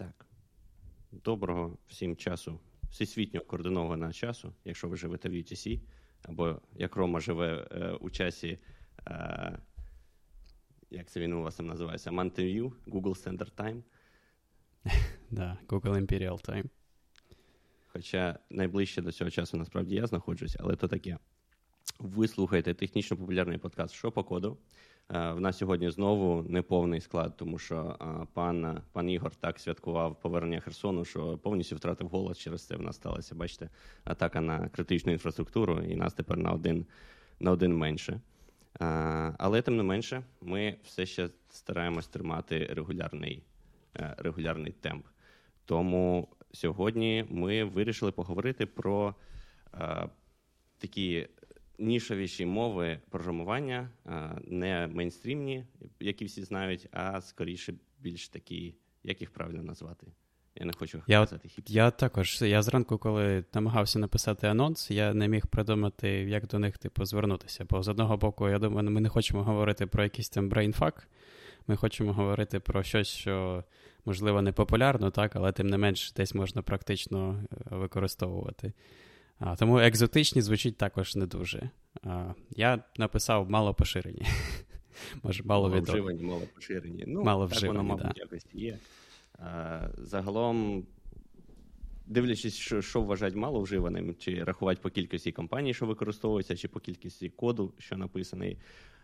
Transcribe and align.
Так. 0.00 0.26
Доброго 1.12 1.78
всім 1.88 2.16
часу, 2.16 2.60
всесвітньо 2.90 3.40
координованого 3.40 4.12
часу, 4.12 4.52
якщо 4.64 4.88
ви 4.88 4.96
живете 4.96 5.28
в 5.28 5.32
UTC, 5.32 5.80
або 6.22 6.60
як 6.74 6.96
Рома 6.96 7.20
живе 7.20 7.68
е, 7.70 7.92
у 7.92 8.10
часі, 8.10 8.58
е, 9.06 9.58
як 10.90 11.10
це 11.10 11.20
він 11.20 11.32
у 11.32 11.42
вас 11.42 11.56
там 11.56 11.66
називається, 11.66 12.10
Mountain 12.10 12.40
View, 12.40 12.72
Google 12.86 13.24
Standard 13.24 13.54
Time. 13.54 13.82
Да, 15.30 15.58
Google 15.68 16.06
Imperial 16.06 16.48
Time. 16.48 16.64
Хоча 17.86 18.38
найближче 18.50 19.02
до 19.02 19.12
цього 19.12 19.30
часу 19.30 19.56
насправді 19.56 19.94
я 19.94 20.06
знаходжусь, 20.06 20.56
але 20.60 20.76
то 20.76 20.88
таке. 20.88 21.18
Ви 21.98 22.28
слухаєте 22.28 22.74
технічно 22.74 23.16
популярний 23.16 23.58
подкаст 23.58 23.94
«Що 23.94 24.12
по 24.12 24.24
коду?». 24.24 24.58
Е, 25.14 25.32
в 25.32 25.40
нас 25.40 25.58
сьогодні 25.58 25.90
знову 25.90 26.42
неповний 26.42 27.00
склад, 27.00 27.36
тому 27.36 27.58
що 27.58 27.96
е, 28.00 28.26
пан 28.34 28.80
пан 28.92 29.10
Ігор 29.10 29.34
так 29.34 29.60
святкував 29.60 30.20
повернення 30.20 30.60
Херсону, 30.60 31.04
що 31.04 31.38
повністю 31.38 31.76
втратив 31.76 32.08
голос. 32.08 32.38
Через 32.38 32.66
це 32.66 32.76
в 32.76 32.82
нас 32.82 32.96
сталася, 32.96 33.34
бачите, 33.34 33.68
атака 34.04 34.40
на 34.40 34.68
критичну 34.68 35.12
інфраструктуру, 35.12 35.82
і 35.82 35.96
нас 35.96 36.14
тепер 36.14 36.36
на 36.36 36.52
один 36.52 36.86
на 37.40 37.50
один 37.50 37.76
менше. 37.76 38.20
Е, 38.80 39.34
але 39.38 39.62
тим 39.62 39.76
не 39.76 39.82
менше, 39.82 40.22
ми 40.40 40.76
все 40.84 41.06
ще 41.06 41.28
стараємось 41.48 42.08
тримати 42.08 42.66
регулярний, 42.70 43.42
регулярний 43.94 44.72
темп. 44.72 45.06
Тому 45.64 46.28
сьогодні 46.52 47.24
ми 47.30 47.64
вирішили 47.64 48.12
поговорити 48.12 48.66
про 48.66 49.14
такі 50.78 51.28
нішовіші 51.80 52.46
мови 52.46 53.00
програмування, 53.10 53.90
не 54.44 54.86
мейнстрімні, 54.86 55.64
які 56.00 56.24
всі 56.24 56.42
знають, 56.42 56.88
а 56.92 57.20
скоріше 57.20 57.74
більш 57.98 58.28
такі, 58.28 58.74
як 59.04 59.20
їх 59.20 59.30
правильно 59.30 59.62
назвати. 59.62 60.06
Я 60.54 60.66
не 60.66 60.72
хочу 60.72 61.02
я, 61.06 61.20
казати 61.20 61.48
hip. 61.48 61.64
Я 61.68 61.90
також. 61.90 62.42
Я 62.42 62.62
зранку, 62.62 62.98
коли 62.98 63.44
намагався 63.54 63.98
написати 63.98 64.46
анонс, 64.46 64.90
я 64.90 65.14
не 65.14 65.28
міг 65.28 65.46
придумати, 65.46 66.08
як 66.08 66.46
до 66.46 66.58
них 66.58 66.78
типу, 66.78 67.04
звернутися. 67.04 67.66
Бо 67.70 67.82
з 67.82 67.88
одного 67.88 68.16
боку, 68.16 68.48
я 68.48 68.58
думаю, 68.58 68.90
ми 68.90 69.00
не 69.00 69.08
хочемо 69.08 69.42
говорити 69.42 69.86
про 69.86 70.02
якийсь 70.02 70.28
там 70.28 70.48
Brainfuck. 70.48 71.08
Ми 71.66 71.76
хочемо 71.76 72.12
говорити 72.12 72.60
про 72.60 72.82
щось, 72.82 73.08
що, 73.08 73.64
можливо, 74.04 74.42
не 74.42 74.52
популярно, 74.52 75.10
так, 75.10 75.36
але 75.36 75.52
тим 75.52 75.66
не 75.66 75.78
менш 75.78 76.12
десь 76.12 76.34
можна 76.34 76.62
практично 76.62 77.44
е, 77.52 77.76
використовувати. 77.76 78.72
А, 79.40 79.56
Тому 79.56 79.78
екзотичні 79.78 80.42
звучить 80.42 80.76
також 80.76 81.16
не 81.16 81.26
дуже. 81.26 81.70
А, 82.02 82.34
Я 82.50 82.84
написав 82.98 83.50
мало 83.50 83.74
поширені. 83.74 84.22
Може, 85.22 85.42
мало 85.44 85.68
Мало 85.68 85.80
вживані, 85.80 86.22
мало 86.22 86.42
поширені. 86.54 87.04
Ну, 87.06 87.22
мало 87.22 87.48
так 87.48 87.62
воно, 87.62 87.82
мабуть, 87.82 88.06
да. 88.06 88.12
якось 88.16 88.46
є. 88.52 88.78
А, 89.38 89.88
Загалом, 89.98 90.86
дивлячись, 92.06 92.54
що 92.54 92.82
що 92.82 93.02
вважають 93.02 93.34
мало 93.34 93.60
вживаним, 93.60 94.14
чи 94.18 94.44
рахувати 94.44 94.80
по 94.82 94.90
кількості 94.90 95.32
компаній, 95.32 95.74
що 95.74 95.86
використовуються, 95.86 96.56
чи 96.56 96.68
по 96.68 96.80
кількості 96.80 97.28
коду, 97.28 97.74
що 97.78 97.96
написаний. 97.96 98.58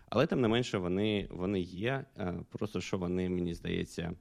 Але 0.08 0.26
тим 0.26 0.40
не 0.40 0.48
менше, 0.48 0.78
вони 0.78 1.28
вони 1.30 1.60
є. 1.60 2.04
Просто 2.48 2.80
що 2.80 2.98
вони, 2.98 3.28
мені 3.28 3.54
здається, 3.54 4.12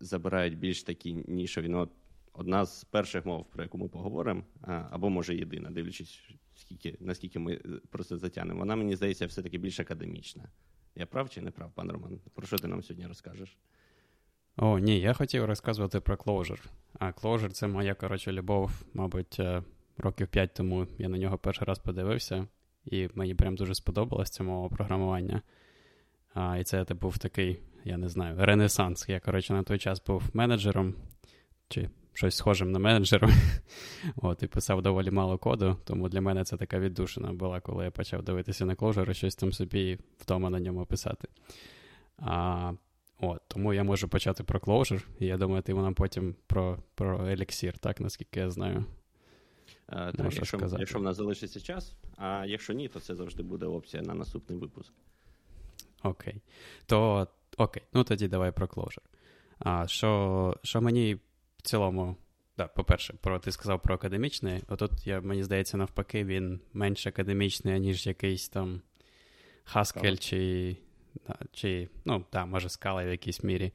забирають 0.00 0.58
більш 0.58 0.82
такі 0.82 1.24
нішові. 1.28 1.68
Ну, 1.68 1.88
одна 2.32 2.66
з 2.66 2.84
перших 2.84 3.26
мов, 3.26 3.44
про 3.50 3.62
яку 3.62 3.78
ми 3.78 3.88
поговоримо, 3.88 4.42
або 4.90 5.10
може 5.10 5.36
єдина, 5.36 5.70
дивлячись, 5.70 6.20
скільки, 6.54 6.96
наскільки 7.00 7.38
ми 7.38 7.54
е, 7.54 7.60
просто 7.90 8.18
затягнемо. 8.18 8.60
Вона, 8.60 8.76
мені 8.76 8.96
здається, 8.96 9.26
все-таки 9.26 9.58
більш 9.58 9.80
академічна. 9.80 10.48
Я 10.94 11.06
прав 11.06 11.30
чи 11.30 11.40
не 11.40 11.50
прав, 11.50 11.72
пан 11.74 11.90
Роман? 11.90 12.20
Про 12.34 12.46
що 12.46 12.58
ти 12.58 12.68
нам 12.68 12.82
сьогодні 12.82 13.06
розкажеш? 13.06 13.58
О, 14.56 14.78
ні, 14.78 15.00
я 15.00 15.12
хотів 15.12 15.44
розказувати 15.44 16.00
про 16.00 16.16
Clojure. 16.16 16.64
А 16.98 17.06
Clojure— 17.10 17.48
це 17.50 17.66
моя, 17.66 17.94
коротше, 17.94 18.32
любов, 18.32 18.82
мабуть, 18.94 19.40
е, 19.40 19.62
років 19.98 20.28
п'ять 20.28 20.54
тому 20.54 20.86
я 20.98 21.08
на 21.08 21.18
нього 21.18 21.38
перший 21.38 21.66
раз 21.66 21.78
подивився, 21.78 22.46
і 22.84 23.08
мені 23.14 23.34
прям 23.34 23.56
дуже 23.56 23.74
сподобалось 23.74 24.30
це 24.30 24.42
мова 24.42 24.68
програмування. 24.68 25.42
А, 26.34 26.58
І 26.58 26.64
це 26.64 26.84
був 26.84 27.18
такий, 27.18 27.60
я 27.84 27.96
не 27.96 28.08
знаю, 28.08 28.36
ренесанс. 28.38 29.08
Я, 29.08 29.20
коротше, 29.20 29.52
на 29.52 29.62
той 29.62 29.78
час 29.78 30.04
був 30.04 30.22
менеджером 30.32 30.94
чи 31.68 31.90
щось 32.14 32.36
схожим 32.36 32.72
на 32.72 32.78
менеджера. 32.78 33.28
От, 34.16 34.42
І 34.42 34.46
писав 34.46 34.82
доволі 34.82 35.10
мало 35.10 35.38
коду, 35.38 35.76
тому 35.84 36.08
для 36.08 36.20
мене 36.20 36.44
це 36.44 36.56
така 36.56 36.78
віддушина 36.78 37.32
була, 37.32 37.60
коли 37.60 37.84
я 37.84 37.90
почав 37.90 38.22
дивитися 38.22 38.66
на 38.66 38.74
Clojure 38.74 39.10
і 39.10 39.14
щось 39.14 39.34
там 39.34 39.52
собі 39.52 39.98
вдома 40.20 40.50
на 40.50 40.60
ньому 40.60 40.86
писати. 40.86 41.28
А, 42.18 42.72
от, 43.20 43.42
Тому 43.48 43.74
я 43.74 43.84
можу 43.84 44.08
почати 44.08 44.44
про 44.44 44.58
Clojure, 44.58 45.02
і 45.18 45.26
я 45.26 45.36
думаю, 45.36 45.62
ти 45.62 45.74
нам 45.74 45.94
потім 45.94 46.34
про 46.46 46.78
про 46.94 47.18
Elixir, 47.18 47.78
так, 47.78 48.00
наскільки 48.00 48.40
я 48.40 48.50
знаю. 48.50 48.84
А, 49.86 50.12
так, 50.12 50.34
якщо, 50.34 50.58
якщо 50.78 50.98
в 50.98 51.02
нас 51.02 51.16
залишиться 51.16 51.60
час, 51.60 51.94
а 52.16 52.44
якщо 52.46 52.72
ні, 52.72 52.88
то 52.88 53.00
це 53.00 53.14
завжди 53.14 53.42
буде 53.42 53.66
опція 53.66 54.02
на 54.02 54.14
наступний 54.14 54.58
випуск. 54.58 54.92
Окей. 56.02 56.42
То 56.86 57.28
окей, 57.56 57.82
ну 57.92 58.04
тоді 58.04 58.28
давай 58.28 58.52
про 58.52 58.66
Clojure. 58.66 59.02
А 59.58 59.86
що 59.86 60.56
що 60.62 60.80
мені 60.80 61.18
в 61.60 61.62
цілому, 61.62 62.16
да, 62.56 62.66
по-перше, 62.66 63.14
про 63.20 63.38
ти 63.38 63.52
сказав 63.52 63.82
про 63.82 63.94
академічний. 63.94 64.62
Отут, 64.68 65.06
я, 65.06 65.20
мені 65.20 65.44
здається, 65.44 65.76
навпаки, 65.76 66.24
він 66.24 66.60
менш 66.72 67.06
академічний, 67.06 67.80
ніж 67.80 68.06
якийсь 68.06 68.48
там 68.48 68.80
Haskell 69.74 70.18
чи, 70.18 70.76
чи 71.52 71.88
ну, 72.04 72.24
да, 72.32 72.46
може, 72.46 72.68
скала 72.68 73.04
в 73.04 73.08
якійсь 73.08 73.44
мірі. 73.44 73.72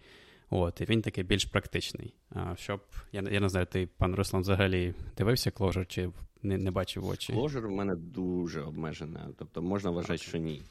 От, 0.49 0.81
і 0.81 0.85
він 0.85 1.01
такий 1.01 1.23
більш 1.23 1.45
практичний. 1.45 2.13
А, 2.29 2.55
щоб, 2.55 2.81
Я 3.11 3.21
я 3.31 3.39
не 3.39 3.49
знаю, 3.49 3.65
ти, 3.65 3.87
пан 3.97 4.15
Руслан, 4.15 4.41
взагалі 4.41 4.93
дивився 5.17 5.49
Clojure 5.49 5.85
чи 5.85 6.09
не 6.41 6.57
не 6.57 6.71
бачив 6.71 7.05
очі? 7.05 7.33
Clojure 7.33 7.67
в 7.67 7.71
мене 7.71 7.95
дуже 7.95 8.61
обмежене, 8.61 9.19
тобто 9.37 9.61
можна 9.61 9.89
вважати, 9.89 10.13
okay. 10.13 10.27
що 10.27 10.37
ні. 10.37 10.63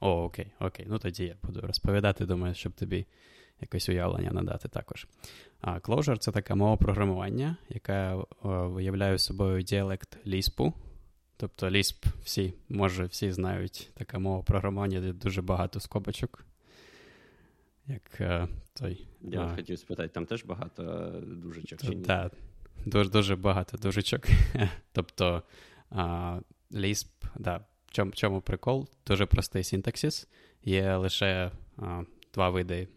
О, 0.00 0.24
окей, 0.24 0.52
окей. 0.60 0.86
Ну 0.88 0.98
тоді 0.98 1.24
я 1.24 1.36
буду 1.42 1.60
розповідати, 1.60 2.26
думаю, 2.26 2.54
щоб 2.54 2.72
тобі 2.72 3.06
якесь 3.60 3.88
уявлення 3.88 4.30
надати 4.30 4.68
також. 4.68 5.06
А 5.60 5.78
Clojure— 5.78 6.18
це 6.18 6.32
така 6.32 6.54
мова 6.54 6.76
програмування, 6.76 7.56
яка 7.68 8.24
виявляє 8.42 9.18
собою 9.18 9.62
діалект 9.62 10.26
Lisp. 10.26 10.72
Тобто 11.36 11.66
Lisp 11.68 12.06
всі, 12.24 12.54
може, 12.68 13.04
всі 13.04 13.32
знають 13.32 13.90
така 13.94 14.18
мова 14.18 14.42
програмування, 14.42 15.00
де 15.00 15.12
дуже 15.12 15.42
багато 15.42 15.80
скобочок. 15.80 16.44
Як 17.86 18.20
uh, 18.20 18.48
той. 18.74 19.06
Я 19.20 19.40
uh, 19.40 19.56
хотів 19.56 19.78
спитати, 19.78 20.08
там 20.08 20.26
теж 20.26 20.44
багато 20.44 20.82
е, 20.82 21.20
дужечок? 21.20 21.80
Так, 22.06 22.32
дуже 22.86 23.10
дуже 23.10 23.36
багато 23.36 23.76
дужечок. 23.76 24.26
тобто 24.92 25.42
uh, 25.90 26.42
Lisp, 26.72 27.08
да, 27.38 27.56
в 27.86 27.90
чому, 27.90 28.12
чому 28.12 28.40
прикол? 28.40 28.88
Дуже 29.06 29.26
простий 29.26 29.64
синтаксис. 29.64 30.28
Є 30.64 30.96
лише 30.96 31.50
два 32.34 32.50
види 32.50 32.88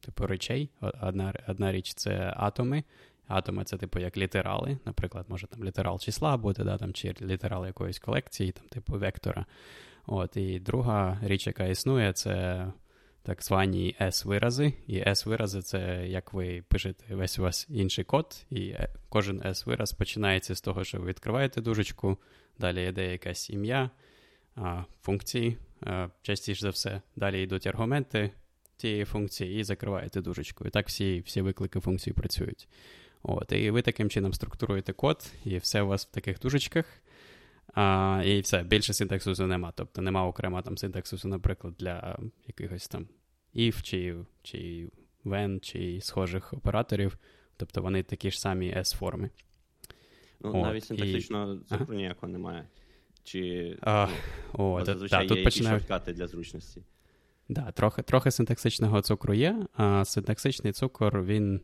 типу 0.00 0.26
речей. 0.26 0.70
Одна 0.80 1.34
одна 1.48 1.72
річ 1.72 1.94
це 1.94 2.34
атоми. 2.36 2.84
Атоми 3.28 3.64
це, 3.64 3.76
типу, 3.76 3.98
як 3.98 4.16
літерали. 4.16 4.78
Наприклад, 4.84 5.26
може 5.28 5.46
там 5.46 5.64
літерал 5.64 5.98
числа 5.98 6.36
бути, 6.36 6.64
да, 6.64 6.78
там, 6.78 6.92
чи 6.92 7.14
літерал 7.22 7.66
якоїсь 7.66 7.98
колекції, 7.98 8.52
там, 8.52 8.68
типу 8.68 8.98
вектора. 8.98 9.46
От, 10.06 10.36
І 10.36 10.60
друга 10.60 11.18
річ, 11.22 11.46
яка 11.46 11.64
існує, 11.64 12.12
це 12.12 12.66
так 13.22 13.42
звані 13.42 13.96
S-вирази. 14.00 14.72
І 14.86 14.98
S-вирази 14.98 15.62
це 15.62 16.08
як 16.08 16.32
ви 16.32 16.62
пишете 16.68 17.14
весь 17.14 17.38
у 17.38 17.42
вас 17.42 17.66
інший 17.70 18.04
код, 18.04 18.46
і 18.50 18.68
е, 18.68 18.88
кожен 19.08 19.40
S-вираз 19.40 19.96
починається 19.96 20.54
з 20.54 20.60
того, 20.60 20.84
що 20.84 21.00
ви 21.00 21.06
відкриваєте 21.06 21.60
дужечку, 21.60 22.18
далі 22.58 22.88
йде 22.88 23.12
якесь 23.12 23.50
ім'я, 23.50 23.90
функції, 25.02 25.58
частіше 26.22 26.60
за 26.60 26.70
все. 26.70 27.02
Далі 27.16 27.42
йдуть 27.42 27.66
аргументи, 27.66 28.30
цієї 28.78 29.04
функції 29.04 29.60
і 29.60 29.64
закриваєте 29.64 30.20
дужечку. 30.20 30.64
І 30.66 30.70
так 30.70 30.88
всі 30.88 31.20
всі 31.20 31.40
виклики 31.40 31.80
функції 31.80 32.14
працюють. 32.14 32.68
От, 33.22 33.52
І 33.52 33.70
ви 33.70 33.82
таким 33.82 34.10
чином 34.10 34.32
структуруєте 34.32 34.92
код, 34.92 35.32
і 35.44 35.58
все 35.58 35.82
у 35.82 35.86
вас 35.86 36.06
в 36.06 36.10
таких 36.10 36.38
дужечках. 36.38 36.86
А, 37.74 38.22
І 38.24 38.40
все, 38.40 38.62
більше 38.62 38.92
синтаксису 38.92 39.46
нема. 39.46 39.72
Тобто 39.76 40.02
нема 40.02 40.26
окремо 40.26 40.62
там 40.62 40.78
синтаксису, 40.78 41.28
наприклад, 41.28 41.74
для 41.78 42.18
якихось 42.46 42.88
там 42.88 43.08
if, 43.54 43.82
чи 43.82 44.16
чи 44.42 44.88
when, 45.24 45.60
чи 45.60 46.00
схожих 46.00 46.52
операторів. 46.52 47.18
Тобто 47.56 47.82
вони 47.82 48.02
такі 48.02 48.30
ж 48.30 48.40
самі 48.40 48.74
S-форми. 48.74 49.30
Ну, 50.40 50.48
От, 50.48 50.54
Навіть 50.54 50.84
синтаксичного 50.84 51.54
і... 51.54 51.58
ага. 51.68 51.86
ніякого 51.88 52.32
немає. 52.32 52.68
Чи 53.24 53.76
а, 53.80 54.08
ну, 54.58 54.72
о, 54.72 54.84
зазвичай 54.84 55.28
тут 55.28 55.38
є 55.38 55.44
починаю... 55.44 55.78
шорткати 55.78 56.12
для 56.12 56.26
зручності. 56.26 56.82
Да, 57.48 57.72
трохи 57.72 58.02
трохи 58.02 58.30
синтаксичного 58.30 59.02
цукру 59.02 59.34
є, 59.34 59.66
а 59.76 60.04
синтаксичний 60.04 60.72
цукор, 60.72 61.22
він. 61.22 61.60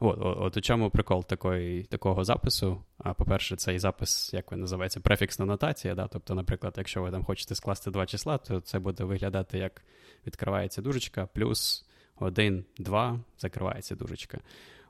От, 0.00 0.18
от 0.20 0.56
у 0.56 0.60
чому 0.60 0.90
прикол 0.90 1.24
такої, 1.24 1.82
такого 1.82 2.24
запису? 2.24 2.84
А, 2.98 3.14
По-перше, 3.14 3.56
цей 3.56 3.78
запис, 3.78 4.34
як 4.34 4.52
він 4.52 4.60
називається, 4.60 5.00
префіксна 5.00 5.44
нотація. 5.44 5.94
Да? 5.94 6.08
Тобто, 6.08 6.34
наприклад, 6.34 6.74
якщо 6.76 7.02
ви 7.02 7.10
там 7.10 7.24
хочете 7.24 7.54
скласти 7.54 7.90
два 7.90 8.06
числа, 8.06 8.38
то 8.38 8.60
це 8.60 8.78
буде 8.78 9.04
виглядати 9.04 9.58
як 9.58 9.82
відкривається 10.26 10.82
дужечка, 10.82 11.26
плюс 11.26 11.84
один, 12.16 12.64
два, 12.78 13.20
закривається 13.38 13.94
дужечка. 13.94 14.38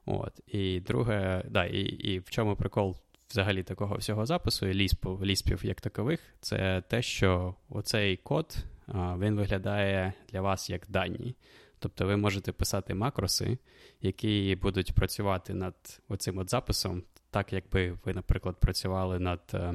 От. 0.07 0.41
І 0.47 0.81
друге, 0.81 1.45
да, 1.51 1.65
і 1.65 1.81
і 1.81 2.19
в 2.19 2.31
чому 2.31 2.57
прикол 2.57 2.97
взагалі 3.31 3.63
такого 3.63 3.97
всього 3.97 4.27
запису 4.27 4.67
і 4.67 4.75
ліспів, 4.75 5.25
ліспів 5.25 5.67
як 5.67 5.81
такових, 5.81 6.21
це 6.41 6.83
те, 6.89 7.03
що 7.03 7.55
оцей 7.69 8.17
код 8.17 8.57
він 8.95 9.37
виглядає 9.37 10.13
для 10.29 10.41
вас 10.41 10.71
як 10.71 10.87
дані. 10.89 11.35
Тобто 11.79 12.07
ви 12.07 12.17
можете 12.17 12.53
писати 12.53 12.95
макроси, 12.95 13.59
які 14.01 14.59
будуть 14.63 14.93
працювати 14.95 15.55
над 15.55 16.01
оцим 16.09 16.39
от 16.39 16.51
записом, 16.51 17.03
так 17.31 17.53
якби 17.53 17.99
ви, 18.05 18.15
наприклад, 18.15 18.57
працювали 18.61 19.19
над 19.19 19.41
е, 19.55 19.75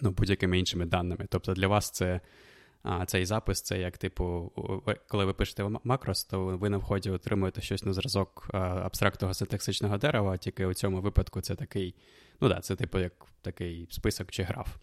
ну, 0.00 0.10
будь-якими 0.10 0.58
іншими 0.58 0.86
даними. 0.86 1.26
Тобто 1.30 1.54
для 1.54 1.68
вас 1.68 1.90
це 1.90 2.20
цей 3.06 3.26
запис 3.26 3.62
це 3.62 3.78
як, 3.78 3.98
типу, 3.98 4.52
коли 5.08 5.24
ви 5.24 5.34
пишете 5.34 5.70
макрос, 5.84 6.24
то 6.24 6.44
ви 6.44 6.68
на 6.68 6.76
вході 6.76 7.10
отримуєте 7.10 7.60
щось 7.60 7.84
на 7.84 7.92
зразок 7.92 8.48
абстрактного 8.54 9.34
синтаксичного 9.34 9.98
дерева, 9.98 10.36
тільки 10.36 10.66
у 10.66 10.74
цьому 10.74 11.00
випадку 11.00 11.40
це 11.40 11.54
такий, 11.54 11.94
ну 12.40 12.48
да, 12.48 12.60
це 12.60 12.76
типу 12.76 12.98
як 12.98 13.12
такий 13.42 13.86
список 13.90 14.30
чи 14.30 14.42
граф 14.42 14.76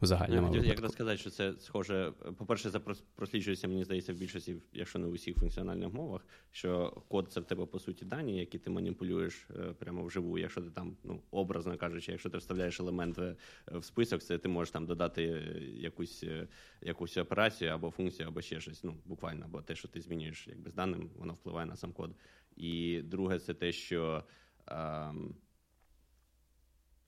у 0.00 0.06
загальному. 0.06 0.56
Я 0.56 0.74
хотів 0.74 0.90
сказати, 0.90 1.16
що 1.16 1.30
це 1.30 1.54
схоже. 1.58 2.12
По-перше, 2.36 2.70
це 2.70 2.80
просліджується, 3.14 3.68
мені 3.68 3.84
здається, 3.84 4.12
в 4.12 4.16
більшості, 4.16 4.56
якщо 4.72 4.98
не 4.98 5.06
в 5.06 5.12
усіх 5.12 5.36
функціональних 5.36 5.92
мовах, 5.92 6.26
що 6.50 7.02
код 7.08 7.32
це 7.32 7.40
в 7.40 7.44
тебе 7.44 7.66
по 7.66 7.78
суті 7.78 8.04
дані, 8.04 8.38
які 8.38 8.58
ти 8.58 8.70
маніпулюєш 8.70 9.48
е, 9.50 9.74
прямо 9.78 10.04
вживу. 10.04 10.38
Якщо 10.38 10.60
ти 10.60 10.70
там, 10.70 10.96
ну 11.04 11.20
образно 11.30 11.76
кажучи, 11.76 12.12
якщо 12.12 12.30
ти 12.30 12.38
вставляєш 12.38 12.80
елемент 12.80 13.18
в, 13.18 13.36
список, 13.82 14.22
це 14.22 14.38
ти 14.38 14.48
можеш 14.48 14.72
там 14.72 14.86
додати 14.86 15.22
якусь 15.74 16.22
е, 16.22 16.48
якусь 16.82 17.16
операцію 17.16 17.70
або 17.70 17.90
функцію, 17.90 18.28
або 18.28 18.40
ще 18.40 18.60
щось. 18.60 18.84
Ну 18.84 18.94
буквально, 19.04 19.44
або 19.44 19.62
те, 19.62 19.74
що 19.74 19.88
ти 19.88 20.00
змінюєш 20.00 20.48
якби 20.48 20.70
з 20.70 20.74
даним, 20.74 21.10
воно 21.16 21.32
впливає 21.32 21.66
на 21.66 21.76
сам 21.76 21.92
код. 21.92 22.10
І 22.56 23.00
друге, 23.02 23.38
це 23.38 23.54
те, 23.54 23.72
що. 23.72 24.24
Ем, 24.66 25.34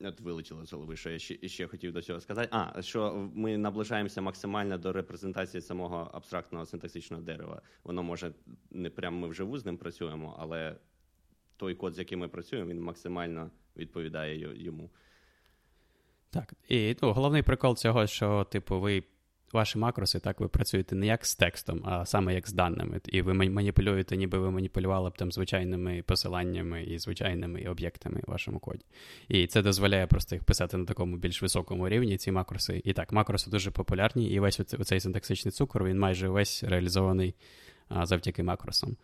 От 0.05 0.21
вилетіло 0.21 0.67
з 0.67 0.73
голови, 0.73 0.97
що 0.97 1.11
я 1.11 1.19
ще 1.19 1.49
ще 1.49 1.67
хотів 1.67 1.93
до 1.93 2.03
цього 2.03 2.21
сказати. 2.21 2.49
А, 2.51 2.83
що 2.83 3.31
ми 3.35 3.59
наближаємося 3.59 4.21
максимально 4.21 4.79
до 4.79 4.93
репрезентації 4.93 5.61
самого 5.61 6.11
абстрактного 6.15 6.67
синтаксичного 6.67 7.23
дерева. 7.23 7.63
Воно 7.85 8.03
може 8.03 8.33
не 8.71 8.91
прямо 8.91 9.19
ми 9.19 9.29
вживу 9.29 9.59
з 9.59 9.67
ним 9.67 9.77
працюємо, 9.77 10.37
але 10.39 10.77
той 11.57 11.75
код, 11.75 11.95
з 11.95 11.99
яким 11.99 12.19
ми 12.19 12.29
працюємо, 12.29 12.71
він 12.71 12.81
максимально 12.81 13.51
відповідає 13.77 14.65
йому. 14.65 14.91
Так. 16.31 16.55
І 16.69 16.97
ну, 17.03 17.13
головний 17.13 17.43
прикол 17.43 17.77
цього, 17.77 18.07
що, 18.07 18.45
типу, 18.45 18.81
ви 18.81 19.05
ваші 19.53 19.79
макроси, 19.79 20.19
так 20.19 20.41
ви 20.41 20.49
працюєте 20.49 20.97
не 20.97 21.07
як 21.07 21.27
з 21.27 21.35
текстом, 21.35 21.83
а 21.85 22.07
саме 22.07 22.35
як 22.35 22.49
з 22.49 22.53
даними. 22.53 23.01
І 23.07 23.23
ви 23.23 23.35
маніпулюєте, 23.35 24.17
ніби 24.17 24.39
ви 24.39 24.51
маніпулювали 24.51 25.11
б 25.11 25.17
там 25.17 25.33
звичайними 25.33 26.03
посиланнями 26.07 26.85
і 26.85 26.99
звичайними 26.99 27.65
об'єктами 27.65 28.21
в 28.27 28.31
вашому 28.31 28.59
коді. 28.59 28.85
І 29.29 29.47
це 29.47 29.63
дозволяє 29.63 30.07
просто 30.07 30.35
їх 30.35 30.45
писати 30.45 30.77
на 30.77 30.85
такому 30.85 31.17
більш 31.17 31.43
високому 31.43 31.89
рівні, 31.89 32.17
ці 32.17 32.33
макроси. 32.33 32.83
І 32.85 32.93
так, 32.93 33.13
макроси 33.13 33.51
дуже 33.51 33.71
популярні, 33.71 34.31
і 34.31 34.41
весь 34.41 34.61
оцей 34.61 35.01
синтаксичний 35.01 35.53
цукор, 35.53 35.85
він 35.85 35.99
майже 35.99 36.29
весь 36.29 36.65
реалізований 36.65 37.35
а, 37.89 38.07
завдяки 38.07 38.43
макросам. 38.43 38.97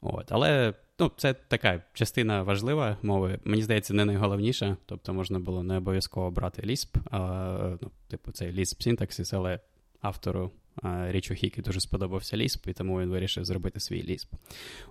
От. 0.00 0.32
Але 0.32 0.74
ну, 0.98 1.10
це 1.16 1.34
така 1.34 1.82
частина 1.92 2.42
важлива 2.42 2.96
мови. 3.02 3.38
Мені 3.44 3.62
здається, 3.62 3.94
не 3.94 4.04
найголовніша. 4.04 4.76
Тобто 4.86 5.14
можна 5.14 5.38
було 5.38 5.62
не 5.62 5.76
обов'язково 5.76 6.30
брати 6.30 6.62
Lisp, 6.62 6.96
а, 7.10 7.76
ну, 7.82 7.90
типу, 8.08 8.32
цей 8.32 8.52
Lisp 8.52 8.82
синтаксис, 8.82 9.32
але 9.32 9.60
автору 10.00 10.50
Річу 10.82 11.34
Хікі 11.34 11.62
дуже 11.62 11.80
сподобався 11.80 12.36
Лісп, 12.36 12.66
і 12.66 12.72
тому 12.72 13.00
він 13.00 13.08
вирішив 13.08 13.44
зробити 13.44 13.80
свій 13.80 14.02
Лісп. 14.02 14.34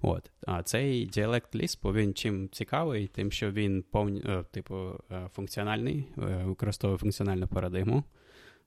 От. 0.02 0.31
А 0.48 0.63
цей 0.63 1.06
діалект 1.06 1.56
Ліспу 1.56 1.94
він 1.94 2.13
чим 2.13 2.50
цікавий, 2.50 3.07
тим, 3.07 3.31
що 3.31 3.52
він 3.52 3.84
повні, 3.92 4.22
е, 4.25 4.44
типу, 4.52 4.75
е, 5.12 5.30
функціональний, 5.36 6.06
е, 6.18 6.22
використовує 6.46 6.98
функціональну 6.98 7.48
парадигму. 7.48 8.04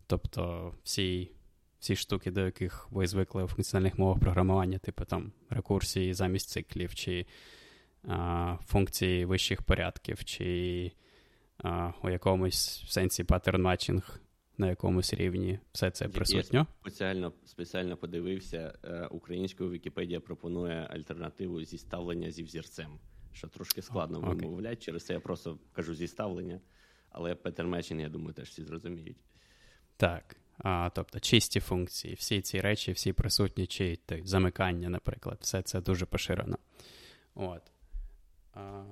Тобто 0.06 0.72
всі 0.84 1.30
всі 1.80 1.96
штуки, 1.96 2.30
до 2.30 2.44
яких 2.44 2.88
ви 2.90 3.06
звикли 3.06 3.44
у 3.44 3.46
функціональних 3.46 3.98
мовах 3.98 4.20
програмування, 4.20 4.78
типу 4.78 5.04
там 5.04 5.32
рекурсії 5.50 6.14
замість 6.14 6.48
циклів, 6.48 6.94
чи 6.94 7.26
а, 8.08 8.56
функції 8.66 9.24
вищих 9.24 9.62
порядків, 9.62 10.24
чи 10.24 10.92
а, 11.62 11.92
у 12.02 12.10
якомусь 12.10 12.84
сенсі 12.88 13.24
паттерн 13.24 13.62
матчинг 13.62 14.20
на 14.58 14.68
якомусь 14.68 15.14
рівні 15.14 15.58
все 15.72 15.90
це 15.90 16.08
присутньо. 16.08 16.58
Я 16.58 16.66
спеціально 16.80 17.32
спеціально 17.44 17.96
подивився, 17.96 18.78
е, 18.84 19.06
українською 19.10 19.70
Вікіпедія 19.70 20.20
пропонує 20.20 20.88
альтернативу 20.90 21.64
зі 21.64 21.78
ставлення 21.78 22.30
зі 22.30 22.42
взірцем, 22.42 22.98
що 23.32 23.48
трошки 23.48 23.82
складно 23.82 24.20
okay. 24.20 24.34
вимовляти. 24.34 24.76
Через 24.76 25.06
це 25.06 25.12
я 25.12 25.20
просто 25.20 25.58
кажу 25.72 25.94
зі 25.94 26.08
ставлення, 26.08 26.60
але 27.10 27.34
Петер 27.34 27.66
Мечин, 27.66 28.00
я 28.00 28.08
думаю, 28.08 28.34
теж 28.34 28.48
всі 28.48 28.64
зрозуміють. 28.64 29.16
Так. 29.96 30.36
А, 30.58 30.90
Тобто 30.94 31.20
чисті 31.20 31.60
функції, 31.60 32.14
всі 32.14 32.40
ці 32.40 32.60
речі, 32.60 32.92
всі 32.92 33.12
присутні, 33.12 33.66
чи 33.66 33.96
ти, 34.06 34.22
замикання, 34.24 34.88
наприклад, 34.88 35.38
все 35.40 35.62
це 35.62 35.80
дуже 35.80 36.06
поширено. 36.06 36.58
От. 37.34 37.62
А, 38.54 38.84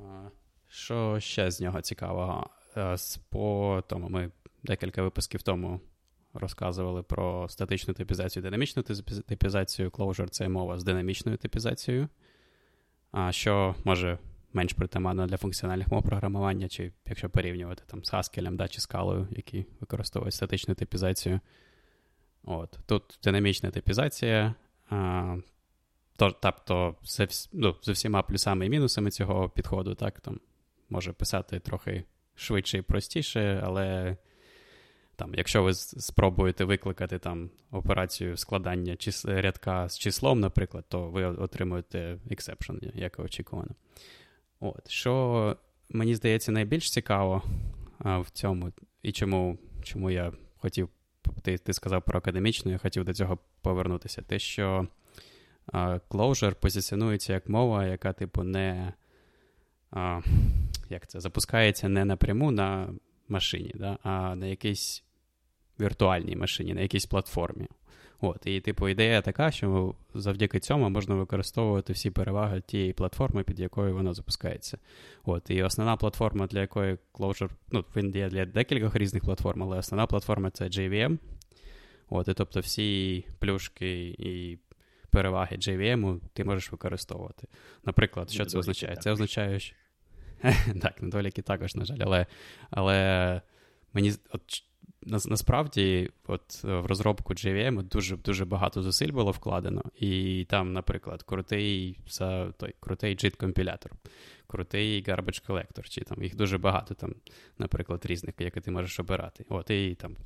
Що 0.68 1.20
ще 1.20 1.50
з 1.50 1.60
нього 1.60 1.80
цікавого? 1.80 2.50
Е, 2.76 2.96
по 3.30 3.82
тому 3.88 4.08
ми 4.08 4.30
декілька 4.66 5.02
випусків 5.02 5.42
тому 5.42 5.80
розказували 6.34 7.02
про 7.02 7.48
статичну 7.48 7.94
типізацію, 7.94 8.42
динамічну 8.42 8.82
типізацію. 9.26 9.90
Clojure— 9.90 10.28
це 10.30 10.48
мова 10.48 10.78
з 10.78 10.84
динамічною 10.84 11.38
типізацією, 11.38 12.08
що 13.30 13.74
може 13.84 14.18
менш 14.52 14.72
притаманно 14.72 15.26
для 15.26 15.36
функціональних 15.36 15.88
мов 15.88 16.02
програмування, 16.02 16.68
чи 16.68 16.92
якщо 17.06 17.30
порівнювати 17.30 17.82
там 17.86 18.04
з 18.04 18.12
Haskell 18.12 18.56
да, 18.56 18.68
чи 18.68 18.80
скалою, 18.80 19.28
які 19.30 19.66
використовують 19.80 20.34
статичну 20.34 20.74
типізацію. 20.74 21.40
От. 22.44 22.78
Тут 22.86 23.18
динамічна 23.22 23.70
типізація. 23.70 24.54
А, 24.90 25.36
Тобто 26.18 26.94
з, 27.02 27.48
ну, 27.52 27.76
всіма 27.82 28.22
плюсами 28.22 28.66
і 28.66 28.68
мінусами 28.68 29.10
цього 29.10 29.48
підходу, 29.48 29.94
так, 29.94 30.20
там 30.20 30.40
може 30.90 31.12
писати 31.12 31.60
трохи 31.60 32.04
швидше 32.34 32.78
і 32.78 32.82
простіше, 32.82 33.62
але 33.64 34.16
там, 35.16 35.34
Якщо 35.34 35.62
ви 35.62 35.74
спробуєте 35.74 36.64
викликати 36.64 37.18
там 37.18 37.50
операцію 37.70 38.36
складання 38.36 38.96
чис... 38.96 39.24
рядка 39.24 39.88
з 39.88 39.98
числом, 39.98 40.40
наприклад, 40.40 40.84
то 40.88 41.08
ви 41.08 41.24
отримуєте 41.24 42.18
exception, 42.30 42.90
як 42.94 43.16
і 43.18 43.22
очікувано. 43.22 43.70
От. 44.60 44.90
Що 44.90 45.56
мені 45.88 46.14
здається 46.14 46.52
найбільш 46.52 46.90
цікаво 46.90 47.42
а, 47.98 48.18
в 48.18 48.30
цьому, 48.30 48.72
і 49.02 49.12
чому 49.12 49.58
чому 49.82 50.10
я 50.10 50.32
хотів, 50.56 50.88
ти 51.42 51.58
ти 51.58 51.72
сказав 51.72 52.02
про 52.02 52.18
академічну, 52.18 52.72
я 52.72 52.78
хотів 52.78 53.04
до 53.04 53.14
цього 53.14 53.38
повернутися. 53.60 54.22
Те, 54.22 54.38
що 54.38 54.88
а, 55.66 55.98
Clojure 56.10 56.54
позиціонується 56.54 57.32
як 57.32 57.48
мова, 57.48 57.86
яка, 57.86 58.12
типу, 58.12 58.42
не 58.42 58.92
а, 59.90 60.20
як 60.90 61.06
це, 61.06 61.20
запускається 61.20 61.88
не 61.88 62.04
напряму 62.04 62.50
на 62.50 62.88
машині, 63.28 63.72
да, 63.74 63.98
а 64.02 64.36
на 64.36 64.46
якийсь 64.46 65.04
віртуальній 65.80 66.36
машині, 66.36 66.74
на 66.74 66.80
якійсь 66.80 67.06
платформі. 67.06 67.66
От, 68.20 68.46
І, 68.46 68.60
типу, 68.60 68.88
ідея 68.88 69.22
така, 69.22 69.50
що 69.50 69.94
завдяки 70.14 70.60
цьому 70.60 70.90
можна 70.90 71.14
використовувати 71.14 71.92
всі 71.92 72.10
переваги 72.10 72.62
тієї 72.66 72.92
платформи, 72.92 73.42
під 73.42 73.60
якою 73.60 73.94
вона 73.94 74.14
запускається. 74.14 74.78
От, 75.24 75.50
І 75.50 75.62
основна 75.62 75.96
платформа, 75.96 76.46
для 76.46 76.60
якої 76.60 76.96
Clojure, 77.14 77.50
ну, 77.72 77.84
він 77.96 78.16
є 78.16 78.28
для 78.28 78.46
декількох 78.46 78.96
різних 78.96 79.22
платформ, 79.22 79.62
але 79.62 79.78
основна 79.78 80.06
платформа 80.06 80.50
це 80.50 80.64
JVM. 80.64 81.18
От, 82.10 82.28
І 82.28 82.34
тобто 82.34 82.60
всі 82.60 83.24
плюшки 83.38 84.06
і 84.18 84.58
переваги 85.10 85.56
JVM 85.56 86.20
ти 86.32 86.44
можеш 86.44 86.72
використовувати. 86.72 87.48
Наприклад, 87.84 88.30
що 88.30 88.44
це 88.44 88.58
означає? 88.58 88.96
Це 88.96 89.10
означає, 89.10 89.60
що. 89.60 89.76
Так, 90.82 91.02
недоліки 91.02 91.42
також, 91.42 91.74
на 91.74 91.84
жаль, 91.84 91.98
але 92.00 92.26
але 92.70 93.40
мені 93.92 94.12
от 94.30 94.62
насправді, 95.06 96.10
от 96.26 96.62
е, 96.64 96.80
в 96.80 96.86
розробку 96.86 97.34
JVM 97.34 97.82
дуже 97.82 98.16
дуже 98.16 98.44
багато 98.44 98.82
зусиль 98.82 99.12
було 99.12 99.30
вкладено, 99.30 99.82
і 100.00 100.44
там, 100.48 100.72
наприклад, 100.72 101.22
крутий 101.22 101.98
за 102.08 102.52
той 102.52 102.74
крутий 102.80 103.16
JIT-компілятор, 103.16 103.90
крутий 104.46 105.04
garbage 105.04 105.46
collector, 105.46 105.88
чи 105.88 106.00
там 106.00 106.22
їх 106.22 106.36
дуже 106.36 106.58
багато, 106.58 106.94
там, 106.94 107.14
наприклад, 107.58 108.06
різних, 108.06 108.34
які 108.38 108.60
ти 108.60 108.70
можеш 108.70 109.00
обирати. 109.00 109.44
От 109.48 109.70
і 109.70 109.94
там. 109.94 110.16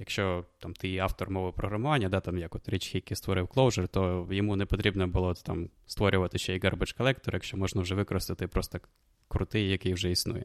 Якщо 0.00 0.44
там 0.58 0.74
ти 0.74 0.98
автор 0.98 1.30
мови 1.30 1.52
програмування, 1.52 2.08
да, 2.08 2.20
там 2.20 2.38
як 2.38 2.54
от 2.54 2.68
Річ 2.68 2.86
Хікі 2.86 3.14
створив 3.14 3.46
Clojure, 3.46 3.88
то 3.88 4.28
йому 4.30 4.56
не 4.56 4.66
потрібно 4.66 5.06
було 5.06 5.34
там 5.34 5.68
створювати 5.86 6.38
ще 6.38 6.56
й 6.56 6.60
garbage 6.60 6.98
collector, 6.98 7.32
якщо 7.32 7.56
можна 7.56 7.82
вже 7.82 7.94
використати 7.94 8.46
просто 8.46 8.80
крутий, 9.28 9.68
який 9.68 9.94
вже 9.94 10.10
існує. 10.10 10.44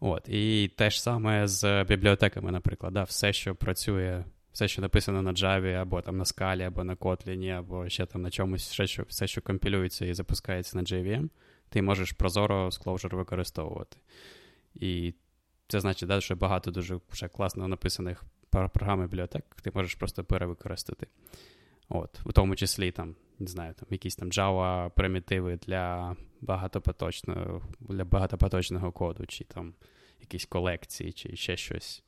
От, 0.00 0.28
І 0.28 0.68
те 0.76 0.90
ж 0.90 1.02
саме 1.02 1.48
з 1.48 1.84
бібліотеками, 1.84 2.52
наприклад, 2.52 2.92
да, 2.92 3.02
все, 3.02 3.32
що 3.32 3.54
працює, 3.54 4.24
все, 4.52 4.68
що 4.68 4.82
написано 4.82 5.22
на 5.22 5.32
Java, 5.32 5.72
або 5.72 6.02
там 6.02 6.16
на 6.16 6.24
скалі, 6.24 6.62
або 6.62 6.84
на 6.84 6.96
Kotlin, 6.96 7.48
або 7.48 7.88
ще 7.88 8.06
там 8.06 8.22
на 8.22 8.30
чомусь, 8.30 8.70
все, 8.70 8.86
що 8.86 9.02
все, 9.02 9.26
що 9.26 9.42
компілюється 9.42 10.06
і 10.06 10.14
запускається 10.14 10.76
на 10.76 10.82
JVM, 10.82 11.28
ти 11.68 11.82
можеш 11.82 12.12
прозоро 12.12 12.70
з 12.70 12.80
Clojure 12.80 13.16
використовувати. 13.16 13.96
І 14.74 15.14
це 15.68 15.80
значить, 15.80 16.08
да, 16.08 16.20
що 16.20 16.36
багато 16.36 16.70
дуже 16.70 17.00
вже 17.10 17.28
класно 17.28 17.68
написаних 17.68 18.24
програм 18.50 19.00
і 19.00 19.06
бібліотек 19.06 19.44
ти 19.62 19.70
можеш 19.74 19.94
просто 19.94 20.24
перевикористати. 20.24 21.06
От, 21.88 22.20
У 22.24 22.32
тому 22.32 22.56
числі 22.56 22.90
там, 22.90 23.14
не 23.38 23.46
знаю, 23.46 23.74
там 23.74 23.86
якісь 23.90 24.16
там 24.16 24.30
Java 24.30 24.90
примітиви 24.90 25.56
для 25.56 26.16
багатопоточного 26.40 27.62
для 27.80 28.04
багатопоточного 28.04 28.92
коду, 28.92 29.26
чи 29.26 29.44
там 29.44 29.74
якісь 30.20 30.46
колекції, 30.46 31.12
чи 31.12 31.36
ще 31.36 31.56
щось. 31.56 32.02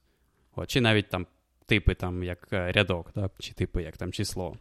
От, 0.54 0.70
Чи 0.70 0.80
навіть 0.80 1.08
там 1.08 1.26
типи, 1.66 1.94
там, 1.94 2.22
як 2.22 2.48
е, 2.52 2.72
рядок, 2.72 3.12
так? 3.12 3.32
чи 3.38 3.52
типи, 3.52 3.82
як 3.82 3.96
там 3.96 4.12
число, 4.12 4.56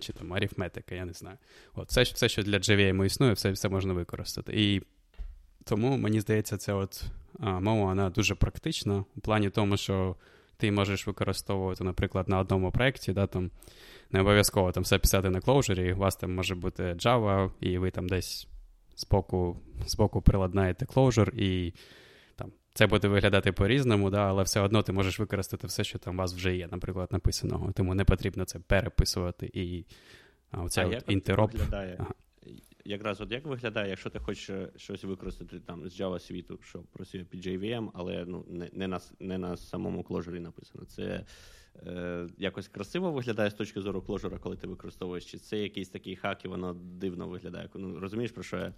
чи 0.00 0.12
там 0.12 0.32
арифметика, 0.32 0.94
я 0.94 1.04
не 1.04 1.12
знаю. 1.12 1.38
От, 1.74 1.88
Все, 1.88 2.02
все 2.02 2.28
що 2.28 2.42
для 2.42 2.56
JVM 2.58 3.04
існує, 3.04 3.32
все 3.32 3.50
все 3.50 3.68
можна 3.68 3.92
використати. 3.92 4.52
І 4.54 4.82
тому, 5.64 5.96
мені 5.96 6.20
здається, 6.20 6.56
ця 6.56 6.74
от 6.74 7.04
мова 7.38 7.84
вона 7.84 8.10
дуже 8.10 8.34
практична 8.34 9.04
у 9.16 9.20
плані 9.20 9.50
тому, 9.50 9.76
що 9.76 10.16
ти 10.56 10.72
можеш 10.72 11.06
використовувати, 11.06 11.84
наприклад, 11.84 12.28
на 12.28 12.38
одному 12.38 12.70
проєкті, 12.70 13.12
да, 13.12 13.26
там, 13.26 13.50
не 14.10 14.20
обов'язково 14.20 14.72
там 14.72 14.82
все 14.82 14.98
писати 14.98 15.30
на 15.30 15.40
Clojure, 15.40 15.94
у 15.94 15.98
вас 15.98 16.16
там 16.16 16.34
може 16.34 16.54
бути 16.54 16.82
Java, 16.82 17.50
і 17.60 17.78
ви 17.78 17.90
там 17.90 18.08
десь 18.08 18.48
збоку, 18.96 19.60
збоку 19.86 20.22
приладнаєте 20.22 20.84
Clojure, 20.84 21.34
і 21.34 21.74
там, 22.36 22.52
це 22.74 22.86
буде 22.86 23.08
виглядати 23.08 23.52
по-різному, 23.52 24.10
да, 24.10 24.28
але 24.28 24.42
все 24.42 24.60
одно 24.60 24.82
ти 24.82 24.92
можеш 24.92 25.18
використати 25.18 25.66
все, 25.66 25.84
що 25.84 25.98
там 25.98 26.14
у 26.14 26.18
вас 26.18 26.34
вже 26.34 26.56
є, 26.56 26.68
наприклад, 26.72 27.08
написаного. 27.12 27.72
Тому 27.72 27.94
не 27.94 28.04
потрібно 28.04 28.44
це 28.44 28.58
переписувати 28.58 29.50
і 29.52 29.84
а, 30.50 30.62
оця 30.62 30.82
а 30.82 30.86
от 30.86 31.04
інтероп. 31.08 31.52
виглядає? 31.52 31.96
Ага. 32.00 32.12
Якраз 32.86 33.20
от 33.20 33.32
як 33.32 33.46
виглядає, 33.46 33.90
якщо 33.90 34.10
ти 34.10 34.18
хочеш 34.18 34.50
е, 34.50 34.68
щось 34.76 35.04
використати 35.04 35.60
там 35.60 35.88
з 35.88 36.00
Java 36.00 36.18
світу, 36.18 36.58
що 36.62 36.78
працює 36.78 37.24
під 37.24 37.46
JVM, 37.46 37.88
але 37.94 38.24
ну, 38.26 38.44
не 38.48 38.70
не, 38.72 38.88
на 38.88 39.00
не 39.20 39.38
на 39.38 39.56
самому 39.56 40.02
кложері 40.02 40.40
написано. 40.40 40.84
Це 40.84 41.24
е, 41.86 42.26
якось 42.38 42.68
красиво 42.68 43.12
виглядає 43.12 43.50
з 43.50 43.54
точки 43.54 43.80
зору 43.80 44.02
кложера, 44.02 44.38
коли 44.38 44.56
ти 44.56 44.66
використовуєш, 44.66 45.30
чи 45.30 45.38
це 45.38 45.58
якийсь 45.58 45.88
такий 45.88 46.16
хак, 46.16 46.44
і 46.44 46.48
воно 46.48 46.74
дивно 46.74 47.28
виглядає. 47.28 47.68
Ну, 47.74 48.00
Розумієш, 48.00 48.32
про 48.32 48.42
що 48.42 48.56
я? 48.56 48.72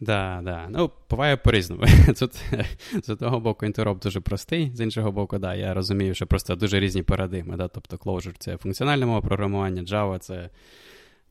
Да, 0.00 0.40
да. 0.44 0.68
Ну, 0.70 0.90
буває 1.10 1.36
по-різному. 1.36 1.82
Тут 2.18 2.42
з 3.04 3.08
одного 3.08 3.40
боку 3.40 3.66
інтероп 3.66 4.02
дуже 4.02 4.20
простий, 4.20 4.70
з 4.74 4.80
іншого 4.80 5.12
боку, 5.12 5.38
да, 5.38 5.54
я 5.54 5.74
розумію, 5.74 6.14
що 6.14 6.26
просто 6.26 6.56
дуже 6.56 6.80
різні 6.80 7.02
парадигми. 7.02 7.56
Да? 7.56 7.68
Тобто 7.68 7.96
Clojure— 7.96 8.34
це 8.38 8.56
функціональне 8.56 9.06
мова 9.06 9.20
програмування, 9.20 9.82
Java 9.82 10.18
це 10.18 10.50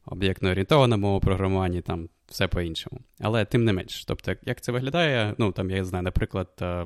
об'єктно 0.05 0.49
орієнтоване 0.49 0.97
мова 0.97 1.19
програмування, 1.19 1.81
там 1.81 2.09
все 2.27 2.47
по-іншому. 2.47 3.01
Але 3.19 3.45
тим 3.45 3.63
не 3.63 3.73
менш, 3.73 4.05
тобто, 4.05 4.35
як 4.45 4.61
це 4.61 4.71
виглядає, 4.71 5.35
ну 5.37 5.51
там 5.51 5.69
я 5.69 5.85
знаю, 5.85 6.03
наприклад, 6.03 6.49
е, 6.61 6.85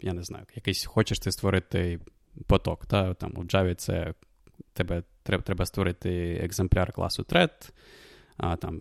я 0.00 0.12
не 0.12 0.22
знаю, 0.22 0.46
якийсь 0.54 0.84
хочеш 0.84 1.18
ти 1.18 1.32
створити 1.32 2.00
поток. 2.46 2.86
Та? 2.86 3.14
Там 3.14 3.32
У 3.36 3.44
Java 3.44 3.74
це 3.74 4.14
тебе 4.72 5.02
треба 5.22 5.42
треба 5.42 5.66
створити 5.66 6.40
екземпляр 6.42 6.92
класу 6.92 7.22
thread, 7.22 7.70
а, 8.36 8.56
там, 8.56 8.80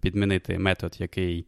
підмінити 0.00 0.58
метод, 0.58 0.96
який 1.00 1.46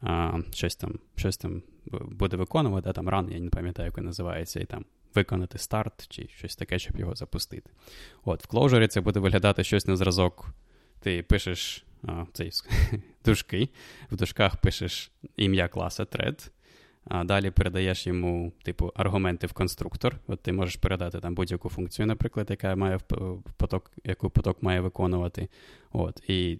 а, 0.00 0.38
щось 0.52 0.76
там 0.76 0.98
щось 1.16 1.36
там 1.36 1.62
буде 1.92 2.36
виконувати, 2.36 2.90
а 2.90 2.92
там 2.92 3.08
run, 3.08 3.32
я 3.32 3.40
не 3.40 3.50
пам'ятаю, 3.50 3.86
як 3.86 3.98
він 3.98 4.04
називається, 4.04 4.60
і 4.60 4.64
там 4.64 4.84
виконати 5.14 5.58
старт 5.58 6.06
чи 6.08 6.28
щось 6.28 6.56
таке, 6.56 6.78
щоб 6.78 6.98
його 6.98 7.14
запустити. 7.14 7.70
От, 8.24 8.44
В 8.44 8.48
Clojure 8.48 8.88
це 8.88 9.00
буде 9.00 9.20
виглядати 9.20 9.64
щось 9.64 9.86
на 9.86 9.96
зразок. 9.96 10.54
Ти 11.00 11.22
пишеш 11.22 11.84
а, 12.04 12.24
цей 12.32 12.50
дужки, 13.24 13.68
в 14.10 14.16
дужках 14.16 14.56
пишеш 14.56 15.10
ім'я 15.36 15.68
класа 15.68 16.02
thread, 16.02 16.50
а 17.04 17.24
далі 17.24 17.50
передаєш 17.50 18.06
йому, 18.06 18.52
типу, 18.62 18.92
аргументи 18.94 19.46
в 19.46 19.52
конструктор. 19.52 20.20
От 20.26 20.42
ти 20.42 20.52
можеш 20.52 20.76
передати 20.76 21.20
там 21.20 21.34
будь-яку 21.34 21.68
функцію, 21.68 22.06
наприклад, 22.06 22.46
яка 22.50 22.76
має 22.76 22.98
поток, 23.56 23.90
яку 24.04 24.30
поток 24.30 24.62
має 24.62 24.80
виконувати. 24.80 25.48
От, 25.92 26.22
І 26.30 26.58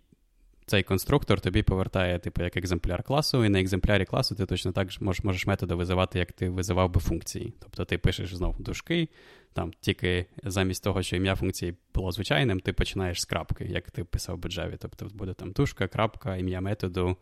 цей 0.70 0.82
конструктор 0.82 1.40
тобі 1.40 1.62
повертає, 1.62 2.18
типу, 2.18 2.42
як 2.42 2.56
екземпляр 2.56 3.02
класу, 3.02 3.44
і 3.44 3.48
на 3.48 3.60
екземплярі 3.60 4.04
класу 4.04 4.34
ти 4.34 4.46
точно 4.46 4.72
так 4.72 5.00
можеш 5.00 5.24
можеш 5.24 5.46
методи 5.46 5.74
визивати, 5.74 6.18
як 6.18 6.32
ти 6.32 6.50
визивав 6.50 6.90
би 6.90 7.00
функції. 7.00 7.54
Тобто 7.60 7.84
ти 7.84 7.98
пишеш 7.98 8.34
знову 8.34 8.62
дужки, 8.62 9.08
там 9.52 9.72
тільки 9.80 10.26
замість 10.44 10.84
того, 10.84 11.02
що 11.02 11.16
ім'я 11.16 11.36
функції 11.36 11.76
було 11.94 12.12
звичайним, 12.12 12.60
ти 12.60 12.72
починаєш 12.72 13.20
з 13.20 13.24
крапки, 13.24 13.64
як 13.64 13.90
ти 13.90 14.04
писав 14.04 14.38
би 14.38 14.48
Java. 14.48 14.76
Тобто 14.80 15.06
буде 15.14 15.34
там 15.34 15.52
дужка, 15.52 15.88
крапка, 15.88 16.36
ім'я 16.36 16.60
методу, 16.60 17.16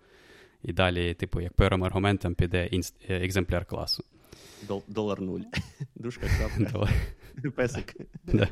і 0.62 0.72
далі, 0.72 1.14
типу, 1.14 1.40
як 1.40 1.52
першим 1.52 1.84
аргументом 1.84 2.34
піде 2.34 2.66
інст... 2.66 2.96
Е, 3.08 3.24
екземпляр 3.24 3.66
класу. 3.66 4.04
Долар 4.88 5.20
нуль. 5.20 5.40
Дужка 5.94 6.26
крапка. 6.38 6.88
Песик. 7.56 7.94
Да. 8.24 8.48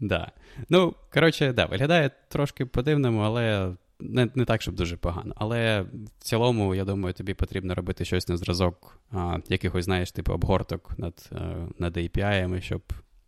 да. 0.00 0.32
Ну, 0.68 0.94
коротше, 1.12 1.52
да, 1.52 1.66
виглядає 1.66 2.10
трошки 2.28 2.66
по-дивному, 2.66 3.20
але 3.20 3.74
не 4.00 4.28
не 4.34 4.44
так, 4.44 4.62
щоб 4.62 4.74
дуже 4.74 4.96
погано. 4.96 5.34
Але 5.36 5.82
в 5.82 6.08
цілому, 6.18 6.74
я 6.74 6.84
думаю, 6.84 7.14
тобі 7.14 7.34
потрібно 7.34 7.74
робити 7.74 8.04
щось 8.04 8.28
на 8.28 8.36
зразок 8.36 9.00
а, 9.10 9.38
якихось, 9.48 9.84
знаєш, 9.84 10.12
типу 10.12 10.32
обгорток 10.32 10.98
над 10.98 11.30
а, 11.32 11.36
е, 11.36 11.68
над 11.78 11.96
API, 11.96 12.60
щоб 12.60 12.82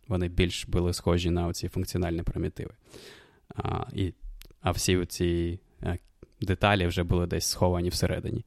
вони 0.08 0.28
більш 0.28 0.66
були 0.68 0.92
схожі 0.92 1.30
на 1.30 1.52
ці 1.52 1.68
функціональні 1.68 2.23
примітиви. 2.23 2.75
А 3.56 3.85
і, 3.92 4.14
а 4.61 4.70
всі 4.70 5.06
ці 5.06 5.61
е, 5.82 5.99
деталі 6.40 6.87
вже 6.87 7.02
були 7.02 7.26
десь 7.26 7.46
сховані 7.46 7.88
всередині. 7.88 8.44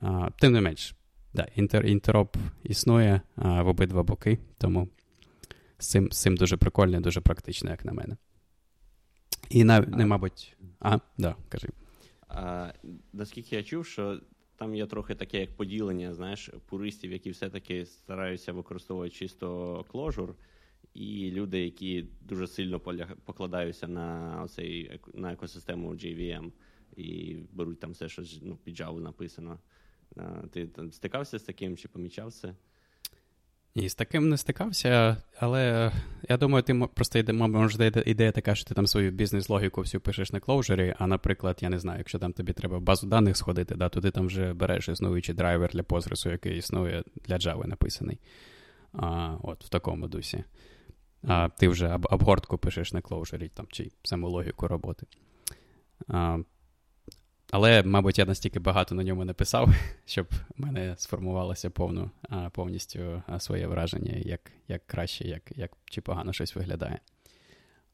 А, 0.00 0.30
Тим 0.40 0.52
не 0.52 0.60
менш, 0.60 0.94
да, 1.34 1.46
інтер, 1.54 1.86
інтероп 1.86 2.36
існує 2.64 3.20
а, 3.36 3.62
в 3.62 3.68
обидва 3.68 4.02
боки, 4.02 4.38
тому 4.58 4.88
з 5.78 5.88
цим, 5.88 6.12
з 6.12 6.20
цим 6.20 6.36
дуже 6.36 6.56
прикольно 6.56 7.00
дуже 7.00 7.20
практично, 7.20 7.70
як 7.70 7.84
на 7.84 7.92
мене. 7.92 8.16
І, 9.50 9.64
на, 9.64 9.80
не, 9.80 10.06
мабуть, 10.06 10.56
а, 10.80 10.98
да, 11.18 11.36
кажи. 11.48 11.68
А, 12.28 12.72
Наскільки 13.12 13.56
я 13.56 13.62
чув, 13.62 13.86
що 13.86 14.20
там 14.56 14.74
є 14.74 14.86
трохи 14.86 15.14
таке 15.14 15.40
як 15.40 15.56
поділення, 15.56 16.14
знаєш, 16.14 16.50
пуристів, 16.66 17.12
які 17.12 17.30
все-таки 17.30 17.86
стараються 17.86 18.52
використовувати 18.52 19.14
чисто 19.14 19.84
кложур, 19.88 20.34
і 20.94 21.30
люди, 21.30 21.64
які 21.64 22.06
дуже 22.20 22.46
сильно 22.46 22.80
покладаються 23.24 23.88
на 23.88 24.40
оцей, 24.44 25.00
на 25.14 25.32
екосистему 25.32 25.94
JVM 25.94 26.52
і 26.96 27.36
беруть 27.52 27.80
там 27.80 27.90
все, 27.90 28.08
що 28.08 28.22
ну, 28.42 28.56
під 28.56 28.80
Java 28.80 29.00
написано. 29.00 29.58
Ти 30.50 30.66
там 30.66 30.92
стикався 30.92 31.38
з 31.38 31.42
таким 31.42 31.76
чи 31.76 31.88
помічав 31.88 32.32
це? 32.32 32.54
І 33.76 33.88
з 33.88 33.94
таким 33.94 34.28
не 34.28 34.36
стикався, 34.36 35.16
але 35.38 35.92
я 36.28 36.36
думаю, 36.36 36.62
ти 36.62 36.74
просто 36.94 37.18
йде, 37.18 37.32
може 37.32 37.92
ідея 38.06 38.32
така, 38.32 38.54
що 38.54 38.64
ти 38.64 38.74
там 38.74 38.86
свою 38.86 39.10
бізнес-логіку 39.10 39.80
всю 39.80 40.00
пишеш 40.00 40.32
на 40.32 40.40
клоужері, 40.40 40.94
а, 40.98 41.06
наприклад, 41.06 41.58
я 41.60 41.68
не 41.68 41.78
знаю, 41.78 41.98
якщо 41.98 42.18
там 42.18 42.32
тобі 42.32 42.52
треба 42.52 42.80
базу 42.80 43.06
даних 43.06 43.36
сходити, 43.36 43.74
да, 43.74 43.88
то 43.88 44.00
ти 44.00 44.10
там 44.10 44.26
вже 44.26 44.52
береш 44.52 44.88
існуючий 44.88 45.34
драйвер 45.34 45.70
для 45.72 45.80
Postgres, 45.80 46.30
який 46.30 46.58
існує 46.58 47.04
для 47.24 47.36
Java 47.36 47.66
написаний. 47.66 48.18
А, 48.92 49.36
От 49.42 49.64
в 49.64 49.68
такому 49.68 50.08
дусі. 50.08 50.44
А 51.22 51.48
Ти 51.48 51.68
вже 51.68 51.98
обгортку 52.02 52.58
пишеш 52.58 52.92
на 52.92 53.00
клоужері, 53.00 53.48
там, 53.54 53.66
чи 53.70 53.90
саму 54.02 54.28
логіку 54.28 54.68
роботи. 54.68 55.06
А, 56.08 56.38
але, 57.50 57.82
мабуть, 57.82 58.18
я 58.18 58.24
настільки 58.24 58.58
багато 58.58 58.94
на 58.94 59.04
ньому 59.04 59.24
написав, 59.24 59.68
щоб 60.06 60.26
в 60.30 60.60
мене 60.60 60.94
сформувалося 60.98 61.70
повну, 61.70 62.10
повністю 62.52 63.22
своє 63.38 63.66
враження, 63.66 64.12
як 64.16 64.40
як 64.68 64.86
краще, 64.86 65.28
як, 65.28 65.42
як 65.56 65.70
чи 65.84 66.00
погано 66.00 66.32
щось 66.32 66.56
виглядає. 66.56 66.98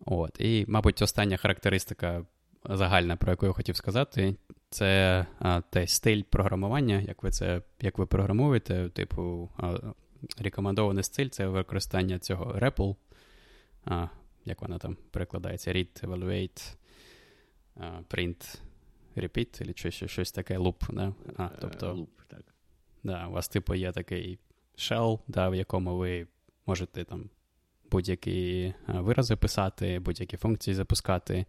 От. 0.05 0.41
І, 0.41 0.65
мабуть, 0.69 1.03
остання 1.03 1.37
характеристика 1.37 2.25
загальна, 2.65 3.17
про 3.17 3.31
яку 3.31 3.47
я 3.47 3.53
хотів 3.53 3.77
сказати, 3.77 4.37
це 4.71 5.27
те 5.71 5.87
стиль 5.87 6.23
програмування, 6.23 7.01
як 7.01 7.23
ви 7.23 7.31
це 7.31 7.63
як 7.81 7.99
ви 7.99 8.07
програмуєте, 8.07 8.89
типу, 8.89 9.51
а, 9.57 9.79
рекомендований 10.39 11.05
стиль 11.05 11.29
це 11.29 11.47
використання 11.47 12.19
цього 12.19 12.53
REPL, 12.53 12.97
а, 13.85 14.09
як 14.45 14.63
вона 14.63 14.79
там 14.79 14.97
перекладається, 15.11 15.73
read, 15.73 16.07
evaluate, 16.07 16.75
print 18.11 18.61
repeat, 19.17 19.75
чи 19.75 19.91
щось, 19.91 20.11
щось 20.11 20.33
таке 20.33 20.59
loop, 20.59 20.95
да? 20.95 21.15
А, 21.37 21.45
е, 21.45 21.51
тобто, 21.61 21.95
loop, 21.95 22.07
так. 22.29 22.55
Да, 23.03 23.27
У 23.27 23.33
вас, 23.33 23.49
типу, 23.49 23.75
є 23.75 23.93
такий 23.93 24.39
shell, 24.77 25.19
да, 25.29 25.49
в 25.49 25.55
якому 25.55 25.97
ви 25.97 26.27
можете 26.67 27.05
там 27.05 27.31
будь-які 27.91 28.75
вирази 28.89 29.37
писати, 29.37 29.99
будь-які 29.99 30.37
функції 30.37 30.75
запускати. 30.75 31.47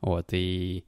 От, 0.00 0.32
І 0.32 0.84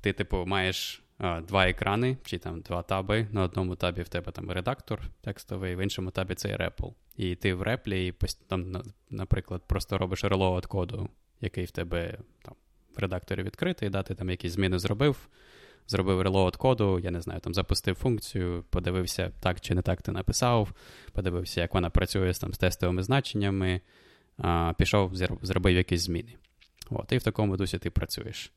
ти, 0.00 0.12
типу, 0.12 0.46
маєш 0.46 1.02
а, 1.18 1.40
два 1.40 1.68
екрани 1.68 2.16
чи 2.24 2.38
там 2.38 2.60
два 2.60 2.82
таби. 2.82 3.28
На 3.32 3.42
одному 3.42 3.76
табі 3.76 4.02
в 4.02 4.08
тебе 4.08 4.32
там 4.32 4.50
редактор 4.50 5.02
текстовий, 5.20 5.76
в 5.76 5.82
іншому 5.82 6.10
табі 6.10 6.34
цей 6.34 6.56
REPL. 6.56 6.94
І 7.16 7.34
ти 7.34 7.54
в 7.54 7.62
реплі, 7.62 8.14
там, 8.46 8.82
наприклад, 9.10 9.62
просто 9.66 9.98
робиш 9.98 10.24
релоад 10.24 10.66
коду, 10.66 11.08
який 11.40 11.64
в 11.64 11.70
тебе 11.70 12.18
там, 12.42 12.54
редакторі 12.98 13.42
відкритий, 13.42 13.90
да, 13.90 14.02
ти 14.02 14.14
там 14.14 14.30
якісь 14.30 14.52
зміни 14.52 14.78
зробив, 14.78 15.28
зробив 15.86 16.20
релоад 16.20 16.56
коду, 16.56 16.98
я 16.98 17.10
не 17.10 17.20
знаю, 17.20 17.40
там 17.40 17.54
запустив 17.54 17.94
функцію, 17.94 18.64
подивився, 18.70 19.32
так 19.40 19.60
чи 19.60 19.74
не 19.74 19.82
так 19.82 20.02
ти 20.02 20.12
написав, 20.12 20.72
подивився, 21.12 21.60
як 21.60 21.74
вона 21.74 21.90
працює 21.90 22.32
там, 22.32 22.54
з 22.54 22.58
тестовими 22.58 23.02
значеннями, 23.02 23.80
а, 24.38 24.72
пішов, 24.78 25.12
зробив 25.42 25.76
якісь 25.76 26.02
зміни. 26.02 26.34
От, 26.90 27.12
І 27.12 27.18
в 27.18 27.22
такому 27.22 27.56
дусі 27.56 27.78
ти 27.78 27.90
працюєш. 27.90 28.52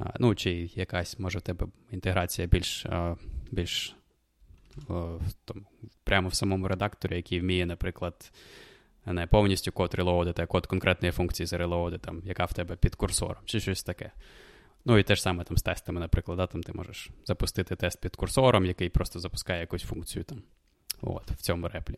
А, 0.00 0.12
ну, 0.18 0.34
Чи 0.34 0.70
якась, 0.74 1.18
може, 1.18 1.38
в 1.38 1.42
тебе 1.42 1.66
інтеграція 1.90 2.48
більш 2.48 2.86
а, 2.86 3.16
більш 3.50 3.96
прямо 6.04 6.28
в 6.28 6.34
самому 6.34 6.68
редакторі, 6.68 7.16
який 7.16 7.40
вміє, 7.40 7.66
наприклад, 7.66 8.32
не 9.06 9.26
повністю 9.26 9.72
код 9.72 9.94
релоудити, 9.94 10.42
а 10.42 10.46
код 10.46 10.66
конкретної 10.66 11.12
функції 11.12 11.46
зарелоуди, 11.46 11.98
там, 11.98 12.22
яка 12.24 12.44
в 12.44 12.52
тебе 12.52 12.76
під 12.76 12.94
курсором, 12.94 13.42
чи 13.44 13.60
щось 13.60 13.82
таке. 13.82 14.10
Ну 14.84 14.98
і 14.98 15.02
те 15.02 15.16
ж 15.16 15.22
саме 15.22 15.44
там 15.44 15.56
з 15.56 15.62
тестами, 15.62 16.00
наприклад, 16.00 16.38
да, 16.38 16.46
там 16.46 16.62
ти 16.62 16.72
можеш 16.72 17.10
запустити 17.24 17.76
тест 17.76 18.00
під 18.00 18.16
курсором, 18.16 18.66
який 18.66 18.88
просто 18.88 19.20
запускає 19.20 19.60
якусь 19.60 19.82
функцію 19.82 20.24
там. 20.24 20.42
От, 21.00 21.30
в 21.30 21.36
цьому 21.36 21.68
реплі. 21.68 21.96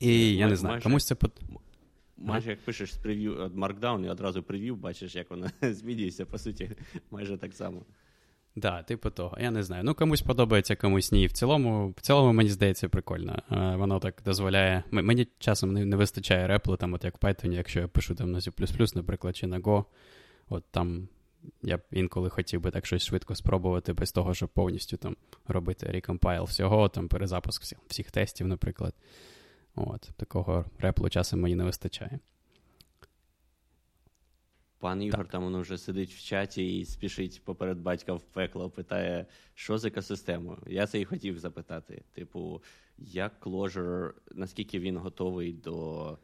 І 0.00 0.36
я 0.36 0.48
не 0.48 0.56
знаю, 0.56 0.72
майже, 0.72 0.84
комусь 0.84 1.06
це. 1.06 1.16
Майже 2.16 2.50
як 2.50 2.60
пишеш 2.60 2.94
з 2.94 2.96
прев'ю 2.96 3.34
Markdown 3.34 4.06
і 4.06 4.08
одразу 4.08 4.42
прев'ю, 4.42 4.76
бачиш, 4.76 5.14
як 5.14 5.30
воно 5.30 5.46
змінюється, 5.62 6.26
по 6.26 6.38
суті, 6.38 6.70
майже 7.10 7.36
так 7.36 7.54
само. 7.54 7.82
Да, 8.56 8.82
типу 8.82 9.10
того. 9.10 9.36
Я 9.40 9.50
не 9.50 9.62
знаю. 9.62 9.84
Ну, 9.84 9.94
комусь 9.94 10.22
подобається, 10.22 10.76
комусь 10.76 11.12
ні. 11.12 11.26
В 11.26 11.32
цілому, 11.32 11.94
в 11.96 12.00
цілому, 12.00 12.32
мені 12.32 12.50
здається, 12.50 12.88
прикольно. 12.88 13.42
Воно 13.50 13.98
так 13.98 14.22
дозволяє. 14.24 14.82
Мені 14.90 15.28
часом 15.38 15.72
не, 15.72 15.96
вистачає 15.96 16.46
реплу, 16.46 16.76
там, 16.76 16.94
от 16.94 17.04
як 17.04 17.22
в 17.22 17.26
Python, 17.26 17.52
якщо 17.52 17.80
я 17.80 17.88
пишу 17.88 18.14
там 18.14 18.32
на 18.32 18.38
C, 18.38 18.96
наприклад, 18.96 19.36
чи 19.36 19.46
на 19.46 19.60
Go, 19.60 19.84
от 20.48 20.64
там 20.70 21.08
я 21.62 21.78
інколи 21.90 22.30
хотів 22.30 22.60
би 22.60 22.70
так 22.70 22.86
щось 22.86 23.04
швидко 23.04 23.34
спробувати, 23.34 23.92
без 23.92 24.12
того, 24.12 24.34
щоб 24.34 24.48
повністю 24.48 24.96
там 24.96 25.16
робити 25.48 25.86
рекомпайл 25.86 26.44
всього, 26.44 26.88
там 26.88 27.08
перезапуск 27.08 27.62
всіх, 27.62 27.78
всіх 27.86 28.10
тестів, 28.10 28.46
наприклад. 28.46 28.94
От, 29.74 30.10
Такого 30.16 30.64
реплу 30.78 31.08
часом 31.08 31.40
мені 31.40 31.54
не 31.54 31.64
вистачає. 31.64 32.18
Пан 34.86 35.02
Ігор 35.02 35.18
так. 35.18 35.28
там 35.28 35.44
воно 35.44 35.60
вже 35.60 35.78
сидить 35.78 36.10
в 36.10 36.24
чаті 36.24 36.78
і 36.78 36.84
спішить 36.84 37.42
поперед 37.44 37.78
батька 37.78 38.12
в 38.12 38.22
пекло, 38.22 38.70
питає, 38.70 39.26
що 39.54 39.78
з 39.78 39.84
екосистемою. 39.84 40.58
Я 40.66 40.86
це 40.86 41.00
і 41.00 41.04
хотів 41.04 41.38
запитати. 41.38 42.02
Типу, 42.12 42.62
як 42.98 43.46
Clojure, 43.46 44.12
наскільки 44.34 44.78
він 44.78 44.96
готовий 44.96 45.52
до 45.52 46.18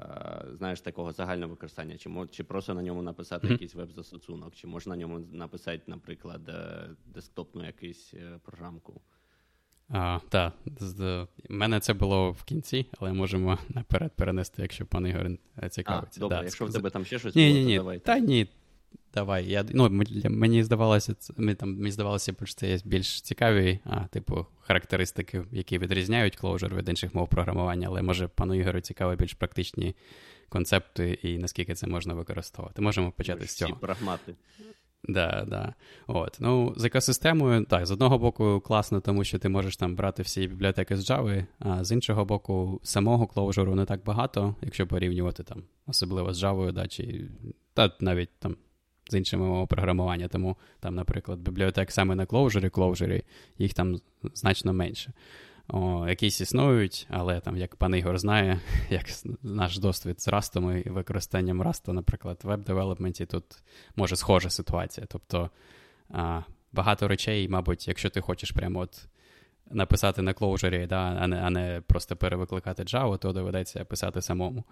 Е, 0.00 0.44
знаєш, 0.58 0.80
такого 0.80 1.12
загального 1.12 1.50
використання, 1.50 1.98
чи 1.98 2.10
чи 2.30 2.44
просто 2.44 2.74
на 2.74 2.82
ньому 2.82 3.02
написати 3.02 3.46
mm-hmm. 3.46 3.52
якийсь 3.52 3.74
веб-застосунок, 3.74 4.54
чи 4.54 4.66
можна 4.66 4.96
на 4.96 5.00
ньому 5.00 5.18
написати, 5.18 5.82
наприклад, 5.86 6.48
е, 6.48 6.90
десктопну 7.06 7.66
якусь 7.66 8.14
е, 8.14 8.38
програмку. 8.42 9.00
А, 9.92 10.18
Так, 10.28 10.52
в 10.80 11.26
мене 11.48 11.80
це 11.80 11.94
було 11.94 12.30
в 12.30 12.42
кінці, 12.44 12.86
але 12.98 13.12
можемо 13.12 13.58
наперед 13.68 14.12
перенести, 14.16 14.62
якщо 14.62 14.86
пан 14.86 15.06
Ігор 15.06 15.26
цікавиться. 15.70 16.20
А, 16.20 16.20
Добре, 16.20 16.36
да, 16.36 16.44
якщо 16.44 16.66
в 16.66 16.72
тебе 16.72 16.90
там 16.90 17.04
ще 17.04 17.18
щось 17.18 17.34
ні, 17.34 17.48
було, 17.48 17.58
ні, 17.58 17.64
ні. 17.64 17.76
то 17.76 17.82
давай. 17.82 17.98
Та 17.98 18.18
ні, 18.18 18.48
Давай. 19.14 19.46
Я, 19.46 19.64
ну, 19.72 19.90
Мені 20.24 20.64
здавалося, 20.64 21.14
мені, 21.36 21.54
там, 21.54 21.76
мені 21.76 21.90
здавалося, 21.90 22.34
що 22.44 22.54
це 22.54 22.68
є 22.68 22.78
більш 22.84 23.20
цікаві, 23.20 23.78
а, 23.84 24.04
типу, 24.04 24.46
характеристики, 24.60 25.44
які 25.52 25.78
відрізняють 25.78 26.38
Clojure 26.38 26.74
від 26.74 26.88
інших 26.88 27.14
мов 27.14 27.28
програмування, 27.28 27.88
але 27.88 28.02
може 28.02 28.28
пану 28.28 28.54
Ігорю 28.54 28.80
цікаві 28.80 29.16
більш 29.16 29.34
практичні 29.34 29.94
концепти 30.48 31.18
і 31.22 31.38
наскільки 31.38 31.74
це 31.74 31.86
можна 31.86 32.14
використовувати. 32.14 32.82
Можемо 32.82 33.12
почати 33.12 33.40
Ми 33.40 33.46
з 33.46 33.54
цього. 33.54 33.72
Всі 33.72 33.80
прагмати. 33.80 34.34
Да, 35.04 35.44
да. 35.48 35.74
От. 36.06 36.36
Ну, 36.40 36.74
З 36.76 36.84
екосистемою, 36.84 37.64
так, 37.64 37.86
з 37.86 37.90
одного 37.90 38.18
боку, 38.18 38.60
класно, 38.60 39.00
тому 39.00 39.24
що 39.24 39.38
ти 39.38 39.48
можеш 39.48 39.76
там 39.76 39.96
брати 39.96 40.22
всі 40.22 40.46
бібліотеки 40.46 40.96
з 40.96 41.10
Java, 41.10 41.46
а 41.58 41.84
з 41.84 41.92
іншого 41.92 42.24
боку, 42.24 42.80
самого 42.82 43.24
Clojure 43.24 43.74
не 43.74 43.84
так 43.84 44.04
багато, 44.04 44.54
якщо 44.62 44.86
порівнювати 44.86 45.42
там, 45.42 45.62
особливо 45.86 46.34
з 46.34 46.42
Java, 46.42 46.72
да, 46.72 46.88
чи 46.88 47.28
та 47.74 47.92
навіть 48.00 48.30
там 48.38 48.56
з 49.10 49.14
іншими 49.14 49.46
мовами 49.46 49.66
програмування. 49.66 50.28
Тому 50.28 50.56
там, 50.80 50.94
наприклад, 50.94 51.38
бібліотек 51.40 51.90
саме 51.90 52.14
на 52.14 52.26
Clojure, 52.26 52.70
Clojure, 52.70 53.22
їх 53.58 53.74
там 53.74 54.00
значно 54.34 54.72
менше. 54.72 55.12
О, 55.68 56.08
Якісь 56.08 56.40
існують, 56.40 57.06
але 57.10 57.40
там, 57.40 57.56
як 57.56 57.76
пан 57.76 57.94
Ігор 57.94 58.18
знає, 58.18 58.60
як 58.90 59.04
наш 59.42 59.78
досвід 59.78 60.20
з 60.20 60.28
Растом 60.28 60.76
і 60.78 60.90
використанням 60.90 61.62
Раста, 61.62 61.92
наприклад, 61.92 62.40
в 62.42 62.46
веб-девелопменті, 62.46 63.26
тут 63.26 63.44
може 63.96 64.16
схожа 64.16 64.50
ситуація. 64.50 65.06
Тобто 65.10 65.50
а, 66.10 66.40
багато 66.72 67.08
речей, 67.08 67.48
мабуть, 67.48 67.88
якщо 67.88 68.10
ти 68.10 68.20
хочеш 68.20 68.50
прямо 68.50 68.80
от 68.80 69.06
написати 69.70 70.22
на 70.22 70.34
клоужері, 70.34 70.86
да, 70.86 71.18
а 71.20 71.26
не 71.26 71.36
а 71.36 71.50
не 71.50 71.82
просто 71.86 72.16
перевикликати 72.16 72.82
Java, 72.82 73.18
то 73.18 73.32
доведеться 73.32 73.84
писати 73.84 74.22
самому. 74.22 74.64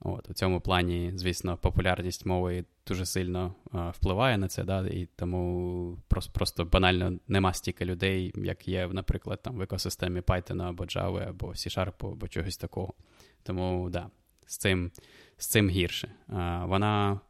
От, 0.00 0.30
У 0.30 0.32
цьому 0.32 0.60
плані, 0.60 1.12
звісно, 1.14 1.56
популярність 1.56 2.26
мови 2.26 2.64
дуже 2.86 3.06
сильно 3.06 3.54
а, 3.72 3.90
впливає 3.90 4.38
на 4.38 4.48
це, 4.48 4.64
да, 4.64 4.86
і 4.86 5.08
тому 5.16 5.98
просто 6.08 6.32
просто 6.32 6.64
банально 6.64 7.18
нема 7.28 7.52
стільки 7.52 7.84
людей, 7.84 8.32
як 8.36 8.68
є, 8.68 8.88
наприклад, 8.92 9.42
там 9.42 9.56
в 9.56 9.62
екосистемі 9.62 10.20
Python 10.20 10.62
або 10.62 10.84
Java, 10.84 11.28
або 11.28 11.46
C-Sharp, 11.48 12.12
або 12.12 12.28
чогось 12.28 12.56
такого. 12.56 12.92
Тому 13.42 13.90
да, 13.90 14.10
з 14.46 14.58
цим 14.58 14.90
з 15.36 15.46
цим 15.46 15.68
гірше. 15.70 16.08
А, 16.28 16.64
Вона, 16.64 17.20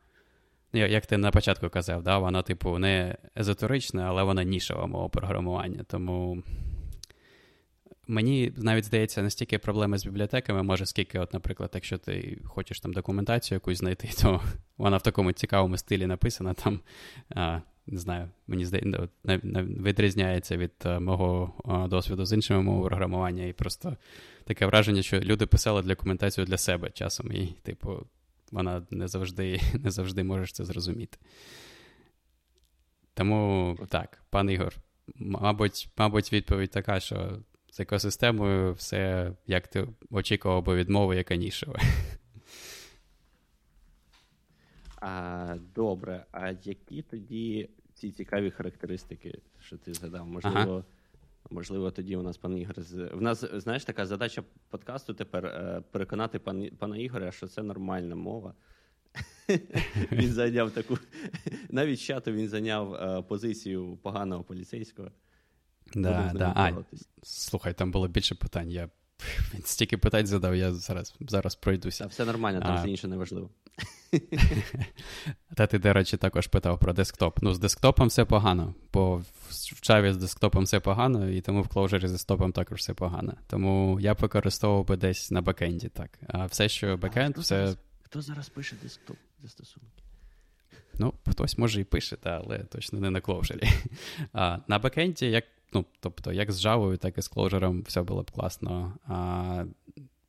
ну, 0.73 0.87
як 0.87 1.07
ти 1.07 1.17
на 1.17 1.31
початку 1.31 1.69
казав, 1.69 2.03
да, 2.03 2.19
вона, 2.19 2.43
типу, 2.43 2.79
не 2.79 3.17
езотерична, 3.39 4.09
але 4.09 4.23
вона 4.23 4.45
нішова 4.45 4.87
мова 4.87 5.09
програмування. 5.09 5.85
Тому 5.85 6.43
Мені 8.07 8.53
навіть 8.57 8.85
здається, 8.85 9.23
настільки 9.23 9.59
проблеми 9.59 9.99
з 9.99 10.05
бібліотеками, 10.05 10.63
може, 10.63 10.87
скільки, 10.87 11.19
от, 11.19 11.33
наприклад, 11.33 11.71
якщо 11.75 11.99
ти 11.99 12.39
хочеш 12.45 12.81
там 12.81 12.93
документацію 12.93 13.57
якусь 13.57 13.79
знайти, 13.79 14.09
то 14.23 14.41
вона 14.77 14.97
в 14.97 15.03
такому 15.03 15.33
цікавому 15.33 15.77
стилі 15.77 16.07
написана, 16.07 16.55
там, 16.55 16.81
а, 17.31 17.61
не 17.87 17.99
знаю, 17.99 18.29
мені 18.47 18.67
здається, 18.67 19.09
відрізняється 19.25 20.57
від 20.57 20.73
а, 20.85 21.01
мого 21.01 21.53
а, 21.65 21.89
досвіду 21.89 22.25
з 22.25 22.33
іншими 22.33 22.63
мовами 22.63 22.87
програмування, 22.89 23.45
і 23.45 23.53
просто 23.53 23.97
таке 24.45 24.67
враження, 24.67 25.03
що 25.03 25.21
люди 25.21 25.47
писали 25.47 25.83
документацію 25.83 26.45
для 26.45 26.59
себе 26.59 26.91
часом, 26.91 27.33
і, 27.33 27.47
типу, 27.63 28.07
вона 28.53 28.87
не 28.91 29.09
завжди 29.09 29.61
не 29.75 29.91
завжди 29.91 30.25
можеш 30.25 30.53
це 30.53 30.65
зрозуміти. 30.65 31.19
Тому 33.15 33.79
так, 33.89 34.23
пан 34.31 34.51
Ігор, 34.51 34.75
мабуть, 35.15 35.89
мабуть, 35.99 36.33
відповідь 36.33 36.71
така, 36.71 37.01
що 37.01 37.39
з 37.75 37.81
екосистемою 37.81 38.73
все, 38.73 39.33
як 39.47 39.69
ти 39.69 39.89
очікував 40.11 40.65
би 40.65 40.75
від 40.75 40.89
мови, 40.89 41.17
яка 41.17 41.37
нішева. 41.37 41.81
А, 45.01 45.57
Добре, 45.75 46.25
а 46.33 46.51
які 46.51 47.03
тоді 47.03 47.69
ці 47.95 48.11
цікаві 48.11 48.51
характеристики, 48.51 49.39
що 49.61 49.77
ти 49.77 49.95
згадав? 49.95 50.27
Можливо, 50.27 50.59
ага. 50.59 50.85
можливо, 51.51 51.91
тоді 51.91 52.17
у 52.17 52.23
нас 52.23 52.37
пан 52.37 52.59
Ігор 52.59 52.77
В 53.15 53.21
нас, 53.21 53.45
знаєш, 53.55 53.85
така 53.85 54.07
задача 54.07 54.43
подкасту 54.71 55.15
тепер 55.15 55.47
е, 55.47 55.83
переконати 55.91 56.39
пан, 56.39 56.71
пана 56.79 56.97
Ігоря, 56.97 57.33
що 57.33 57.47
це 57.47 57.63
нормальна 57.63 58.15
мова. 58.15 58.55
Він 60.13 60.33
зайняв 60.33 60.71
таку. 60.71 60.99
Навіть 61.71 62.01
чату 62.01 62.33
він 62.33 62.49
зайняв 62.49 62.95
е, 62.95 63.23
позицію 63.23 63.99
поганого 64.03 64.45
поліцейського. 64.45 65.11
Да, 65.95 66.33
да. 66.35 66.53
А, 66.57 66.73
Слухай, 67.23 67.75
там 67.75 67.91
було 67.91 68.09
більше 68.09 68.35
питань. 68.35 68.71
Я 68.71 68.89
стільки 69.65 69.99
питань 69.99 70.27
задав, 70.27 70.57
я 70.57 70.75
зараз 70.75 71.15
зараз 71.21 71.55
пройдуся. 71.55 72.05
Та 72.05 72.11
все 72.11 72.25
нормально, 72.25 72.61
там 72.61 72.71
а... 72.71 72.75
все 72.75 72.91
інше 72.91 73.09
не 73.09 73.17
важливо. 73.17 73.51
Та 75.55 75.67
ти, 75.67 75.79
до 75.79 75.93
речі, 75.93 76.17
також 76.17 76.47
питав 76.47 76.79
про 76.79 76.93
десктоп. 76.93 77.39
Ну, 77.43 77.55
з 77.55 77.59
десктопом 77.59 78.09
все 78.09 78.25
погано, 78.25 78.75
бо 78.93 79.17
в 79.17 79.25
Java 79.83 80.13
з 80.13 80.17
десктопом 80.17 80.65
все 80.65 80.81
погано, 80.81 81.29
і 81.29 81.41
тому 81.41 81.63
в 81.63 81.67
Clojure 81.67 82.09
з 82.09 82.13
десктопом 82.13 82.53
також 82.53 82.79
все 82.79 82.95
погано. 82.95 83.37
Тому 83.47 84.01
я 84.01 84.13
використовував 84.13 84.87
би 84.87 84.97
десь 84.97 85.31
на 85.31 85.43
бекенді, 85.43 85.89
так. 85.89 86.19
А 86.29 86.47
все, 86.47 86.69
що 86.69 86.97
бекенд, 86.97 87.39
все. 87.39 87.57
Зараз, 87.57 87.77
хто 88.03 88.23
зараз 88.23 88.49
пише 88.49 88.77
десктоп 88.83 89.17
застосунки? 89.43 90.03
Ну, 90.99 91.15
хтось 91.31 91.59
може 91.59 91.81
і 91.81 91.85
пише, 91.85 92.17
та, 92.17 92.43
але 92.45 92.59
точно 92.59 93.01
не 93.01 93.11
на 93.11 93.21
Clojure. 93.21 93.75
А 94.33 94.59
на 94.69 94.79
бекенді, 94.79 95.27
як 95.27 95.45
ну, 95.75 95.85
тобто, 96.01 96.33
як 96.33 96.53
з 96.53 96.67
Java, 96.67 96.97
так 96.97 97.19
і 97.19 97.23
з 97.23 97.31
Clojure 97.31 97.83
все 97.83 98.03
було 98.03 98.23
б 98.23 98.31
класно. 98.31 98.93
А, 99.07 99.65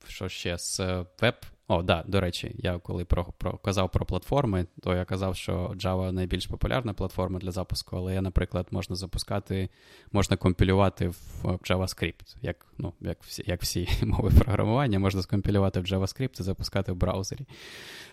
Що 0.08 0.29
ще 0.29 0.58
з 0.58 0.79
веб 1.21 1.36
О, 1.67 1.84
да, 1.84 2.03
до 2.08 2.21
речі, 2.21 2.55
я 2.58 2.77
коли 2.77 3.05
про, 3.05 3.25
про, 3.38 3.58
казав 3.58 3.91
про 3.91 4.05
платформи, 4.05 4.65
то 4.81 4.95
я 4.95 5.05
казав, 5.05 5.36
що 5.36 5.73
Java 5.75 6.12
найбільш 6.12 6.47
популярна 6.47 6.93
платформа 6.93 7.39
для 7.39 7.51
запуску, 7.51 7.97
але 7.97 8.13
я, 8.13 8.21
наприклад, 8.21 8.67
можна 8.71 8.95
запускати, 8.95 9.69
можна 10.12 10.38
компілювати 10.38 11.08
в 11.08 11.43
JavaScript, 11.43 12.36
як 12.41 12.65
ну, 12.77 12.93
як, 13.01 13.23
всі 13.23 13.43
як 13.47 13.62
всі 13.62 13.89
мови 14.05 14.31
програмування, 14.39 14.99
можна 14.99 15.21
скомпілювати 15.21 15.79
в 15.79 15.84
JavaScript 15.84 16.39
і 16.39 16.43
запускати 16.43 16.91
в 16.91 16.95
браузері. 16.95 17.45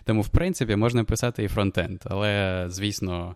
Тому, 0.03 0.21
в 0.21 0.29
принципі, 0.29 0.75
можна 0.75 1.03
писати 1.03 1.43
і 1.43 1.47
фронтенд, 1.47 2.01
але, 2.05 2.65
звісно. 2.69 3.35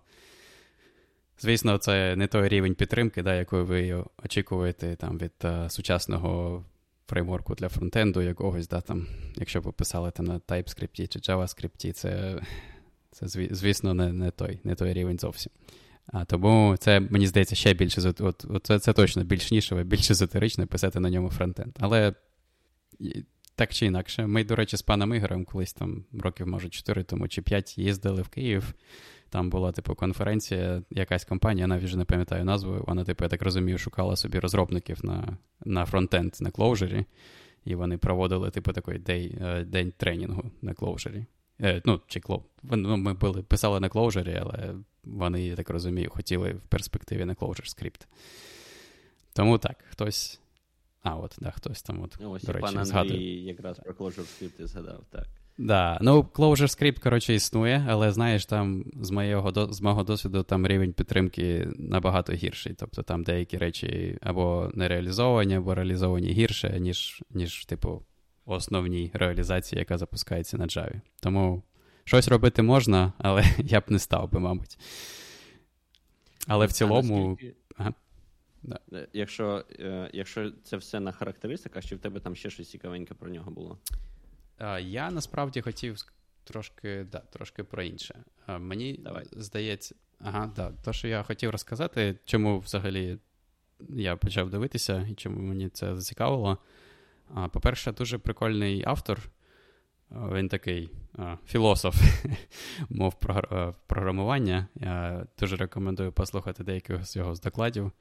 Звісно, 1.39 1.77
це 1.77 2.15
не 2.15 2.27
той 2.27 2.47
рівень 2.47 2.75
підтримки, 2.75 3.23
да, 3.23 3.35
якої 3.35 3.63
ви 3.63 4.03
очікуєте 4.25 4.95
там, 4.95 5.17
від 5.17 5.31
uh, 5.41 5.69
сучасного 5.69 6.63
фреймворку 7.07 7.55
для 7.55 7.69
фронтенду 7.69 8.21
якогось, 8.21 8.67
да, 8.67 8.81
там, 8.81 9.07
якщо 9.35 9.61
ви 9.61 9.71
писали 9.71 10.11
там 10.11 10.25
на 10.25 10.39
TypeScript 10.39 11.07
чи 11.07 11.19
JavaScript, 11.19 11.91
це, 11.91 12.41
це 13.11 13.27
звісно, 13.51 13.93
не 13.93 14.13
не, 14.13 14.31
той 14.31 14.59
не 14.63 14.75
той 14.75 14.93
рівень 14.93 15.19
зовсім. 15.19 15.51
А 16.07 16.25
Тому 16.25 16.75
це, 16.79 16.99
мені 16.99 17.27
здається, 17.27 17.55
ще 17.55 17.73
більше 17.73 18.13
от, 18.19 18.45
от, 18.49 18.65
це, 18.65 18.79
це 18.79 18.93
точно 18.93 19.23
більш 19.23 19.51
нішеве, 19.51 19.83
більш 19.83 20.11
езотерично 20.11 20.67
писати 20.67 20.99
на 20.99 21.09
ньому 21.09 21.29
фронтенд. 21.29 21.75
Але 21.79 22.13
так 23.55 23.73
чи 23.73 23.85
інакше, 23.85 24.27
ми, 24.27 24.43
до 24.43 24.55
речі, 24.55 24.77
з 24.77 24.81
паном 24.81 25.13
Ігорем 25.13 25.45
колись 25.45 25.73
там 25.73 26.05
років, 26.19 26.47
може, 26.47 26.69
4 26.69 27.03
тому 27.03 27.27
чи 27.27 27.41
5 27.41 27.77
їздили 27.77 28.21
в 28.21 28.27
Київ. 28.27 28.73
Там 29.29 29.49
була, 29.49 29.71
типу, 29.71 29.95
конференція, 29.95 30.81
якась 30.89 31.25
компанія, 31.25 31.67
навіть 31.67 31.83
вже 31.83 31.97
не 31.97 32.05
пам'ятаю 32.05 32.45
назву. 32.45 32.83
Вона, 32.87 33.03
типу, 33.03 33.23
я 33.23 33.29
так 33.29 33.41
розумію, 33.41 33.77
шукала 33.77 34.15
собі 34.15 34.39
розробників 34.39 35.05
на 35.05 35.37
на 35.65 35.85
фронтенд 35.85 36.33
на 36.39 36.51
Clojure-і. 36.51 37.05
І 37.65 37.75
вони 37.75 37.97
проводили, 37.97 38.49
типу, 38.49 38.73
такий 38.73 38.99
день, 38.99 39.37
е, 39.41 39.63
день 39.63 39.93
тренінгу 39.97 40.51
на 40.61 40.73
Clojure-і. 40.73 41.25
Е, 41.61 41.81
ну, 41.85 42.01
чи 42.07 42.19
Cloj. 42.19 42.43
Ну, 42.63 42.97
Ми 42.97 43.13
були, 43.13 43.43
писали 43.43 43.79
на 43.79 43.89
Clojure-і, 43.89 44.39
але 44.41 44.75
вони, 45.03 45.45
я 45.45 45.55
так 45.55 45.69
розумію, 45.69 46.09
хотіли 46.09 46.53
в 46.53 46.59
перспективі 46.59 47.25
на 47.25 47.35
ClojureScript. 47.35 48.07
Тому 49.33 49.57
так, 49.57 49.83
хтось. 49.89 50.39
А, 51.03 51.15
от, 51.15 51.35
да, 51.41 51.51
хтось 51.51 51.81
там, 51.81 52.03
от, 52.03 52.17
Ось 52.25 52.43
до 52.43 52.51
речі, 52.51 52.61
пан 52.61 52.77
Андрій 52.77 52.85
згадує. 52.85 53.43
якраз 53.45 53.79
про 53.79 53.93
Clojure 53.93 54.25
скрипти 54.25 54.67
згадав, 54.67 55.03
так. 55.11 55.27
Да, 55.57 55.97
ну 56.01 56.21
ClojureScript, 56.21 56.99
коротше, 56.99 57.33
існує, 57.33 57.85
але 57.89 58.11
знаєш, 58.11 58.45
там 58.45 58.85
з 59.01 59.11
моєго 59.11 59.73
з 59.73 59.81
мого 59.81 60.03
досвіду 60.03 60.43
там 60.43 60.67
рівень 60.67 60.93
підтримки 60.93 61.67
набагато 61.75 62.33
гірший. 62.33 62.73
Тобто 62.73 63.03
там 63.03 63.23
деякі 63.23 63.57
речі 63.57 64.17
або 64.21 64.71
не 64.73 64.87
реалізовані, 64.87 65.55
або 65.55 65.75
реалізовані 65.75 66.31
гірше, 66.31 66.79
ніж, 66.79 67.23
ніж 67.29 67.65
типу, 67.65 68.03
основній 68.45 69.11
реалізації, 69.13 69.79
яка 69.79 69.97
запускається 69.97 70.57
на 70.57 70.65
Java. 70.65 71.01
Тому 71.19 71.63
щось 72.03 72.27
робити 72.27 72.61
можна, 72.61 73.13
але 73.17 73.43
я 73.57 73.79
б 73.79 73.83
не 73.87 73.99
став 73.99 74.31
би, 74.31 74.39
мабуть. 74.39 74.77
Але 76.47 76.65
в 76.65 76.71
цілому. 76.71 77.29
Наскільки... 77.29 77.55
Ага. 77.77 77.93
Да. 78.63 78.79
Е, 78.93 79.07
якщо 79.13 79.65
е, 79.79 80.09
якщо 80.13 80.51
це 80.63 80.77
все 80.77 80.99
на 80.99 81.11
характеристиках, 81.11 81.85
чи 81.85 81.95
в 81.95 81.99
тебе 81.99 82.19
там 82.19 82.35
ще 82.35 82.49
щось 82.49 82.69
цікавеньке 82.69 83.13
про 83.13 83.29
нього 83.29 83.51
було? 83.51 83.77
Я 84.81 85.11
насправді 85.11 85.61
хотів 85.61 85.97
трошки 86.43 87.03
да, 87.11 87.19
трошки 87.19 87.63
про 87.63 87.83
інше. 87.83 88.23
Мені 88.47 88.99
Давай. 89.03 89.25
здається, 89.31 89.95
ага, 90.19 90.51
да, 90.55 90.71
то, 90.83 90.93
що 90.93 91.07
я 91.07 91.23
хотів 91.23 91.49
розказати, 91.49 92.19
чому 92.25 92.59
взагалі 92.59 93.17
я 93.89 94.15
почав 94.15 94.49
дивитися 94.49 95.07
і 95.11 95.13
чому 95.13 95.39
мені 95.39 95.69
це 95.69 95.95
зацікавило. 95.95 96.57
По-перше, 97.51 97.91
дуже 97.91 98.17
прикольний 98.17 98.83
автор. 98.85 99.19
Він 100.11 100.49
такий 100.49 100.89
філософ 101.47 101.95
мов 102.89 103.15
програмування. 103.87 104.67
Я 104.75 105.27
дуже 105.39 105.55
рекомендую 105.55 106.11
послухати 106.11 106.63
деяких 106.63 107.05
з 107.05 107.15
його 107.15 107.35
з 107.35 107.41
докладів. 107.41 107.91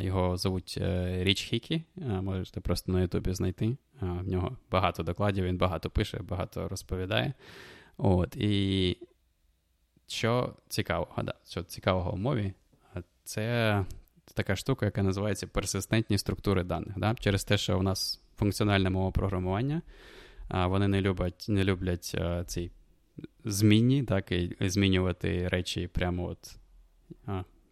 Його 0.00 0.36
звуть 0.36 0.78
е, 0.80 1.18
Річ 1.24 1.42
Хікі, 1.42 1.82
можете 1.96 2.60
просто 2.60 2.92
на 2.92 3.00
Ютубі 3.00 3.34
знайти. 3.34 3.76
В 4.00 4.28
нього 4.28 4.56
багато 4.70 5.02
докладів, 5.02 5.44
він 5.44 5.56
багато 5.56 5.90
пише, 5.90 6.18
багато 6.18 6.68
розповідає. 6.68 7.32
От, 7.96 8.36
І 8.36 8.96
що 10.06 10.54
цікавого, 10.68 11.22
да, 11.22 11.34
що 11.48 11.62
цікавого 11.62 12.10
в 12.10 12.18
мові, 12.18 12.52
це 13.24 13.84
така 14.34 14.56
штука, 14.56 14.86
яка 14.86 15.02
називається 15.02 15.46
персистентні 15.46 16.18
структури 16.18 16.64
даних. 16.64 16.98
Да? 16.98 17.14
Через 17.14 17.44
те, 17.44 17.58
що 17.58 17.78
у 17.78 17.82
нас 17.82 18.22
функціональне 18.36 18.90
мова 18.90 19.10
програмування, 19.10 19.82
вони 20.50 20.88
не 20.88 21.00
люблять 21.00 21.46
не 21.48 21.64
люблять 21.64 22.16
ці 22.46 22.70
змінні, 23.44 24.02
так, 24.02 24.32
і 24.32 24.56
змінювати 24.60 25.48
речі 25.48 25.86
прямо 25.86 26.24
от 26.24 26.56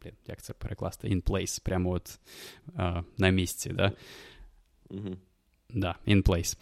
блін, 0.03 0.15
як 0.27 0.43
це 0.43 0.53
перекласти? 0.53 1.09
In 1.09 1.23
place, 1.23 1.62
прямо 1.65 1.91
от 1.91 2.19
а, 2.77 3.03
на 3.19 3.31
місці. 3.31 3.71
да? 3.71 3.93
Mm-hmm. 4.91 5.17
Да, 5.71 5.97
in 6.07 6.23
place. 6.23 6.59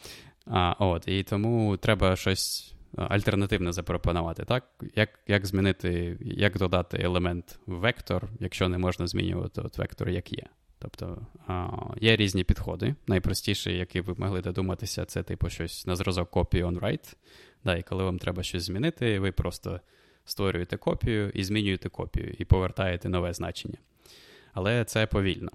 А, 0.46 0.74
от, 0.78 1.08
І 1.08 1.22
тому 1.22 1.76
треба 1.76 2.16
щось 2.16 2.74
альтернативне 2.96 3.72
запропонувати. 3.72 4.44
так? 4.44 4.64
Як 4.94 5.08
як 5.26 5.46
змінити, 5.46 6.18
як 6.20 6.58
додати 6.58 6.98
елемент 7.02 7.58
в 7.66 7.74
вектор, 7.74 8.28
якщо 8.40 8.68
не 8.68 8.78
можна 8.78 9.06
змінювати 9.06 9.60
от 9.60 9.78
вектор, 9.78 10.08
як 10.08 10.32
є. 10.32 10.46
Тобто 10.78 11.26
а, 11.46 11.68
є 12.00 12.16
різні 12.16 12.44
підходи. 12.44 12.94
Найпростіший, 13.06 13.76
який 13.76 14.00
ви 14.00 14.14
могли 14.18 14.40
додуматися, 14.40 15.04
це 15.04 15.22
типу 15.22 15.50
щось 15.50 15.86
на 15.86 15.96
зразок 15.96 16.30
copy 16.30 16.66
on 16.66 16.80
write. 16.80 17.14
Да, 17.64 17.76
І 17.76 17.82
коли 17.82 18.04
вам 18.04 18.18
треба 18.18 18.42
щось 18.42 18.62
змінити, 18.62 19.18
ви 19.18 19.32
просто 19.32 19.80
створюєте 20.30 20.76
копію 20.76 21.30
і 21.34 21.44
змінюєте 21.44 21.88
копію, 21.88 22.34
і 22.38 22.44
повертаєте 22.44 23.08
нове 23.08 23.32
значення. 23.32 23.78
Але 24.52 24.84
це 24.84 25.06
повільно. 25.06 25.50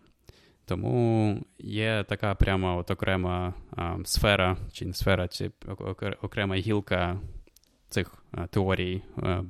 Тому 0.65 1.41
є 1.59 2.05
така 2.09 2.35
прямо 2.35 2.77
от 2.77 2.91
окрема 2.91 3.53
а, 3.71 3.97
сфера, 4.05 4.57
чи 4.71 4.85
не 4.85 4.93
сфера, 4.93 5.27
чи 5.27 5.51
окрема 6.21 6.55
гілка 6.55 7.19
цих 7.89 8.23
а, 8.31 8.47
теорій 8.47 9.01
а, 9.17 9.41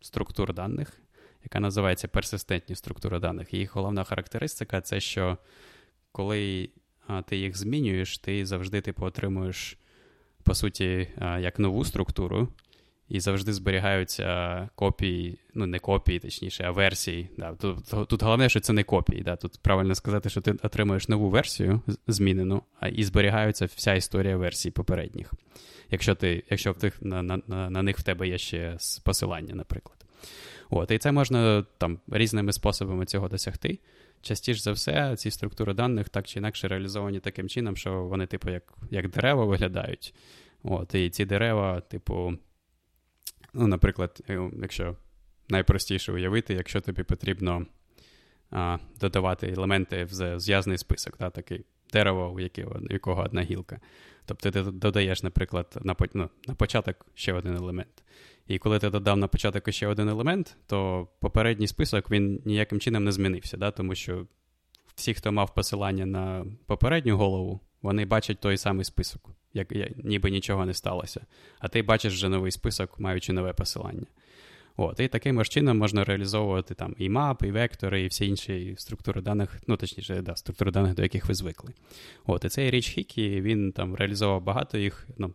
структур 0.00 0.54
даних, 0.54 1.00
яка 1.44 1.60
називається 1.60 2.08
персистентні 2.08 2.76
структури 2.76 3.18
даних. 3.18 3.54
Їх 3.54 3.76
головна 3.76 4.04
характеристика 4.04 4.80
це 4.80 5.00
що 5.00 5.38
коли 6.12 6.70
ти 7.26 7.36
їх 7.36 7.56
змінюєш, 7.56 8.18
ти 8.18 8.46
завжди 8.46 8.80
типу, 8.80 9.04
отримуєш, 9.04 9.78
по 10.42 10.54
суті, 10.54 11.08
як 11.20 11.58
нову 11.58 11.84
структуру, 11.84 12.48
і 13.08 13.20
завжди 13.20 13.52
зберігаються 13.52 14.68
копії, 14.74 15.38
ну 15.54 15.66
не 15.66 15.78
копії, 15.78 16.18
точніше, 16.18 16.64
а 16.64 16.70
версії. 16.70 17.28
Да. 17.38 17.54
Тут 17.54 18.08
тут 18.08 18.22
головне, 18.22 18.48
що 18.48 18.60
це 18.60 18.72
не 18.72 18.82
копії. 18.82 19.22
Да. 19.22 19.36
Тут 19.36 19.58
правильно 19.62 19.94
сказати, 19.94 20.30
що 20.30 20.40
ти 20.40 20.54
отримуєш 20.62 21.08
нову 21.08 21.30
версію 21.30 21.80
змінену, 22.06 22.62
а 22.80 22.88
і 22.88 23.04
зберігаються 23.04 23.66
вся 23.66 23.94
історія 23.94 24.36
версій 24.36 24.70
попередніх. 24.70 25.32
Якщо 25.90 26.14
ти, 26.14 26.44
якщо 26.50 26.72
в 26.72 26.76
тих, 26.76 27.02
на, 27.02 27.22
на, 27.22 27.40
на 27.46 27.82
них 27.82 27.98
в 27.98 28.02
тебе 28.02 28.28
є 28.28 28.38
ще 28.38 28.76
посилання, 29.04 29.54
наприклад. 29.54 30.04
От, 30.70 30.90
І 30.90 30.98
це 30.98 31.12
можна 31.12 31.64
там 31.78 31.98
різними 32.08 32.52
способами 32.52 33.06
цього 33.06 33.28
досягти. 33.28 33.78
Частіше 34.22 34.60
за 34.60 34.72
все, 34.72 35.16
ці 35.16 35.30
структури 35.30 35.74
даних 35.74 36.08
так 36.08 36.26
чи 36.26 36.38
інакше 36.38 36.68
реалізовані 36.68 37.20
таким 37.20 37.48
чином, 37.48 37.76
що 37.76 38.02
вони, 38.02 38.26
типу, 38.26 38.50
як 38.50 38.62
як 38.90 39.10
дерева 39.10 39.44
виглядають. 39.44 40.14
От, 40.62 40.94
І 40.94 41.10
ці 41.10 41.24
дерева, 41.24 41.80
типу, 41.80 42.32
Ну, 43.54 43.66
наприклад, 43.66 44.20
е, 44.28 44.50
якщо 44.62 44.96
найпростіше 45.48 46.12
уявити, 46.12 46.54
якщо 46.54 46.80
тобі 46.80 47.02
потрібно 47.02 47.66
а, 48.50 48.78
додавати 49.00 49.48
елементи 49.48 50.04
в 50.04 50.38
зв'язний 50.38 50.78
список, 50.78 51.18
да, 51.18 51.30
такий 51.30 51.64
дерево, 51.92 52.32
у 52.32 52.40
якого 52.92 53.22
одна 53.22 53.42
гілка. 53.42 53.80
Тобто 54.26 54.50
ти 54.50 54.62
додаєш, 54.62 55.22
наприклад, 55.22 55.80
на 55.82 55.96
ну, 56.14 56.30
на 56.48 56.54
початок 56.54 57.06
ще 57.14 57.32
один 57.32 57.56
елемент. 57.56 58.04
І 58.46 58.58
коли 58.58 58.78
ти 58.78 58.90
додав 58.90 59.16
на 59.16 59.28
початок 59.28 59.72
ще 59.72 59.86
один 59.86 60.08
елемент, 60.08 60.56
то 60.66 61.08
попередній 61.20 61.66
список 61.66 62.10
він 62.10 62.42
ніяким 62.44 62.80
чином 62.80 63.04
не 63.04 63.12
змінився, 63.12 63.56
да, 63.56 63.70
тому 63.70 63.94
що 63.94 64.26
всі, 64.94 65.14
хто 65.14 65.32
мав 65.32 65.54
посилання 65.54 66.06
на 66.06 66.46
попередню 66.66 67.16
голову, 67.16 67.60
вони 67.82 68.04
бачать 68.04 68.40
той 68.40 68.56
самий 68.56 68.84
список 68.84 69.34
як 69.54 69.72
ніби 70.04 70.30
нічого 70.30 70.66
не 70.66 70.74
сталося. 70.74 71.26
А 71.58 71.68
ти 71.68 71.82
бачиш 71.82 72.14
вже 72.14 72.28
новий 72.28 72.52
список, 72.52 73.00
маючи 73.00 73.32
нове 73.32 73.52
посилання. 73.52 74.06
От, 74.76 75.00
І 75.00 75.08
таким 75.08 75.44
ж 75.44 75.50
чином 75.50 75.78
можна 75.78 76.04
реалізовувати 76.04 76.74
там 76.74 76.94
і 76.98 77.08
мапи, 77.08 77.48
і 77.48 77.50
вектори, 77.50 78.02
і 78.02 78.06
всі 78.06 78.26
інші 78.26 78.74
структури 78.78 79.20
даних, 79.20 79.62
ну 79.66 79.76
точніше, 79.76 80.22
да, 80.22 80.36
структури 80.36 80.70
даних, 80.70 80.94
до 80.94 81.02
яких 81.02 81.26
ви 81.26 81.34
звикли. 81.34 81.72
От, 82.26 82.44
І 82.44 82.48
цей 82.48 82.70
річ 82.70 82.88
Хікі, 82.88 83.40
він 83.40 83.72
там 83.72 83.94
реалізовував 83.94 84.42
багато 84.42 84.78
їх. 84.78 85.08
ну, 85.18 85.34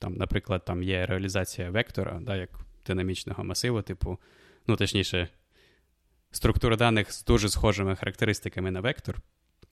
там, 0.00 0.14
Наприклад, 0.14 0.64
там 0.64 0.82
є 0.82 1.06
реалізація 1.06 1.70
вектора, 1.70 2.20
да, 2.22 2.36
як 2.36 2.50
динамічного 2.86 3.44
масиву, 3.44 3.82
типу, 3.82 4.18
ну 4.66 4.76
точніше, 4.76 5.28
структура 6.30 6.76
даних 6.76 7.12
з 7.12 7.24
дуже 7.24 7.48
схожими 7.48 7.96
характеристиками 7.96 8.70
на 8.70 8.80
вектор, 8.80 9.20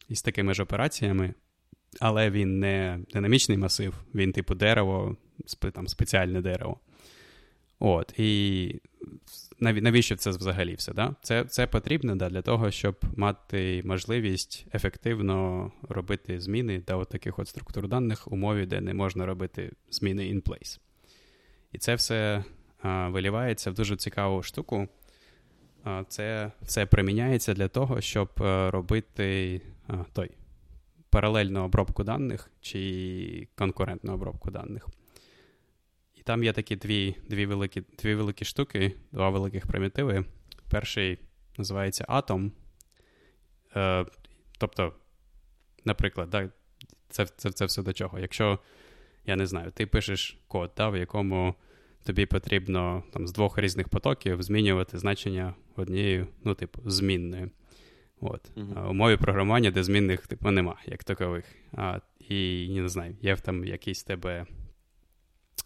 і 0.09 0.14
з 0.14 0.23
такими 0.23 0.55
ж 0.55 0.62
операціями, 0.62 1.35
але 2.01 2.31
він 2.31 2.59
не 2.59 3.01
динамічний 3.12 3.59
масив, 3.59 3.94
він 4.14 4.33
типу 4.33 4.55
дерево, 4.55 5.16
там 5.73 5.88
спеціальне 5.88 6.40
дерево. 6.40 6.81
От, 7.81 8.14
І 8.18 8.81
навіщо 9.61 10.16
це 10.16 10.31
взагалі 10.31 10.75
все? 10.75 10.92
Да? 10.92 11.14
Це 11.23 11.44
це 11.44 11.66
потрібно 11.66 12.16
да, 12.16 12.29
для 12.29 12.42
того, 12.42 12.71
щоб 12.71 12.97
мати 13.16 13.83
можливість 13.85 14.66
ефективно 14.75 15.73
робити 15.88 16.40
зміни 16.40 16.83
до 16.87 16.99
от 16.99 17.09
таких 17.09 17.38
от 17.38 17.49
структур 17.49 17.88
даних 17.88 18.33
умові, 18.33 18.66
де 18.66 18.81
не 18.81 18.94
можна 18.94 19.27
робити 19.27 19.73
зміни 19.90 20.23
in 20.23 20.42
place. 20.42 20.81
І 21.73 21.79
це 21.79 21.94
все 21.94 22.44
а, 22.83 23.09
вилівається 23.09 23.71
в 23.71 23.75
дуже 23.75 23.97
цікаву 23.97 24.42
штуку. 24.42 24.88
Це 26.09 26.53
все 26.62 26.87
приміняється 26.87 27.55
для 27.55 27.68
того, 27.68 28.01
щоб 28.01 28.29
а, 28.37 28.70
робити 28.70 29.61
той 30.12 30.31
паралельну 31.11 31.64
обробку 31.64 32.05
даних 32.05 32.51
чи 32.61 33.48
конкурентну 33.55 34.12
обробку 34.14 34.51
даних. 34.51 34.88
І 36.14 36.22
там 36.22 36.44
є 36.44 36.53
такі 36.53 36.77
дві 36.77 37.16
дві, 37.29 37.46
великі 37.46 37.83
дві 37.98 38.14
великі 38.14 38.44
штуки, 38.44 38.92
два 39.12 39.31
великих 39.31 39.66
примітиви. 39.66 40.24
Перший 40.70 41.18
називається 41.59 42.05
Atom. 42.09 42.51
Е, 43.77 44.07
Тобто, 44.59 44.92
наприклад, 45.85 46.31
да, 46.31 46.51
це 47.09 47.27
це, 47.27 47.51
це 47.51 47.64
все 47.64 47.83
до 47.83 47.92
чого. 47.92 48.18
Якщо, 48.18 48.59
я 49.27 49.37
не 49.37 49.46
знаю, 49.46 49.70
ти 49.70 49.87
пишеш 49.87 50.38
код, 50.48 50.72
да, 50.77 50.88
в 50.88 50.96
якому 50.96 51.55
тобі 52.05 52.27
потрібно 52.27 53.03
там, 53.12 53.27
з 53.27 53.33
двох 53.33 53.59
різних 53.59 53.88
потоків 53.88 54.42
змінювати 54.42 54.98
значення 54.98 55.55
однією, 55.79 56.27
ну, 56.45 56.55
типу, 56.55 56.83
змінною. 56.91 57.51
От. 58.21 58.41
Uh-huh. 58.57 58.91
У 58.91 58.93
мові 58.93 59.17
програмування, 59.17 59.71
де 59.71 59.85
змінних 59.85 60.27
типу, 60.27 60.51
нема, 60.51 60.77
як 60.87 61.05
такових. 61.05 61.45
А, 61.73 62.01
І 62.29 62.69
не 62.81 62.88
знаю, 62.88 63.17
є 63.23 63.37
там 63.37 63.64
якийсь 63.64 64.03
тебе 64.03 64.47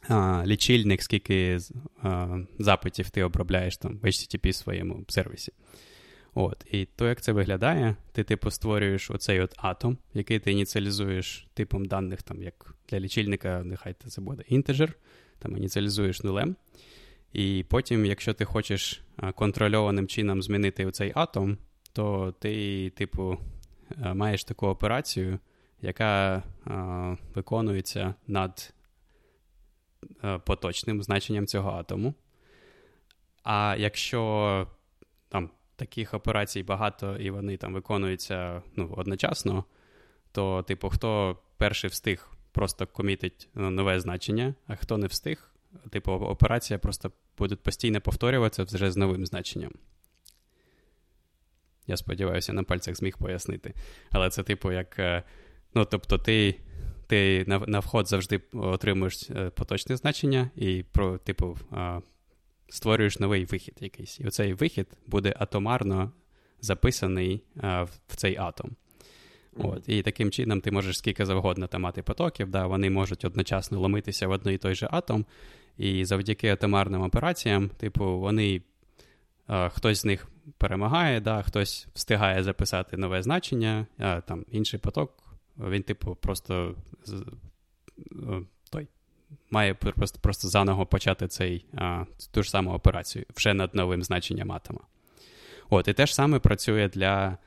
а, 0.08 0.42
лічильник, 0.46 1.02
скільки 1.02 1.58
а, 2.02 2.38
запитів 2.58 3.10
ти 3.10 3.22
обробляєш 3.22 3.76
там 3.76 3.98
в 4.02 4.04
HTTP 4.04 4.52
своєму 4.52 5.04
сервісі. 5.08 5.52
От. 6.34 6.66
І 6.70 6.84
то, 6.96 7.08
як 7.08 7.20
це 7.20 7.32
виглядає, 7.32 7.96
ти 8.12 8.24
типу 8.24 8.50
створюєш 8.50 9.10
оцей 9.10 9.40
от 9.40 9.54
атом, 9.56 9.98
який 10.14 10.38
ти 10.38 10.52
ініціалізуєш 10.52 11.46
типом 11.54 11.84
даних, 11.84 12.22
там, 12.22 12.42
як 12.42 12.74
для 12.88 13.00
лічильника, 13.00 13.62
нехай 13.64 13.94
це 14.08 14.20
буде 14.20 14.42
інтеджер, 14.48 14.92
там 15.38 15.56
ініціалізуєш 15.56 16.22
нулем. 16.22 16.56
І 17.32 17.64
потім, 17.68 18.06
якщо 18.06 18.34
ти 18.34 18.44
хочеш 18.44 19.02
контрольованим 19.34 20.06
чином 20.06 20.42
змінити 20.42 20.86
оцей 20.86 21.12
атом, 21.14 21.58
то 21.92 22.34
ти, 22.38 22.90
типу, 22.90 23.38
маєш 24.14 24.44
таку 24.44 24.66
операцію, 24.66 25.38
яка 25.80 26.42
а, 26.64 27.16
виконується 27.34 28.14
над 28.26 28.74
поточним 30.44 31.02
значенням 31.02 31.46
цього 31.46 31.70
атому. 31.70 32.14
А 33.42 33.76
якщо 33.78 34.66
там 35.28 35.50
таких 35.76 36.14
операцій 36.14 36.62
багато 36.62 37.16
і 37.16 37.30
вони 37.30 37.56
там 37.56 37.74
виконуються 37.74 38.62
ну, 38.76 38.94
одночасно, 38.96 39.64
то, 40.32 40.62
типу, 40.62 40.88
хто 40.88 41.38
перший 41.56 41.90
встиг, 41.90 42.30
просто 42.52 42.86
комітить 42.86 43.48
нове 43.54 44.00
значення, 44.00 44.54
а 44.66 44.76
хто 44.76 44.98
не 44.98 45.06
встиг, 45.06 45.51
типу, 45.90 46.12
операція 46.12 46.78
просто 46.78 47.12
буде 47.38 47.56
постійно 47.56 48.00
повторюватися 48.00 48.64
вже 48.64 48.90
з 48.90 48.96
новим 48.96 49.26
значенням. 49.26 49.72
Я 51.86 51.96
сподіваюся, 51.96 52.52
на 52.52 52.62
пальцях 52.62 52.96
зміг 52.96 53.18
пояснити. 53.18 53.74
Але 54.10 54.30
це, 54.30 54.42
типу, 54.42 54.72
як. 54.72 54.98
Е, 54.98 55.22
ну, 55.74 55.84
тобто, 55.84 56.18
ти 56.18 56.60
ти 57.06 57.44
на 57.46 57.58
на 57.58 57.78
вход 57.78 58.08
завжди 58.08 58.40
отримуєш 58.52 59.30
е, 59.30 59.50
поточне 59.50 59.96
значення, 59.96 60.50
і, 60.56 60.84
про, 60.92 61.18
типу, 61.18 61.58
створюєш 62.68 63.18
новий 63.18 63.44
вихід 63.44 63.74
якийсь. 63.80 64.20
І 64.20 64.26
оцей 64.26 64.54
вихід 64.54 64.86
буде 65.06 65.34
атомарно 65.38 66.12
записаний 66.60 67.42
в 68.08 68.16
цей 68.16 68.36
атом. 68.36 68.76
От, 69.56 69.88
І 69.88 70.02
таким 70.02 70.30
чином 70.30 70.60
ти 70.60 70.70
можеш 70.70 70.98
скільки 70.98 71.26
завгодно 71.26 71.66
там 71.66 71.82
мати 71.82 72.02
потоків, 72.02 72.50
да, 72.50 72.66
вони 72.66 72.90
можуть 72.90 73.24
одночасно 73.24 73.80
ломитися 73.80 74.28
в 74.28 74.30
одний 74.30 74.54
і 74.54 74.58
той 74.58 74.74
же 74.74 74.88
атом. 74.90 75.26
І 75.78 76.04
завдяки 76.04 76.48
атомарним 76.48 77.02
операціям, 77.02 77.68
типу, 77.68 78.18
вони 78.18 78.62
хтось 79.48 79.98
з 79.98 80.04
них 80.04 80.28
перемагає, 80.58 81.20
да, 81.20 81.42
хтось 81.42 81.86
встигає 81.94 82.42
записати 82.42 82.96
нове 82.96 83.22
значення, 83.22 83.86
а 83.98 84.20
там 84.20 84.44
інший 84.50 84.80
поток, 84.80 85.22
він, 85.58 85.82
типу, 85.82 86.14
просто 86.14 86.74
той 88.70 88.88
має 89.50 89.74
просто 89.74 90.18
просто 90.20 90.48
заново 90.48 90.86
почати 90.86 91.28
цей, 91.28 91.64
а, 91.74 92.04
ту 92.30 92.42
ж 92.42 92.50
саму 92.50 92.72
операцію 92.72 93.24
вже 93.36 93.54
над 93.54 93.74
новим 93.74 94.02
значенням 94.02 94.52
атома. 94.52 94.80
От, 95.70 95.88
І 95.88 95.92
те 95.92 96.06
ж 96.06 96.14
саме 96.14 96.38
працює 96.38 96.88
для 96.88 97.38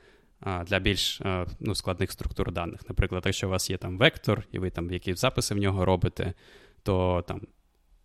для 0.66 0.78
більш 0.78 1.20
ну, 1.60 1.74
складних 1.74 2.12
структур 2.12 2.52
даних. 2.52 2.88
Наприклад, 2.88 3.22
якщо 3.26 3.46
у 3.46 3.50
вас 3.50 3.70
є 3.70 3.76
там 3.76 3.98
вектор, 3.98 4.42
і 4.52 4.58
ви 4.58 4.70
там 4.70 4.90
якісь 4.90 5.20
записи 5.20 5.54
в 5.54 5.58
нього 5.58 5.84
робите, 5.84 6.34
то 6.82 7.24
там 7.28 7.40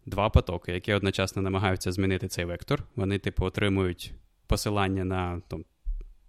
два 0.05 0.29
потоки, 0.29 0.71
які 0.71 0.93
одночасно 0.93 1.41
намагаються 1.41 1.91
змінити 1.91 2.27
цей 2.27 2.45
вектор. 2.45 2.83
Вони, 2.95 3.19
типу, 3.19 3.45
отримують 3.45 4.13
посилання 4.47 5.05
на 5.05 5.41
там, 5.47 5.65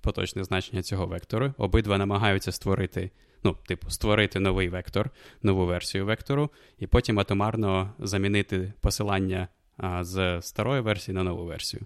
поточне 0.00 0.44
значення 0.44 0.82
цього 0.82 1.06
вектору. 1.06 1.54
Обидва 1.58 1.98
намагаються 1.98 2.52
створити, 2.52 3.10
ну, 3.44 3.56
типу, 3.66 3.90
створити 3.90 4.40
новий 4.40 4.68
вектор, 4.68 5.10
нову 5.42 5.66
версію 5.66 6.06
вектору, 6.06 6.50
і 6.78 6.86
потім 6.86 7.18
атомарно 7.18 7.94
замінити 7.98 8.72
посилання 8.80 9.48
а, 9.76 10.04
з 10.04 10.42
старої 10.42 10.80
версії 10.80 11.14
на 11.14 11.22
нову 11.22 11.44
версію. 11.44 11.82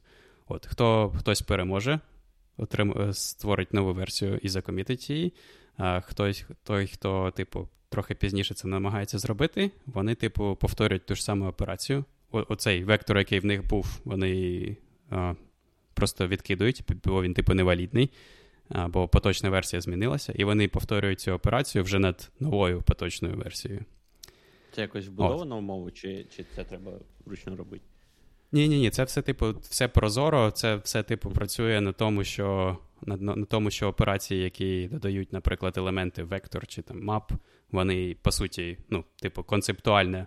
От, 0.49 0.67
хто 0.67 1.13
Хтось 1.19 1.43
переможе, 1.43 2.01
отрим... 2.57 3.13
створить 3.13 3.75
нову 3.75 3.95
версію 3.95 4.39
і 4.43 4.49
закомітить 4.49 5.11
її. 5.11 5.33
А 5.77 6.01
хтось, 6.01 6.47
той, 6.65 6.87
хто, 6.87 7.31
типу, 7.31 7.69
трохи 7.89 8.15
пізніше 8.15 8.55
це 8.55 8.69
намагається 8.69 9.19
зробити, 9.19 9.71
вони, 9.87 10.15
типу, 10.15 10.57
повторюють 10.61 11.07
ту 11.07 11.15
ж 11.15 11.25
саму 11.25 11.49
операцію. 11.49 12.05
О, 12.33 12.45
оцей 12.49 12.85
вектор, 12.85 13.19
який 13.19 13.41
в 13.41 13.45
них 13.45 13.67
був, 13.67 14.01
вони 14.05 14.77
а, 15.11 15.35
просто 15.95 16.29
відкидують, 16.29 16.83
бо 17.05 17.23
він, 17.23 17.35
типу, 17.35 17.55
невалідний, 17.55 18.11
бо 18.89 19.09
поточна 19.09 19.51
версія 19.51 19.81
змінилася, 19.81 20.33
і 20.33 20.45
вони 20.45 20.69
повторюють 20.69 21.21
цю 21.21 21.33
операцію 21.33 21.85
вже 21.85 21.99
над 21.99 22.31
новою 22.41 22.83
поточною 22.83 23.37
версією. 23.37 23.85
Це 24.73 24.83
якось 24.83 25.07
вбудовано 25.07 25.59
в 25.59 25.63
мову, 25.63 25.91
чи 25.91 26.27
чи 26.37 26.45
це 26.55 26.65
треба 26.65 26.93
вручну 27.25 27.57
робити? 27.57 27.85
Ні, 28.53 28.69
ні, 28.69 28.79
ні, 28.79 28.91
це 28.91 29.05
все, 29.05 29.23
типу, 29.23 29.55
все 29.61 29.89
прозоро, 29.89 30.51
це 30.51 30.77
все, 30.77 31.03
типу, 31.03 31.31
працює 31.31 31.81
на 31.81 31.93
тому, 31.93 32.25
що 32.25 32.79
на, 33.03 33.17
на, 33.17 33.37
на 33.37 33.45
тому, 33.45 33.71
що 33.71 33.89
операції, 33.89 34.43
які 34.43 34.89
додають, 34.93 35.33
наприклад, 35.33 35.79
елементи 35.79 36.23
вектор 36.23 36.67
чи 36.67 36.83
там 36.83 37.11
map, 37.11 37.23
вони, 37.71 38.17
по 38.23 38.33
суті, 38.33 38.79
ну, 38.91 39.05
типу, 39.23 39.43
концептуально 39.43 40.27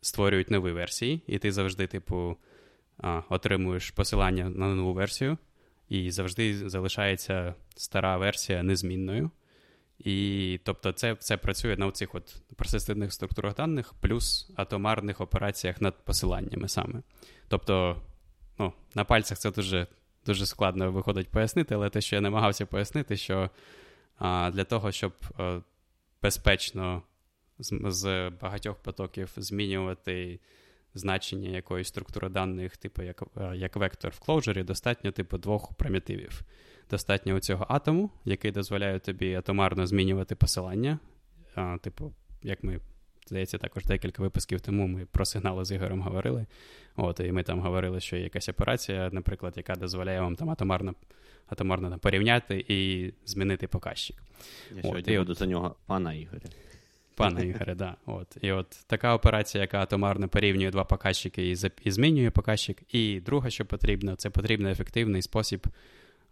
створюють 0.00 0.50
нові 0.50 0.72
версії, 0.72 1.22
і 1.26 1.38
ти 1.38 1.52
завжди, 1.52 1.86
типу, 1.86 2.36
отримуєш 3.28 3.90
посилання 3.90 4.48
на 4.48 4.74
нову 4.74 4.92
версію, 4.92 5.38
і 5.88 6.10
завжди 6.10 6.68
залишається 6.68 7.54
стара 7.76 8.16
версія 8.16 8.62
незмінною. 8.62 9.30
І 9.98 10.60
тобто 10.64 10.92
це 10.92 11.16
це 11.16 11.36
працює 11.36 11.76
на 11.76 11.90
цих 11.90 12.14
от 12.14 12.36
persistентних 12.56 13.12
структурах 13.12 13.54
даних 13.54 13.94
плюс 14.00 14.50
атомарних 14.56 15.20
операціях 15.20 15.80
над 15.80 16.04
посиланнями 16.04 16.68
саме. 16.68 17.02
Тобто, 17.48 18.02
ну, 18.58 18.72
на 18.94 19.04
пальцях 19.04 19.38
це 19.38 19.50
дуже 19.50 19.86
дуже 20.26 20.46
складно 20.46 20.92
виходить 20.92 21.28
пояснити, 21.28 21.74
але 21.74 21.90
те, 21.90 22.00
що 22.00 22.16
я 22.16 22.22
намагався 22.22 22.66
пояснити, 22.66 23.16
що 23.16 23.50
а, 24.18 24.50
для 24.50 24.64
того, 24.64 24.92
щоб 24.92 25.12
а, 25.38 25.60
безпечно 26.22 27.02
з, 27.58 27.80
з 27.84 28.30
багатьох 28.40 28.76
потоків 28.76 29.32
змінювати 29.36 30.40
значення 30.94 31.50
якоїсь 31.50 31.88
структури 31.88 32.28
даних, 32.28 32.76
типу 32.76 33.02
як 33.02 33.22
як 33.54 33.76
вектор 33.76 34.10
в 34.10 34.18
клоужері, 34.18 34.62
достатньо 34.62 35.12
типу 35.12 35.38
двох 35.38 35.74
примітивів. 35.74 36.42
Достатньо 36.90 37.40
цього 37.40 37.66
атому, 37.68 38.10
який 38.24 38.50
дозволяє 38.50 38.98
тобі 38.98 39.34
атомарно 39.34 39.86
змінювати 39.86 40.34
посилання. 40.34 40.98
А, 41.54 41.78
Типу, 41.78 42.12
як 42.42 42.64
ми, 42.64 42.80
здається, 43.26 43.58
також 43.58 43.84
декілька 43.84 44.22
випусків 44.22 44.60
тому 44.60 44.86
ми 44.86 45.06
про 45.06 45.24
сигнали 45.24 45.64
з 45.64 45.72
Ігорем 45.72 46.02
говорили. 46.02 46.46
От, 46.96 47.20
І 47.20 47.32
ми 47.32 47.42
там 47.42 47.60
говорили, 47.60 48.00
що 48.00 48.16
є 48.16 48.22
якась 48.22 48.48
операція, 48.48 49.10
наприклад, 49.12 49.54
яка 49.56 49.74
дозволяє 49.74 50.20
вам 50.20 50.36
там 50.36 50.50
атомарно 50.50 50.94
атомарно 51.46 51.98
порівняти 51.98 52.64
і 52.68 53.12
змінити 53.24 53.66
показчик. 53.66 54.16
Я 54.76 54.82
сьогодні 54.82 55.18
от, 55.18 55.18
буду 55.18 55.32
от... 55.32 55.38
за 55.38 55.46
нього 55.46 55.76
пана 55.86 56.14
Ігоря. 56.14 56.48
Пане 57.14 57.46
Ігоре, 57.46 57.74
да. 57.74 57.96
От. 58.06 58.36
І 58.40 58.52
от 58.52 58.84
така 58.86 59.14
операція, 59.14 59.62
яка 59.62 59.78
атомарно 59.80 60.28
порівнює 60.28 60.70
два 60.70 60.84
показчики 60.84 61.50
і 61.50 61.56
і 61.84 61.90
змінює 61.90 62.30
показчик. 62.30 62.82
І 62.94 63.20
друге, 63.20 63.50
що 63.50 63.66
потрібно, 63.66 64.16
це 64.16 64.30
потрібно 64.30 64.68
ефективний 64.68 65.22
спосіб 65.22 65.66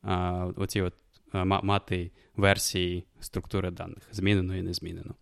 а, 0.02 0.46
оці 0.56 0.80
от, 0.80 0.94
а, 1.32 1.44
мати 1.44 2.10
версії 2.36 3.04
структури 3.20 3.70
даних, 3.70 4.08
змінено 4.12 4.56
і 4.56 4.62
незмінено. 4.62 5.14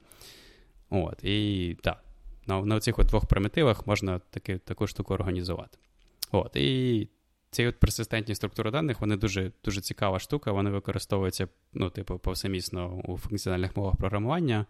От, 0.91 1.25
І 1.25 1.77
так, 1.83 2.05
на 2.47 2.61
на 2.61 2.81
цих 2.81 2.97
двох 2.97 3.27
примітивах 3.27 3.87
можна 3.87 4.19
таки, 4.19 4.59
таку 4.59 4.87
штуку 4.87 5.15
організувати. 5.15 5.79
От, 6.33 6.57
І 6.57 7.09
ці 7.53 7.67
от 7.67 7.81
персистентні 7.81 8.35
структури 8.35 8.71
даних, 8.71 9.01
вони 9.01 9.17
дуже 9.17 9.53
дуже 9.65 9.81
цікава 9.81 10.19
штука, 10.19 10.53
вони 10.53 10.71
використовуються 10.71 11.49
ну, 11.73 11.91
типу, 11.91 12.19
повсемісно 12.19 13.03
у 13.05 13.19
функціональних 13.19 13.77
мовах 13.77 13.97
програмування 13.97 14.67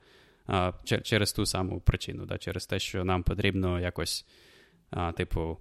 а, 0.46 0.72
через 1.02 1.32
ту 1.32 1.46
саму 1.46 1.80
причину, 1.80 2.26
да, 2.26 2.38
через 2.38 2.66
те, 2.66 2.78
що 2.78 3.04
нам 3.04 3.22
потрібно 3.22 3.80
якось, 3.80 4.26
а, 4.90 5.12
типу, 5.12 5.58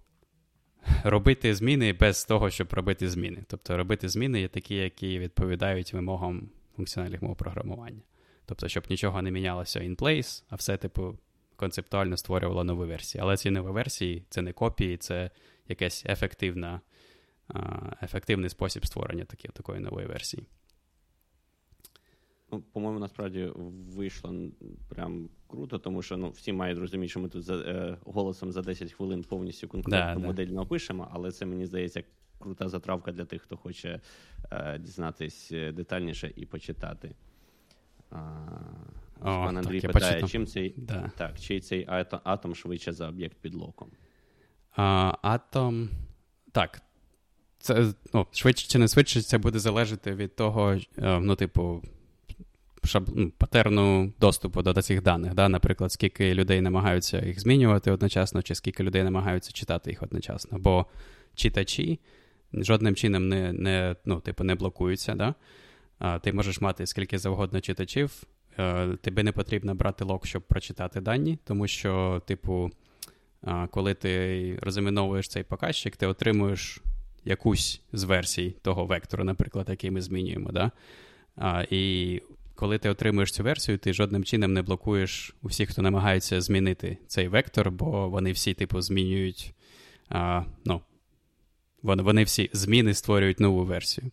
робити 1.03 1.55
зміни 1.55 1.93
без 1.93 2.25
того, 2.25 2.49
щоб 2.49 2.73
робити 2.73 3.09
зміни. 3.09 3.43
Тобто 3.47 3.77
робити 3.77 4.09
зміни 4.09 4.41
є 4.41 4.47
такі, 4.47 4.75
які 4.75 5.19
відповідають 5.19 5.93
вимогам 5.93 6.49
функціональних 6.75 7.21
мов 7.21 7.35
програмування. 7.35 8.01
Тобто, 8.45 8.67
щоб 8.67 8.83
нічого 8.89 9.21
не 9.21 9.31
мінялося 9.31 9.79
in 9.79 9.95
place, 9.95 10.43
а 10.49 10.55
все, 10.55 10.77
типу, 10.77 11.17
концептуально 11.55 12.17
створювало 12.17 12.63
нові 12.63 12.87
версії. 12.87 13.21
Але 13.21 13.37
ці 13.37 13.51
нові 13.51 13.71
версії 13.71 14.25
це 14.29 14.41
не 14.41 14.53
копії, 14.53 14.97
це 14.97 15.29
якась 15.67 16.05
ефективна, 16.05 16.81
ефективний 18.01 18.49
спосіб 18.49 18.85
створення 18.85 19.25
такі, 19.25 19.47
такої 19.47 19.79
нової 19.79 20.07
версії. 20.07 20.47
Ну, 22.51 22.61
По-моєму, 22.61 22.99
насправді 22.99 23.51
вийшло 23.95 24.35
прям 24.89 25.29
круто, 25.47 25.79
тому 25.79 26.01
що 26.01 26.17
ну, 26.17 26.29
всі 26.29 26.53
мають 26.53 26.79
розуміти, 26.79 27.09
що 27.09 27.19
ми 27.19 27.29
тут 27.29 27.43
за 27.43 27.55
е, 27.55 27.97
голосом 28.05 28.51
за 28.51 28.61
10 28.61 28.91
хвилин 28.91 29.23
повністю 29.23 29.67
конкретну 29.67 30.21
да, 30.21 30.27
модель 30.27 30.47
да. 30.47 30.53
напишемо, 30.53 31.07
але 31.11 31.31
це 31.31 31.45
мені 31.45 31.65
здається 31.65 32.03
крута 32.39 32.69
затравка 32.69 33.11
для 33.11 33.25
тих, 33.25 33.41
хто 33.41 33.57
хоче 33.57 34.01
е, 34.51 34.79
дізнатись 34.79 35.51
е, 35.51 35.71
детальніше 35.71 36.33
і 36.35 36.45
почитати. 36.45 37.15
О, 38.11 39.23
Пан 39.23 39.57
Андрій 39.57 39.81
так, 39.81 39.91
питає, 39.91 40.27
чим 40.27 40.47
цей 40.47 40.73
да. 40.77 41.11
так, 41.17 41.39
чий 41.39 41.59
цей 41.59 41.85
атом, 41.89 42.19
атом 42.23 42.55
швидше 42.55 42.91
за 42.91 43.09
об'єкт 43.09 43.37
під 43.37 43.53
локом? 43.55 43.91
А, 44.75 45.13
Атом. 45.21 45.89
Так. 46.51 46.81
Це, 47.61 47.93
ну, 48.13 48.27
Швидше 48.31 48.67
чи 48.67 48.79
не 48.79 48.87
швидше, 48.87 49.21
це 49.21 49.37
буде 49.37 49.59
залежати 49.59 50.15
від 50.15 50.35
того, 50.35 50.71
е, 50.71 51.19
ну, 51.19 51.35
типу, 51.35 51.81
шаб... 52.83 53.09
Ну, 53.15 53.31
патерну 53.37 54.13
доступу 54.19 54.61
до 54.61 54.81
цих 54.81 55.03
даних. 55.03 55.33
Да? 55.33 55.49
Наприклад, 55.49 55.91
скільки 55.91 56.33
людей 56.33 56.61
намагаються 56.61 57.25
їх 57.25 57.39
змінювати 57.39 57.91
одночасно, 57.91 58.41
чи 58.41 58.55
скільки 58.55 58.83
людей 58.83 59.03
намагаються 59.03 59.51
читати 59.51 59.89
їх 59.89 60.03
одночасно. 60.03 60.59
Бо 60.59 60.85
читачі 61.35 61.99
жодним 62.53 62.95
чином 62.95 63.29
не 63.29 63.53
не, 63.53 63.95
ну, 64.05 64.19
типу, 64.19 64.43
не 64.43 64.55
блокуються. 64.55 65.15
Да? 65.15 65.35
А, 65.99 66.19
Ти 66.19 66.33
можеш 66.33 66.61
мати 66.61 66.87
скільки 66.87 67.17
завгодно 67.17 67.61
читачів. 67.61 68.23
Е, 68.59 68.87
тобі 69.01 69.23
не 69.23 69.31
потрібно 69.31 69.75
брати 69.75 70.03
лок, 70.03 70.25
щоб 70.25 70.41
прочитати 70.41 71.01
дані, 71.01 71.39
тому 71.43 71.67
що, 71.67 72.21
типу, 72.25 72.71
коли 73.71 73.93
ти 73.93 74.59
розіміновуєш 74.61 75.27
цей 75.27 75.43
показчик, 75.43 75.97
ти 75.97 76.07
отримуєш 76.07 76.81
якусь 77.25 77.81
з 77.93 78.03
версій 78.03 78.55
того 78.61 78.85
вектору, 78.85 79.23
наприклад, 79.23 79.69
який 79.69 79.91
ми 79.91 80.01
змінюємо. 80.01 80.51
Да? 80.51 80.71
А, 81.35 81.65
І 81.69 82.21
коли 82.55 82.77
ти 82.77 82.89
отримуєш 82.89 83.31
цю 83.31 83.43
версію, 83.43 83.77
ти 83.77 83.93
жодним 83.93 84.23
чином 84.23 84.53
не 84.53 84.61
блокуєш 84.61 85.35
усіх, 85.41 85.69
хто 85.69 85.81
намагається 85.81 86.41
змінити 86.41 86.97
цей 87.07 87.27
вектор, 87.27 87.71
бо 87.71 88.09
вони 88.09 88.31
всі, 88.31 88.53
типу, 88.53 88.81
змінюють. 88.81 89.53
А, 90.09 90.43
ну, 90.65 90.81
Вони 91.83 92.23
всі 92.23 92.49
зміни 92.53 92.93
створюють 92.93 93.39
нову 93.39 93.65
версію. 93.65 94.11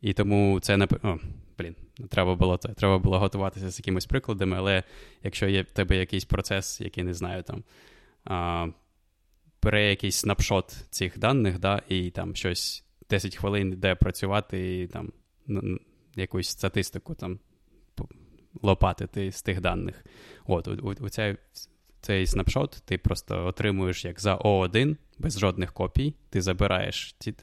І 0.00 0.12
тому 0.12 0.60
це. 0.60 0.88
О, 1.02 1.18
блін, 1.58 1.74
треба 2.08 2.34
було 2.34 2.56
треба 2.56 2.98
було 2.98 3.18
готуватися 3.18 3.70
з 3.70 3.78
якимись 3.78 4.06
прикладами, 4.06 4.56
але 4.56 4.82
якщо 5.22 5.48
є 5.48 5.62
в 5.62 5.70
тебе 5.70 5.96
якийсь 5.96 6.24
процес, 6.24 6.80
який 6.80 7.04
не 7.04 7.14
знаю, 7.14 7.42
там 7.42 7.64
а, 8.24 8.66
бере 9.68 9.90
якийсь 9.90 10.16
снапшот 10.16 10.76
цих 10.90 11.18
даних, 11.18 11.58
да, 11.58 11.82
і 11.88 12.10
там 12.10 12.34
щось 12.34 12.84
10 13.10 13.36
хвилин 13.36 13.72
йде 13.72 13.94
працювати 13.94 14.80
і 14.80 14.86
там 14.86 15.12
якусь 16.16 16.48
статистику 16.48 17.14
там 17.14 17.38
лопатити 18.62 19.32
з 19.32 19.42
тих 19.42 19.60
даних. 19.60 20.04
От, 20.46 20.68
у, 20.68 20.94
у 21.00 21.08
цей, 21.08 21.36
цей 22.00 22.26
snapshot 22.26 22.82
ти 22.84 22.98
просто 22.98 23.46
отримуєш 23.46 24.04
як 24.04 24.20
за 24.20 24.36
О1 24.36 24.96
без 25.18 25.38
жодних 25.38 25.72
копій. 25.72 26.14
Ти 26.30 26.42
забираєш 26.42 27.14
ті, 27.18 27.34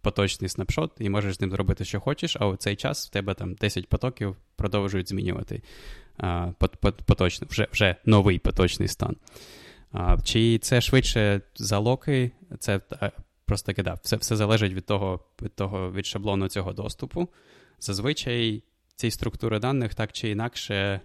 поточний 0.00 0.48
snapshot 0.48 0.92
і 0.98 1.08
можеш 1.08 1.36
з 1.36 1.40
ним 1.40 1.50
зробити, 1.50 1.84
що 1.84 2.00
хочеш, 2.00 2.36
а 2.40 2.46
у 2.46 2.56
цей 2.56 2.76
час 2.76 3.08
в 3.08 3.10
тебе 3.10 3.34
там 3.34 3.54
10 3.54 3.88
потоків 3.88 4.36
продовжують 4.56 5.08
змінювати 5.08 5.62
а, 6.16 6.52
поточний, 7.06 7.48
вже 7.50 7.68
вже 7.72 7.96
новий 8.04 8.38
поточний 8.38 8.88
стан. 8.88 9.16
Чи 10.24 10.58
це 10.58 10.80
швидше 10.80 11.40
за 11.56 11.71
locks-и? 11.71 12.30
Це 12.58 12.80
просто 13.46 13.66
таки, 13.66 13.82
да, 13.82 13.94
все 14.02 14.16
все 14.16 14.36
залежить 14.36 14.72
від 14.72 14.86
того, 14.86 15.20
від 15.42 15.54
того, 15.54 15.92
від 15.92 16.06
шаблону 16.06 16.48
цього 16.48 16.72
доступу. 16.72 17.28
Зазвичай 17.80 18.62
ці 18.96 19.10
структури 19.10 19.58
даних 19.58 19.94
так 19.94 20.12
чи 20.12 20.28
інакше 20.28 21.00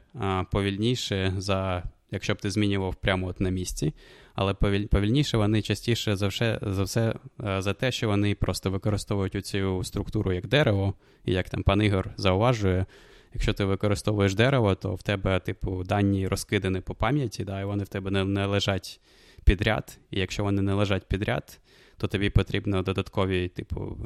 повільніше, 0.51 1.33
за, 1.37 1.83
якщо 2.11 2.33
б 2.33 2.41
ти 2.41 2.51
змінював 2.51 2.95
прямо 2.95 3.27
от 3.27 3.39
на 3.39 3.49
місці, 3.49 3.93
але 4.35 4.53
повільніше 4.91 5.37
вони 5.37 5.61
частіше 5.61 6.15
за 6.15 6.27
все, 6.27 6.59
за 6.61 6.83
все 6.83 7.15
за 7.57 7.73
те, 7.73 7.91
що 7.91 8.07
вони 8.07 8.35
просто 8.35 8.71
використовують 8.71 9.45
цю 9.45 9.83
структуру 9.83 10.33
як 10.33 10.47
дерево, 10.47 10.93
і 11.25 11.33
як 11.33 11.49
там 11.49 11.63
пан 11.63 11.81
Ігор 11.81 12.09
зауважує. 12.17 12.85
Якщо 13.33 13.53
ти 13.53 13.65
використовуєш 13.65 14.35
дерево, 14.35 14.75
то 14.75 14.95
в 14.95 15.03
тебе, 15.03 15.39
типу, 15.39 15.83
дані 15.83 16.27
розкидані 16.27 16.81
по 16.81 16.95
пам'яті, 16.95 17.43
да, 17.43 17.61
і 17.61 17.65
вони 17.65 17.83
в 17.83 17.87
тебе 17.87 18.11
не, 18.11 18.25
не 18.25 18.45
лежать 18.45 18.99
підряд. 19.43 19.97
І 20.11 20.19
якщо 20.19 20.43
вони 20.43 20.61
не 20.61 20.73
лежать 20.73 21.07
підряд, 21.07 21.59
то 21.97 22.07
тобі 22.07 22.29
потрібно 22.29 22.81
додаткові, 22.81 23.47
типу, 23.47 23.97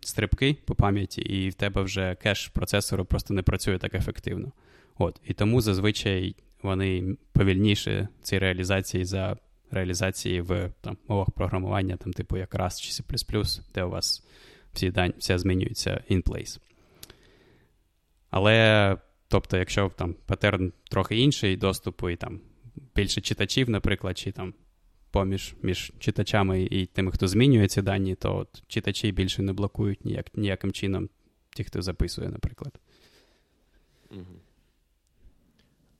стрибки 0.00 0.56
по 0.64 0.74
пам'яті, 0.74 1.20
і 1.20 1.48
в 1.48 1.54
тебе 1.54 1.82
вже 1.82 2.16
кеш 2.22 2.48
процесору 2.48 3.04
просто 3.04 3.34
не 3.34 3.42
працює 3.42 3.78
так 3.78 3.94
ефективно. 3.94 4.52
От. 4.98 5.20
І 5.24 5.34
тому 5.34 5.60
зазвичай 5.60 6.36
вони 6.62 7.16
повільніше 7.32 8.08
ці 8.22 8.38
реалізації 8.38 9.04
за 9.04 9.36
реалізації 9.70 10.40
в 10.40 10.70
там, 10.80 10.96
мовах 11.08 11.30
програмування, 11.30 11.96
там, 11.96 12.12
типу 12.12 12.36
як 12.36 12.54
RAS 12.54 12.80
чи 12.80 12.90
C, 12.90 13.60
де 13.74 13.84
у 13.84 13.90
вас 13.90 14.26
всі 14.72 14.90
дані, 14.90 15.14
все 15.18 15.38
змінюється 15.38 16.04
in 16.10 16.22
place. 16.22 16.60
Але, 18.36 18.96
тобто, 19.28 19.56
якщо 19.56 19.90
там 19.96 20.14
патерн 20.26 20.72
трохи 20.90 21.16
інший 21.16 21.56
доступу, 21.56 22.10
і 22.10 22.16
там 22.16 22.40
більше 22.94 23.20
читачів, 23.20 23.70
наприклад, 23.70 24.18
чи 24.18 24.32
там 24.32 24.54
поміж 25.10 25.54
між 25.62 25.92
читачами 25.98 26.62
і 26.62 26.86
тими, 26.86 27.12
хто 27.12 27.28
змінює 27.28 27.68
ці 27.68 27.82
дані, 27.82 28.14
то 28.14 28.36
от 28.36 28.62
читачі 28.66 29.12
більше 29.12 29.42
не 29.42 29.52
блокують 29.52 30.04
ніяк, 30.04 30.36
ніяким 30.36 30.72
чином 30.72 31.08
ті, 31.56 31.64
хто 31.64 31.82
записує, 31.82 32.28
наприклад. 32.28 32.80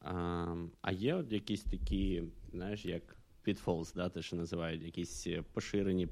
А 0.01 0.57
а 0.83 0.93
є 0.93 1.15
от 1.15 1.33
якісь 1.33 1.63
такі, 1.63 2.23
знаєш, 2.53 2.85
як 2.85 3.17
pitfalls, 3.47 3.95
да, 3.95 4.09
те, 4.09 4.23
що 4.23 4.37
називають, 4.37 4.83
якісь 4.83 5.27
поширені, 5.53 6.09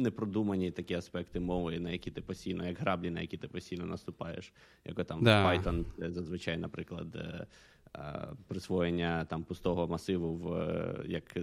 непродумані 0.00 0.70
такі 0.70 0.94
аспекти 0.94 1.40
мови, 1.40 1.78
на 1.78 1.90
які 1.90 2.10
ти 2.10 2.20
постійно, 2.20 2.66
як 2.66 2.78
граблі, 2.78 3.10
на 3.10 3.20
які 3.20 3.36
ти 3.36 3.48
постійно 3.48 3.86
наступаєш. 3.86 4.52
Як 4.84 5.06
там 5.06 5.24
да. 5.24 5.46
Python, 5.46 5.84
зазвичай, 6.10 6.56
наприклад, 6.56 7.16
е, 7.16 7.46
е, 7.96 8.28
присвоєння 8.48 9.24
там 9.24 9.44
пустого 9.44 9.88
масиву 9.88 10.34
в 10.34 10.54
е, 10.54 11.02
як 11.06 11.38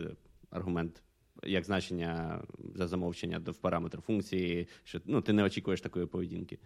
аргумент. 0.50 1.02
Як 1.44 1.64
значення 1.64 2.42
за 2.76 2.88
замовчення 2.88 3.42
в 3.46 3.56
параметр 3.56 4.02
функції, 4.02 4.68
що 4.84 5.02
ну, 5.06 5.22
ти 5.22 5.34
не 5.34 5.44
очікуєш 5.44 5.82
такої 5.82 6.06
поведінки. 6.06 6.60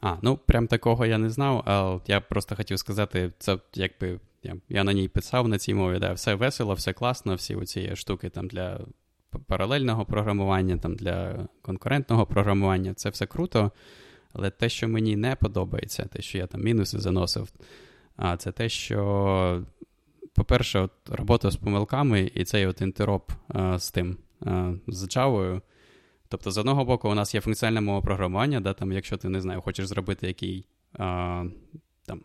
А, 0.00 0.16
ну 0.22 0.36
прям 0.36 0.66
такого 0.66 1.06
я 1.06 1.18
не 1.18 1.30
знав, 1.30 1.62
але 1.66 2.00
я 2.06 2.20
просто 2.20 2.56
хотів 2.56 2.78
сказати, 2.78 3.32
це 3.38 3.58
якби 3.74 4.20
я 4.42 4.56
я 4.68 4.84
на 4.84 4.92
ній 4.92 5.08
писав 5.08 5.48
на 5.48 5.58
цій 5.58 5.74
мові, 5.74 5.98
да, 5.98 6.12
все 6.12 6.34
весело, 6.34 6.74
все 6.74 6.92
класно, 6.92 7.34
всі 7.34 7.54
оці 7.54 7.96
штуки 7.96 8.30
там 8.30 8.48
для 8.48 8.80
паралельного 9.46 10.04
програмування, 10.04 10.76
там 10.76 10.94
для 10.94 11.48
конкурентного 11.62 12.26
програмування, 12.26 12.94
це 12.94 13.10
все 13.10 13.26
круто. 13.26 13.72
Але 14.32 14.50
те, 14.50 14.68
що 14.68 14.88
мені 14.88 15.16
не 15.16 15.36
подобається, 15.36 16.04
те, 16.04 16.22
що 16.22 16.38
я 16.38 16.46
там 16.46 16.62
мінуси 16.62 16.98
заносив, 16.98 17.48
а 18.16 18.36
це 18.36 18.52
те, 18.52 18.68
що 18.68 19.64
по-перше, 20.34 20.80
от 20.80 20.90
робота 21.08 21.50
з 21.50 21.56
помилками 21.56 22.30
і 22.34 22.44
цей 22.44 22.66
от 22.66 22.80
інтероп 22.80 23.32
а, 23.48 23.78
з 23.78 23.90
тим 23.90 24.16
а, 24.40 24.72
з 24.86 25.16
Java. 25.16 25.60
Тобто, 26.28 26.50
з 26.50 26.58
одного 26.58 26.84
боку, 26.84 27.08
у 27.08 27.14
нас 27.14 27.34
є 27.34 27.40
функціональне 27.40 27.80
мова 27.80 28.00
програмування, 28.00 28.60
да, 28.60 28.72
там, 28.72 28.92
якщо 28.92 29.16
ти 29.16 29.28
не 29.28 29.40
знаю, 29.40 29.60
хочеш 29.60 29.86
зробити 29.86 30.26
який 30.26 30.66
а, 30.92 31.44
там, 32.06 32.20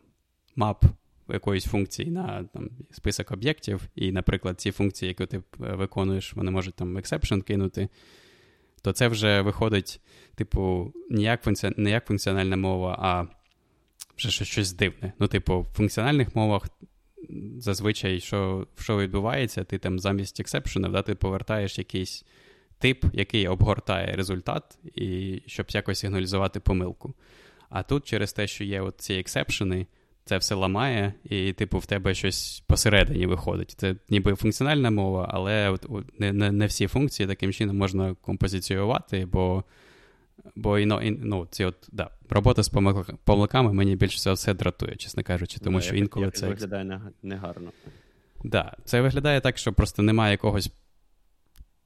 мап 0.56 0.86
якоїсь 1.30 1.66
функції 1.66 2.12
на 2.12 2.44
там, 2.44 2.70
список 2.92 3.32
об'єктів, 3.32 3.82
і, 3.96 4.12
наприклад, 4.12 4.62
ці 4.62 4.72
функції, 4.72 5.10
які 5.10 5.26
ти 5.26 5.42
виконуєш, 5.58 6.34
вони 6.34 6.52
можуть 6.52 6.76
там 6.76 6.98
exception 6.98 7.42
кинути, 7.42 7.90
то 8.82 8.92
це 8.92 9.08
вже 9.08 9.42
виходить, 9.42 10.00
типу, 10.36 10.94
не 11.10 11.22
як, 11.22 11.44
функці... 11.44 11.72
не 11.78 11.90
як 11.90 12.06
функціональна 12.06 12.58
мова, 12.58 12.98
а 13.02 13.26
вже 14.18 14.46
щось 14.46 14.74
дивне. 14.74 15.14
Ну, 15.20 15.28
типу, 15.28 15.62
в 15.62 15.66
функціональних 15.66 16.36
мовах 16.36 16.68
зазвичай, 17.58 18.20
що 18.20 18.68
що 18.80 18.98
відбувається, 18.98 19.64
ти 19.64 19.78
там 19.78 20.00
замість 20.00 20.40
ексепшенів, 20.40 20.92
да, 20.92 21.02
ти 21.02 21.16
повертаєш 21.16 21.78
якийсь 21.78 22.26
тип, 22.80 23.06
який 23.14 23.48
обгортає 23.48 24.16
результат, 24.16 24.78
і 24.96 25.42
щоб 25.46 25.66
якось 25.70 26.00
сигналізувати 26.00 26.60
помилку. 26.60 27.14
А 27.70 27.84
тут 27.84 28.08
через 28.08 28.34
те, 28.34 28.48
що 28.48 28.64
є 28.64 28.92
ці 28.98 29.14
ексепшени, 29.14 29.88
це 30.26 30.38
все 30.38 30.56
ламає, 30.56 31.14
і, 31.24 31.54
типу, 31.54 31.78
в 31.78 31.86
тебе 31.86 32.14
щось 32.14 32.64
посередині 32.68 33.26
виходить. 33.26 33.76
Це 33.78 33.96
ніби 34.10 34.36
функціональна 34.36 34.92
мова, 34.92 35.30
але 35.34 35.70
от, 35.70 35.86
от, 35.90 36.20
не, 36.20 36.34
не 36.34 36.52
не, 36.52 36.66
всі 36.66 36.88
функції 36.88 37.28
таким 37.28 37.54
чином 37.54 37.78
можна 37.78 38.16
композиціювати, 38.22 39.26
бо 39.26 39.64
бо 40.56 40.80
і, 40.80 40.84
і, 40.84 41.12
ну, 41.12 41.48
ці 41.52 41.66
от, 41.66 41.76
да, 41.92 42.10
робота 42.30 42.64
з 42.64 42.70
помилками 43.24 43.74
мені 43.74 43.96
більше 43.96 44.16
всього 44.16 44.34
все 44.34 44.54
дратує, 44.54 44.96
чесно 44.96 45.24
кажучи, 45.24 45.60
тому 45.60 45.78
да, 45.78 45.84
що 45.84 45.96
інколи 45.96 46.26
як 46.26 46.36
це. 46.36 46.48
виглядає 46.48 47.02
негарно. 47.24 47.72
Да, 48.44 48.74
Це 48.86 49.02
виглядає 49.02 49.42
так, 49.42 49.58
що 49.58 49.74
просто 49.74 50.02
немає 50.02 50.32
якогось 50.32 50.72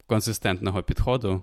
консистентного 0.05 0.83
підходу, 0.83 1.41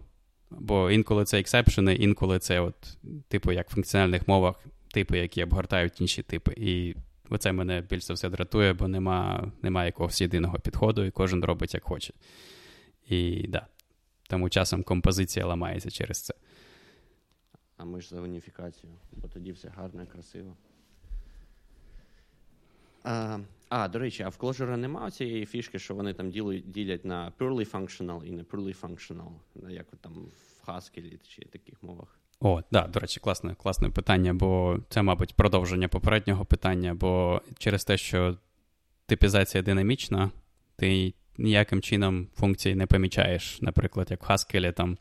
бо 0.51 0.91
інколи 0.91 1.25
це 1.25 1.41
ексепшени, 1.41 1.95
інколи 1.95 2.39
це, 2.39 2.61
от, 2.61 2.99
типу, 3.29 3.53
як 3.53 3.71
в 3.71 3.75
функціональних 3.75 4.29
мовах, 4.29 4.57
типи, 4.97 5.19
які 5.19 5.43
обгортають 5.43 6.01
інші 6.01 6.23
типи. 6.23 6.55
І 6.57 6.97
оце 7.31 7.53
мене 7.53 7.81
більш 7.81 8.11
все 8.11 8.29
дратує, 8.29 8.73
бо 8.73 8.89
нема, 8.89 9.53
немає 9.63 9.87
якогось 9.87 10.21
єдиного 10.21 10.59
підходу, 10.59 11.05
і 11.05 11.11
кожен 11.11 11.45
робить 11.45 11.75
як 11.75 11.85
хоче. 11.85 12.13
І 13.09 13.49
да, 13.49 13.67
тому 14.29 14.49
часом 14.49 14.83
композиція 14.83 15.47
ламається 15.47 15.91
через 15.91 16.23
це. 16.23 16.35
А 17.77 17.85
ми 17.85 18.01
ж 18.01 18.09
за 18.09 18.21
уніфікацію, 18.21 18.93
бо 19.13 19.29
тоді 19.29 19.53
все 19.53 19.69
гарно 19.69 20.03
і 20.03 20.07
красиво. 20.07 20.57
А, 23.05 23.39
а, 23.69 23.89
до 23.89 23.99
речі, 23.99 24.23
а 24.23 24.29
в 24.29 24.37
Clojure 24.39 24.77
немає 24.77 25.11
цієї 25.11 25.47
фішки, 25.47 25.79
що 25.79 25.95
вони 25.95 26.15
там 26.15 26.31
ділять 26.67 27.05
на 27.05 27.33
purely 27.39 27.71
functional 27.71 28.25
і 28.25 28.33
не 28.33 28.43
purely 28.43 28.81
functional, 28.81 29.31
як 29.71 29.87
там 30.01 30.13
в 30.13 30.71
Haskell 30.71 31.29
чи 31.29 31.45
таких 31.45 31.83
мовах. 31.83 32.19
О, 32.41 32.63
да, 32.73 32.83
до 32.83 33.01
речі, 33.01 33.21
класне 33.21 33.55
класне 33.55 33.91
питання, 33.91 34.35
бо 34.35 34.79
це, 34.89 35.03
мабуть, 35.03 35.35
продовження 35.35 35.89
попереднього 35.89 36.45
питання, 36.45 36.95
бо 36.95 37.43
через 37.59 37.85
те, 37.85 37.99
що 37.99 38.37
типізація 39.07 39.63
динамічна, 39.63 40.31
ти 40.77 41.15
ніяким 41.39 41.83
чином 41.83 42.29
функції 42.35 42.75
не 42.75 42.87
помічаєш. 42.87 43.63
Наприклад, 43.63 44.07
як 44.11 44.29
в 44.29 44.33
Haskell, 44.33 44.73
там 44.73 44.99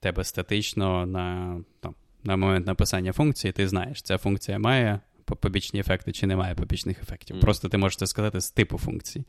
тебе 0.00 0.24
статично 0.24 1.06
на 1.06 1.56
там, 1.80 1.94
на 2.24 2.36
момент 2.36 2.66
написання 2.66 3.12
функції, 3.12 3.52
ти 3.52 3.68
знаєш, 3.68 4.02
ця 4.02 4.18
функція 4.18 4.58
має 4.58 5.00
побічні 5.24 5.80
ефекти 5.80 6.12
чи 6.12 6.26
не 6.26 6.36
має 6.36 6.54
побічних 6.54 7.02
ефектів. 7.02 7.36
Mm. 7.36 7.40
Просто 7.40 7.68
ти 7.68 7.78
можеш 7.78 7.96
це 7.96 8.06
сказати 8.06 8.40
з 8.40 8.50
типу 8.50 8.78
функції. 8.78 9.24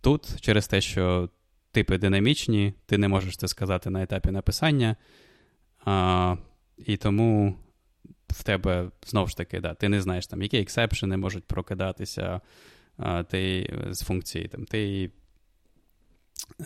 Тут, 0.00 0.40
через 0.40 0.68
те, 0.68 0.80
що 0.80 1.28
типи 1.72 1.98
динамічні, 1.98 2.74
ти 2.86 2.98
не 2.98 3.08
можеш 3.08 3.36
це 3.36 3.48
сказати 3.48 3.90
на 3.90 4.02
етапі 4.02 4.30
написання. 4.30 4.96
А, 5.88 6.36
І 6.78 6.96
тому 6.96 7.54
в 8.28 8.42
тебе 8.42 8.90
знову 9.06 9.28
ж 9.28 9.36
таки, 9.36 9.60
да, 9.60 9.74
ти 9.74 9.88
не 9.88 10.00
знаєш, 10.00 10.26
там, 10.26 10.42
які 10.42 10.58
ексепшени 10.58 11.16
можуть 11.16 11.44
прокидатися 11.44 12.40
а, 12.96 13.22
ти 13.22 13.72
з 13.90 14.02
функції. 14.02 14.48
Там, 14.48 14.64
ти... 14.64 15.10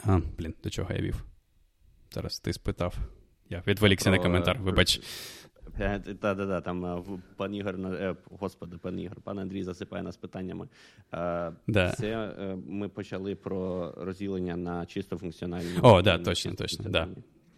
А, 0.05 0.21
Блін, 0.39 0.55
до 0.65 0.71
чого 0.71 0.93
я 0.93 1.01
вів? 1.01 1.25
Зараз 2.11 2.41
ти 2.41 2.53
спитав. 2.53 2.95
Я 3.51 3.63
відволікся 3.67 4.11
Про... 4.11 4.17
на 4.17 4.23
коментар, 4.23 4.59
вибач. 4.59 5.01
Та-да-да, 6.21 6.61
там 6.61 7.05
пан 7.37 7.55
Ігор, 7.55 7.75
е, 7.75 8.17
господи, 8.31 8.77
пан 8.79 9.01
Ігор, 9.01 9.21
пан 9.21 9.39
Андрій 9.39 9.63
засипає 9.63 10.03
нас 10.03 10.17
питаннями. 10.17 10.69
Да. 11.67 11.95
Це 11.99 12.11
е, 12.11 12.59
ми 12.67 12.89
почали 12.89 13.35
про 13.35 13.93
розділення 13.97 14.57
на 14.57 14.87
чисто 14.87 15.19
функціональні. 15.19 15.79
О, 15.83 16.03
да, 16.03 16.19
точно, 16.19 16.55
точно. 16.55 16.91
да. 16.91 17.09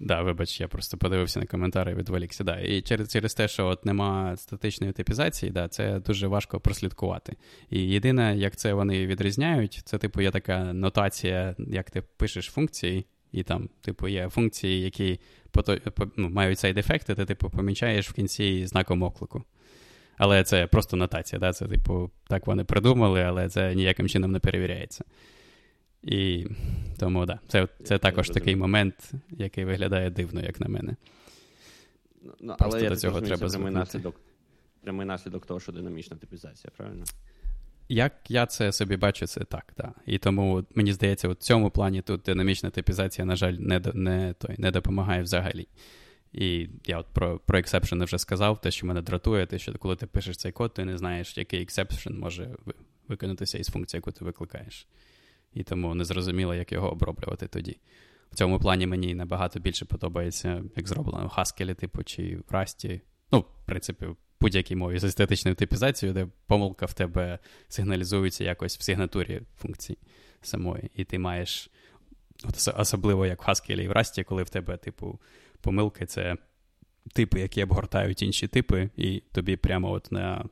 Да, 0.00 0.22
вибач, 0.22 0.60
я 0.60 0.68
просто 0.68 0.96
подивився 0.96 1.40
на 1.40 1.46
коментарі 1.46 1.94
відволікся. 1.94 2.44
Да. 2.44 2.60
І 2.60 2.82
через 2.82 3.12
через 3.12 3.34
те, 3.34 3.48
що 3.48 3.66
от 3.66 3.84
нема 3.84 4.36
статичної 4.36 4.92
типізації, 4.92 5.52
да, 5.52 5.68
це 5.68 6.00
дуже 6.00 6.26
важко 6.26 6.60
прослідкувати. 6.60 7.36
І 7.70 7.80
єдине, 7.80 8.36
як 8.36 8.56
це 8.56 8.74
вони 8.74 9.06
відрізняють, 9.06 9.82
це, 9.84 9.98
типу, 9.98 10.20
є 10.20 10.30
така 10.30 10.72
нотація, 10.72 11.54
як 11.58 11.90
ти 11.90 12.02
пишеш 12.16 12.46
функції, 12.46 13.06
і 13.32 13.42
там, 13.42 13.68
типу, 13.80 14.08
є 14.08 14.28
функції, 14.28 14.80
які 14.80 15.20
ну, 16.16 16.28
мають 16.28 16.58
цей 16.58 16.72
дефекти, 16.72 17.14
ти, 17.14 17.24
типу, 17.24 17.50
помічаєш 17.50 18.10
в 18.10 18.12
кінці 18.12 18.66
знаком 18.66 19.02
оклику. 19.02 19.44
Але 20.16 20.44
це 20.44 20.66
просто 20.66 20.96
нотація, 20.96 21.40
да? 21.40 21.52
це, 21.52 21.66
типу, 21.66 22.10
так 22.28 22.46
вони 22.46 22.64
придумали, 22.64 23.22
але 23.22 23.48
це 23.48 23.74
ніяким 23.74 24.08
чином 24.08 24.32
не 24.32 24.38
перевіряється. 24.38 25.04
І 26.04 26.46
тому, 26.98 27.26
да, 27.26 27.38
це 27.48 27.68
це 27.84 27.98
також 27.98 28.30
такий 28.30 28.56
момент, 28.56 29.12
який 29.30 29.64
виглядає 29.64 30.10
дивно, 30.10 30.40
як 30.40 30.60
на 30.60 30.68
мене. 30.68 30.96
Ну, 32.40 32.56
Але 32.58 32.82
я 32.82 32.88
до 32.88 32.96
цього 32.96 33.20
розумію, 33.20 33.38
треба 33.38 33.50
це 33.50 33.58
прямий 33.58 33.74
наслідок, 33.74 34.20
прямий 34.82 35.06
наслідок 35.06 35.46
того, 35.46 35.60
що 35.60 35.72
динамічна 35.72 36.16
типізація, 36.16 36.70
правильно? 36.76 37.04
Як 37.88 38.12
я 38.28 38.46
це 38.46 38.72
собі 38.72 38.96
бачу, 38.96 39.26
це 39.26 39.44
так, 39.44 39.72
так. 39.76 39.92
І 40.06 40.18
тому 40.18 40.64
мені 40.74 40.92
здається, 40.92 41.28
у 41.28 41.34
цьому 41.34 41.70
плані 41.70 42.02
тут 42.02 42.22
динамічна 42.22 42.70
типізація, 42.70 43.24
на 43.24 43.36
жаль, 43.36 43.52
не 43.52 43.80
не, 43.94 44.32
той, 44.32 44.54
не 44.58 44.70
допомагає 44.70 45.22
взагалі. 45.22 45.68
І 46.32 46.68
я 46.86 46.98
от 46.98 47.06
про 47.06 47.38
про 47.38 47.58
ексепшени 47.58 48.04
вже 48.04 48.18
сказав, 48.18 48.60
те, 48.60 48.70
що 48.70 48.86
мене 48.86 49.02
дратує, 49.02 49.46
те, 49.46 49.58
що 49.58 49.72
коли 49.72 49.96
ти 49.96 50.06
пишеш 50.06 50.36
цей 50.36 50.52
код, 50.52 50.74
ти 50.74 50.84
не 50.84 50.98
знаєш, 50.98 51.38
який 51.38 51.62
ексепшен 51.62 52.18
може 52.18 52.50
виконатися 53.08 53.58
із 53.58 53.68
функції, 53.68 53.98
яку 53.98 54.12
ти 54.12 54.24
викликаєш 54.24 54.86
і 55.54 55.62
тому 55.62 55.94
не 55.94 56.04
зрозуміло, 56.04 56.54
як 56.54 56.72
його 56.72 56.92
оброблювати 56.92 57.46
тоді. 57.46 57.78
В 58.32 58.36
цьому 58.36 58.58
плані 58.58 58.86
мені 58.86 59.14
набагато 59.14 59.60
більше 59.60 59.84
подобається, 59.84 60.64
як 60.76 60.88
зроблено 60.88 61.26
в 61.26 61.38
Haskell, 61.38 61.74
типу, 61.74 62.04
чи 62.04 62.36
в 62.36 62.52
Rust. 62.52 63.00
Ну, 63.32 63.40
в 63.40 63.66
принципі, 63.66 64.06
в 64.06 64.16
будь-якій 64.40 64.76
мові 64.76 64.98
з 64.98 65.04
естетичною 65.04 65.54
типізацією, 65.54 66.14
де 66.14 66.26
помилка 66.46 66.86
в 66.86 66.92
тебе 66.92 67.38
сигналізується 67.68 68.44
якось 68.44 68.78
в 68.78 68.82
сигнатурі 68.82 69.42
функції 69.58 69.98
самої. 70.42 70.90
І 70.94 71.04
ти 71.04 71.18
маєш, 71.18 71.70
от 72.44 72.74
особливо 72.78 73.26
як 73.26 73.46
в 73.46 73.50
Haskell 73.50 73.80
і 73.80 73.88
в 73.88 73.92
Rust, 73.92 74.24
коли 74.24 74.42
в 74.42 74.50
тебе, 74.50 74.76
типу, 74.76 75.20
помилки 75.60 76.06
це 76.06 76.36
типи, 77.12 77.40
які 77.40 77.62
обгортають 77.62 78.22
інші 78.22 78.48
типи, 78.48 78.90
і 78.96 79.22
тобі 79.32 79.56
прямо 79.56 79.90
от 79.90 80.12
на 80.12 80.44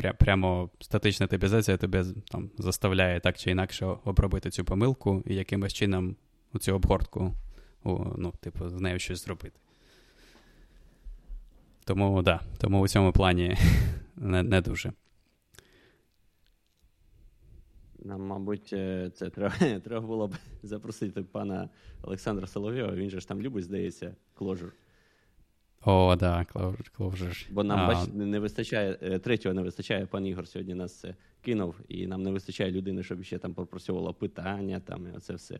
пря, 0.00 0.12
прямо 0.12 0.70
статична 0.80 1.26
типізація 1.26 1.76
тебе 1.76 2.04
там 2.30 2.50
заставляє 2.58 3.20
так 3.20 3.38
чи 3.38 3.50
інакше 3.50 3.86
обробити 4.04 4.50
цю 4.50 4.64
помилку 4.64 5.22
і 5.26 5.34
якимось 5.34 5.72
чином 5.72 6.16
цю 6.60 6.74
обгортку, 6.74 7.34
ну, 7.84 8.32
типу, 8.40 8.68
з 8.68 8.80
нею 8.80 8.98
щось 8.98 9.24
зробити. 9.24 9.60
Тому 11.84 12.22
да, 12.22 12.40
тому 12.58 12.80
у 12.80 12.88
цьому 12.88 13.12
плані 13.12 13.56
не, 14.16 14.42
не 14.42 14.60
дуже. 14.60 14.92
Нам, 17.98 18.26
мабуть, 18.26 18.72
е, 18.72 19.10
це 19.14 19.30
треба 19.30 19.54
треба 19.84 20.06
було 20.06 20.28
б 20.28 20.34
запросити 20.62 21.22
пана 21.22 21.68
Олександра 22.02 22.46
Соловйова. 22.46 22.92
Він 22.92 23.10
же 23.10 23.20
ж 23.20 23.28
там 23.28 23.42
любить, 23.42 23.64
здається, 23.64 24.14
кложур. 24.34 24.72
О, 25.84 26.16
да, 26.16 26.46
Clojure. 26.54 27.46
Бо 27.50 27.64
нам, 27.64 27.88
бач, 27.88 28.08
не 28.14 28.38
вистачає, 28.38 28.98
е, 29.02 29.18
третього 29.18 29.54
не 29.54 29.62
вистачає, 29.62 30.06
пан 30.06 30.26
Ігор 30.26 30.48
сьогодні 30.48 30.74
нас 30.74 31.00
це 31.00 31.14
кинув, 31.40 31.74
і 31.88 32.06
нам 32.06 32.22
не 32.22 32.30
вистачає 32.30 32.70
людини, 32.70 33.02
щоб 33.02 33.22
ще 33.22 33.38
там 33.38 33.54
попрацьовувала 33.54 34.12
питання, 34.12 34.80
там, 34.80 35.06
і 35.06 35.16
оце 35.16 35.34
все. 35.34 35.58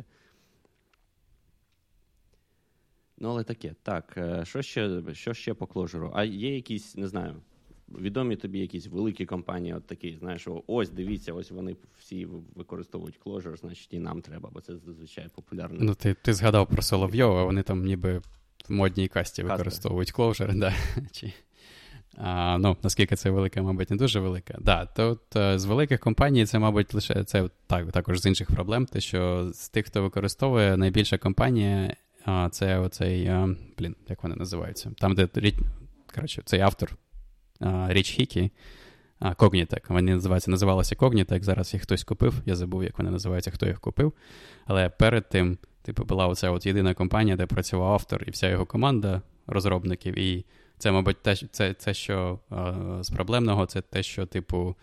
Ну, 3.18 3.28
але 3.28 3.44
таке. 3.44 3.74
Так, 3.82 4.14
е, 4.16 4.44
що 4.44 4.62
ще 4.62 5.02
що 5.12 5.34
ще 5.34 5.54
по 5.54 5.64
Clojure? 5.64 6.10
А 6.14 6.24
є 6.24 6.54
якісь, 6.54 6.96
не 6.96 7.08
знаю, 7.08 7.36
відомі 7.88 8.36
тобі 8.36 8.58
якісь 8.58 8.86
великі 8.86 9.26
компанії, 9.26 9.74
от 9.74 9.86
такі, 9.86 10.16
знаєш, 10.20 10.48
ось 10.66 10.90
дивіться, 10.90 11.32
ось 11.32 11.50
вони 11.50 11.76
всі 11.98 12.28
використовують 12.54 13.20
Clojure, 13.24 13.56
значить 13.56 13.92
і 13.92 13.98
нам 13.98 14.22
треба, 14.22 14.50
бо 14.52 14.60
це 14.60 14.76
зазвичай 14.76 15.28
популярно. 15.34 15.78
Ну, 15.80 15.94
ти 15.94 16.14
ти 16.14 16.34
згадав 16.34 16.68
про 16.68 16.82
Соловйова, 16.82 17.44
вони 17.44 17.62
там 17.62 17.84
ніби 17.84 18.22
модній 18.70 19.08
касті 19.08 19.42
використовують 19.42 20.14
Clojure, 20.14 20.58
да. 20.58 20.74
Чи... 21.12 21.32
А, 22.16 22.58
ну, 22.58 22.76
Наскільки 22.82 23.16
це 23.16 23.30
велике, 23.30 23.62
мабуть, 23.62 23.90
не 23.90 23.96
дуже 23.96 24.20
велике. 24.20 24.54
Да, 24.60 24.86
Тут 24.86 25.36
е, 25.36 25.58
з 25.58 25.64
великих 25.64 26.00
компаній 26.00 26.46
це, 26.46 26.58
мабуть, 26.58 26.94
лише 26.94 27.24
це 27.24 27.48
так, 27.66 27.92
також 27.92 28.20
з 28.20 28.26
інших 28.26 28.50
проблем. 28.50 28.86
Те, 28.86 29.00
що 29.00 29.50
з 29.54 29.68
тих, 29.68 29.86
хто 29.86 30.02
використовує 30.02 30.76
найбільша 30.76 31.18
компанія, 31.18 31.96
а, 32.24 32.48
це 32.52 32.78
оцей, 32.78 33.26
а, 33.26 33.46
е, 33.46 33.56
блін, 33.78 33.96
як 34.08 34.22
вони 34.22 34.34
називаються? 34.36 34.92
Там, 34.98 35.14
де 35.14 35.28
коротше, 36.14 36.42
цей 36.44 36.60
автор 36.60 36.96
Річ 37.88 38.10
Хікі, 38.10 38.50
Cognitek. 39.20 39.80
Вони 39.88 40.14
називаються, 40.14 40.50
називалися 40.50 40.94
Cognitek, 40.94 41.42
зараз 41.42 41.74
їх 41.74 41.82
хтось 41.82 42.04
купив. 42.04 42.34
Я 42.46 42.56
забув, 42.56 42.84
як 42.84 42.98
вони 42.98 43.10
називаються, 43.10 43.50
хто 43.50 43.66
їх 43.66 43.80
купив. 43.80 44.12
Але 44.66 44.88
перед 44.88 45.28
тим 45.28 45.58
Типу, 45.90 46.04
була 46.04 46.26
оця 46.26 46.50
от 46.50 46.66
єдина 46.66 46.94
компанія, 46.94 47.36
де 47.36 47.46
працював 47.46 47.92
автор 47.92 48.24
і 48.26 48.30
вся 48.30 48.48
його 48.48 48.66
команда 48.66 49.22
розробників. 49.46 50.18
І 50.18 50.44
це, 50.78 50.92
мабуть, 50.92 51.22
те, 51.22 51.36
це, 51.36 51.74
це 51.74 51.94
що 51.94 52.38
з 53.00 53.10
проблемного, 53.10 53.66
це 53.66 53.80
те, 53.80 54.02
що, 54.02 54.26
типу, 54.26 54.76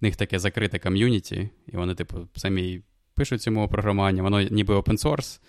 в 0.00 0.04
них 0.04 0.16
таке 0.16 0.38
закрите 0.38 0.78
ком'юніті, 0.78 1.50
і 1.66 1.76
вони, 1.76 1.94
типу, 1.94 2.28
самі 2.34 2.82
пишуть 3.14 3.42
цьому 3.42 3.68
програмування, 3.68 4.22
воно 4.22 4.40
ніби 4.40 4.74
open 4.74 5.04
source, 5.04 5.40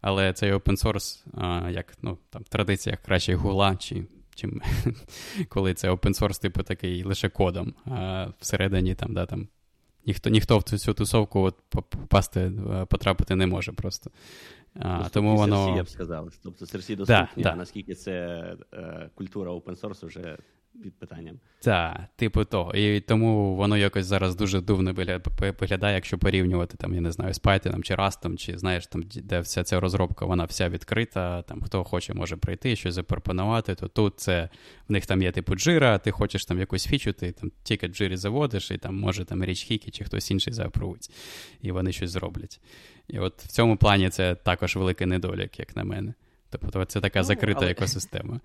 але 0.00 0.32
цей 0.32 0.52
open 0.52 0.84
source, 0.84 1.24
а, 1.34 1.70
як 1.70 1.94
ну, 2.02 2.18
там, 2.30 2.42
в 2.42 2.48
традиціях 2.48 2.98
краще 3.02 3.34
гула, 3.34 3.76
чи 3.76 4.04
чим 4.34 4.62
коли 5.48 5.74
це 5.74 5.90
open 5.90 6.20
source, 6.20 6.40
типу 6.40 6.62
такий 6.62 7.04
лише 7.04 7.28
кодом, 7.28 7.74
а 7.84 8.26
всередині 8.40 8.94
там, 8.94 9.14
да, 9.14 9.26
там 9.26 9.48
ніхто 10.08 10.30
ніхто 10.30 10.58
в 10.58 10.62
цю 10.62 10.94
тусовку 10.94 11.40
от 11.40 11.56
попасти, 11.68 12.40
е, 12.40 12.84
потрапити 12.84 13.34
не 13.34 13.46
може 13.46 13.72
просто. 13.72 14.10
А, 14.74 14.98
ну, 14.98 15.06
тому 15.12 15.36
воно... 15.36 15.76
я 15.76 15.82
б 15.82 15.88
сказав. 15.88 16.32
Тобто 16.42 16.66
серсі 16.66 16.96
доступні, 16.96 17.42
да, 17.42 17.50
да. 17.50 17.56
наскільки 17.56 17.94
це 17.94 18.12
е, 18.74 19.10
культура 19.14 19.52
open 19.52 19.80
source 19.80 20.06
вже 20.06 20.38
під 20.82 20.98
питанням. 20.98 21.40
Так, 21.60 22.00
типу 22.16 22.44
того. 22.44 22.74
І 22.74 23.00
тому 23.00 23.56
воно 23.56 23.76
якось 23.76 24.06
зараз 24.06 24.36
дуже 24.36 24.60
дивно 24.60 24.94
виглядає, 25.60 25.94
якщо 25.94 26.18
порівнювати 26.18 26.76
там, 26.76 26.94
я 26.94 27.00
не 27.00 27.12
знаю, 27.12 27.34
з 27.34 27.40
Python 27.40 27.82
чи 27.82 27.94
Rust, 27.94 28.36
чи 28.36 28.58
знаєш, 28.58 28.86
там, 28.86 29.02
де 29.14 29.40
вся 29.40 29.64
ця 29.64 29.80
розробка, 29.80 30.24
вона 30.24 30.44
вся 30.44 30.68
відкрита. 30.68 31.42
Там 31.42 31.62
хто 31.62 31.84
хоче, 31.84 32.14
може 32.14 32.36
прийти, 32.36 32.76
щось 32.76 32.94
запропонувати, 32.94 33.74
то 33.74 33.88
тут 33.88 34.20
це 34.20 34.48
в 34.88 34.92
них 34.92 35.06
там 35.06 35.22
є 35.22 35.32
типу 35.32 35.54
джира, 35.54 35.98
ти 35.98 36.10
хочеш 36.10 36.44
там 36.44 36.58
якусь 36.58 36.86
фічу, 36.86 37.12
ти 37.12 37.32
там 37.32 37.52
тільки 37.62 37.88
джирі 37.88 38.16
заводиш, 38.16 38.70
і 38.70 38.78
там 38.78 38.98
може 38.98 39.24
там 39.24 39.44
річ 39.44 39.62
Хікі 39.62 39.90
чи 39.90 40.04
хтось 40.04 40.30
інший 40.30 40.52
заапровить, 40.52 41.10
і 41.62 41.72
вони 41.72 41.92
щось 41.92 42.10
зроблять. 42.10 42.60
І 43.08 43.18
от 43.18 43.42
в 43.42 43.46
цьому 43.46 43.76
плані 43.76 44.10
це 44.10 44.34
також 44.34 44.76
великий 44.76 45.06
недолік, 45.06 45.58
як 45.58 45.76
на 45.76 45.84
мене. 45.84 46.14
Тобто 46.50 46.84
це 46.84 47.00
така 47.00 47.18
ну, 47.18 47.24
закрита 47.24 47.60
але... 47.60 47.70
екосистема. 47.70 48.40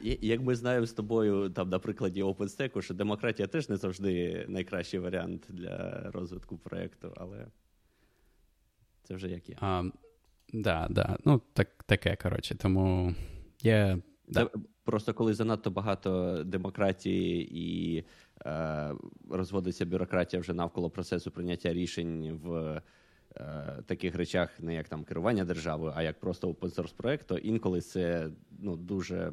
Як 0.00 0.40
ми 0.40 0.54
знаємо 0.54 0.86
з 0.86 0.92
тобою, 0.92 1.50
там, 1.50 1.68
на 1.68 1.78
прикладі 1.78 2.22
OpenStack, 2.22 2.82
що 2.82 2.94
демократія 2.94 3.48
теж 3.48 3.68
не 3.68 3.76
завжди 3.76 4.44
найкращий 4.48 5.00
варіант 5.00 5.46
для 5.48 6.02
розвитку 6.10 6.58
проєкту, 6.58 7.12
але 7.16 7.46
це 9.02 9.14
вже 9.14 9.28
як 9.28 9.48
є. 9.48 9.56
А, 9.60 9.84
да, 10.52 10.86
да. 10.90 11.18
Ну, 11.24 11.40
так, 11.52 11.68
таке, 11.86 12.16
коротше, 12.16 12.54
тому 12.54 13.14
є. 13.62 13.98
Да. 14.28 14.50
Просто 14.84 15.14
коли 15.14 15.34
занадто 15.34 15.70
багато 15.70 16.42
демократії 16.44 17.58
і 17.58 18.04
е, 18.46 18.90
розводиться 19.30 19.86
бюрократія 19.86 20.40
вже 20.40 20.54
навколо 20.54 20.90
процесу 20.90 21.30
прийняття 21.30 21.72
рішень 21.72 22.40
в 22.42 22.82
таких 23.86 24.14
речах, 24.14 24.60
не 24.60 24.74
як 24.74 24.88
там 24.88 25.04
керування 25.04 25.44
державою, 25.44 25.92
а 25.96 26.02
як 26.02 26.20
просто 26.20 26.50
open 26.50 26.74
source 26.74 26.94
проект, 26.96 27.26
то 27.26 27.38
інколи 27.38 27.80
це 27.80 28.30
ну, 28.58 28.76
дуже 28.76 29.32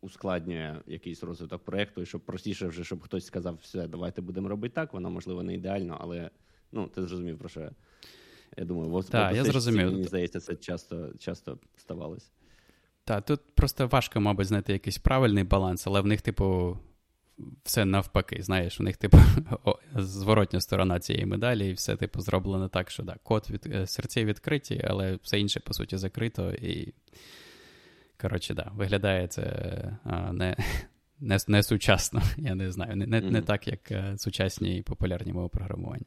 ускладнює 0.00 0.76
якийсь 0.86 1.22
розвиток 1.22 1.64
проєкту, 1.64 2.02
і 2.02 2.06
щоб 2.06 2.20
простіше 2.20 2.66
вже, 2.66 2.84
щоб 2.84 3.02
хтось 3.02 3.26
сказав, 3.26 3.58
все, 3.62 3.88
давайте 3.88 4.22
будемо 4.22 4.48
робити 4.48 4.74
так, 4.74 4.92
воно 4.92 5.10
можливо 5.10 5.42
не 5.42 5.54
ідеально, 5.54 5.98
але 6.00 6.30
ну, 6.72 6.86
ти 6.86 7.02
зрозумів 7.02 7.38
про 7.38 7.48
що 7.48 7.60
я. 7.60 7.70
Я 8.56 8.64
думаю, 8.64 8.90
в 8.90 9.04
Так, 9.04 9.34
я 9.34 9.44
зрозумів. 9.44 9.92
Мені 9.92 10.04
здається, 10.04 10.40
це 10.40 10.56
часто 10.56 11.12
часто 11.18 11.58
ставалося. 11.76 12.30
Так, 13.04 13.24
тут 13.24 13.40
просто 13.54 13.86
важко, 13.86 14.20
мабуть, 14.20 14.46
знайти 14.46 14.72
якийсь 14.72 14.98
правильний 14.98 15.44
баланс, 15.44 15.86
але 15.86 16.00
в 16.00 16.06
них, 16.06 16.22
типу, 16.22 16.78
все 17.64 17.84
навпаки. 17.84 18.42
Знаєш, 18.42 18.80
у 18.80 18.82
них, 18.82 18.96
типу, 18.96 19.18
зворотня 19.96 20.60
сторона 20.60 21.00
цієї 21.00 21.26
медалі, 21.26 21.70
і 21.70 21.72
все, 21.72 21.96
типу, 21.96 22.20
зроблено 22.20 22.68
так, 22.68 22.90
що 22.90 23.02
да, 23.02 23.16
код 23.22 23.46
від 23.50 23.66
е, 23.66 23.86
серці 23.86 24.24
відкриті, 24.24 24.84
але 24.84 25.18
все 25.22 25.40
інше, 25.40 25.60
по 25.60 25.74
суті, 25.74 25.96
закрито. 25.96 26.52
І, 26.52 26.94
коротше, 28.20 28.54
да, 28.54 28.70
виглядає 28.74 29.28
це 29.28 29.42
а, 30.04 30.32
не 30.32 30.56
не, 31.20 31.38
не 31.48 31.62
сучасно, 31.62 32.22
я 32.36 32.54
не 32.54 32.72
знаю, 32.72 32.96
не 32.96 33.06
не, 33.06 33.20
mm-hmm. 33.20 33.30
не 33.30 33.42
так, 33.42 33.68
як 33.68 33.90
е, 33.90 34.14
сучасні 34.18 34.78
і 34.78 34.82
популярні 34.82 35.32
мови 35.32 35.48
програмування. 35.48 36.06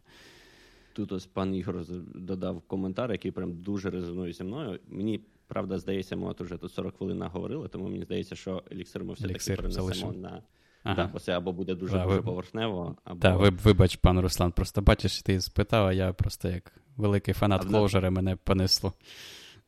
Тут 0.93 1.11
ось 1.11 1.25
пан 1.25 1.55
Ігор 1.55 1.85
додав 2.15 2.61
коментар, 2.61 3.11
який 3.11 3.31
прям 3.31 3.61
дуже 3.61 3.89
резонує 3.89 4.33
зі 4.33 4.43
мною. 4.43 4.79
Мені 4.87 5.21
правда 5.47 5.79
здається, 5.79 6.15
ми 6.15 6.27
от 6.27 6.41
уже 6.41 6.57
тут 6.57 6.71
40 6.71 6.97
хвилин 6.97 7.17
наговорили, 7.17 7.67
тому 7.67 7.87
мені 7.87 8.03
здається, 8.03 8.35
що 8.35 8.63
еліксир 8.71 9.03
ми 9.03 9.13
все-таки 9.13 9.55
перенесемо 9.55 10.13
на 10.13 10.41
Ага. 10.85 10.95
Так, 10.95 11.15
оце 11.15 11.37
або 11.37 11.51
буде 11.51 11.75
дуже 11.75 11.99
дуже 11.99 12.21
поверхнево. 12.21 12.95
або... 13.03 13.19
Так, 13.19 13.63
вибач, 13.65 13.95
пан 13.95 14.19
Руслан, 14.19 14.51
просто 14.51 14.81
бачиш, 14.81 15.21
ти 15.21 15.41
спитав, 15.41 15.87
а 15.87 15.93
я 15.93 16.13
просто 16.13 16.49
як 16.49 16.71
великий 16.97 17.33
фанат 17.33 17.65
Clojure 17.65 18.09
мене 18.09 18.35
понесло. 18.35 18.93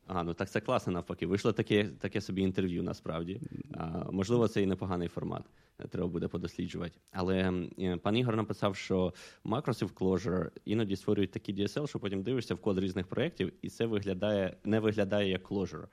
А, 0.08 0.24
ну 0.24 0.34
так 0.34 0.50
це 0.50 0.62
класно 0.62 0.94
навпаки. 0.94 1.28
Вийшло 1.28 1.54
таке 1.54 1.84
таке 2.00 2.22
собі 2.22 2.42
інтерв'ю 2.42 2.84
насправді. 2.84 3.42
А, 3.74 4.12
Можливо, 4.12 4.48
це 4.48 4.62
і 4.62 4.66
непоганий 4.66 5.08
формат. 5.08 5.44
Треба 5.90 6.08
буде 6.08 6.28
подосліджувати. 6.28 6.98
Але 7.12 7.54
е, 7.80 7.98
пан 7.98 8.18
Ігор 8.18 8.36
написав, 8.36 8.76
що 8.76 9.14
макроси 9.44 9.86
в 9.86 9.92
Clojure 9.92 10.50
іноді 10.66 10.96
створюють 10.96 11.32
такі 11.32 11.54
DSL, 11.54 11.88
що 11.88 12.00
потім 12.00 12.24
дивишся 12.24 12.56
в 12.56 12.58
код 12.58 12.80
різних 12.80 13.08
проєктів, 13.08 13.54
і 13.62 13.70
це 13.70 13.86
виглядає 13.86 14.58
не 14.64 14.80
виглядає 14.80 15.30
як 15.30 15.52
Clojure. 15.52 15.88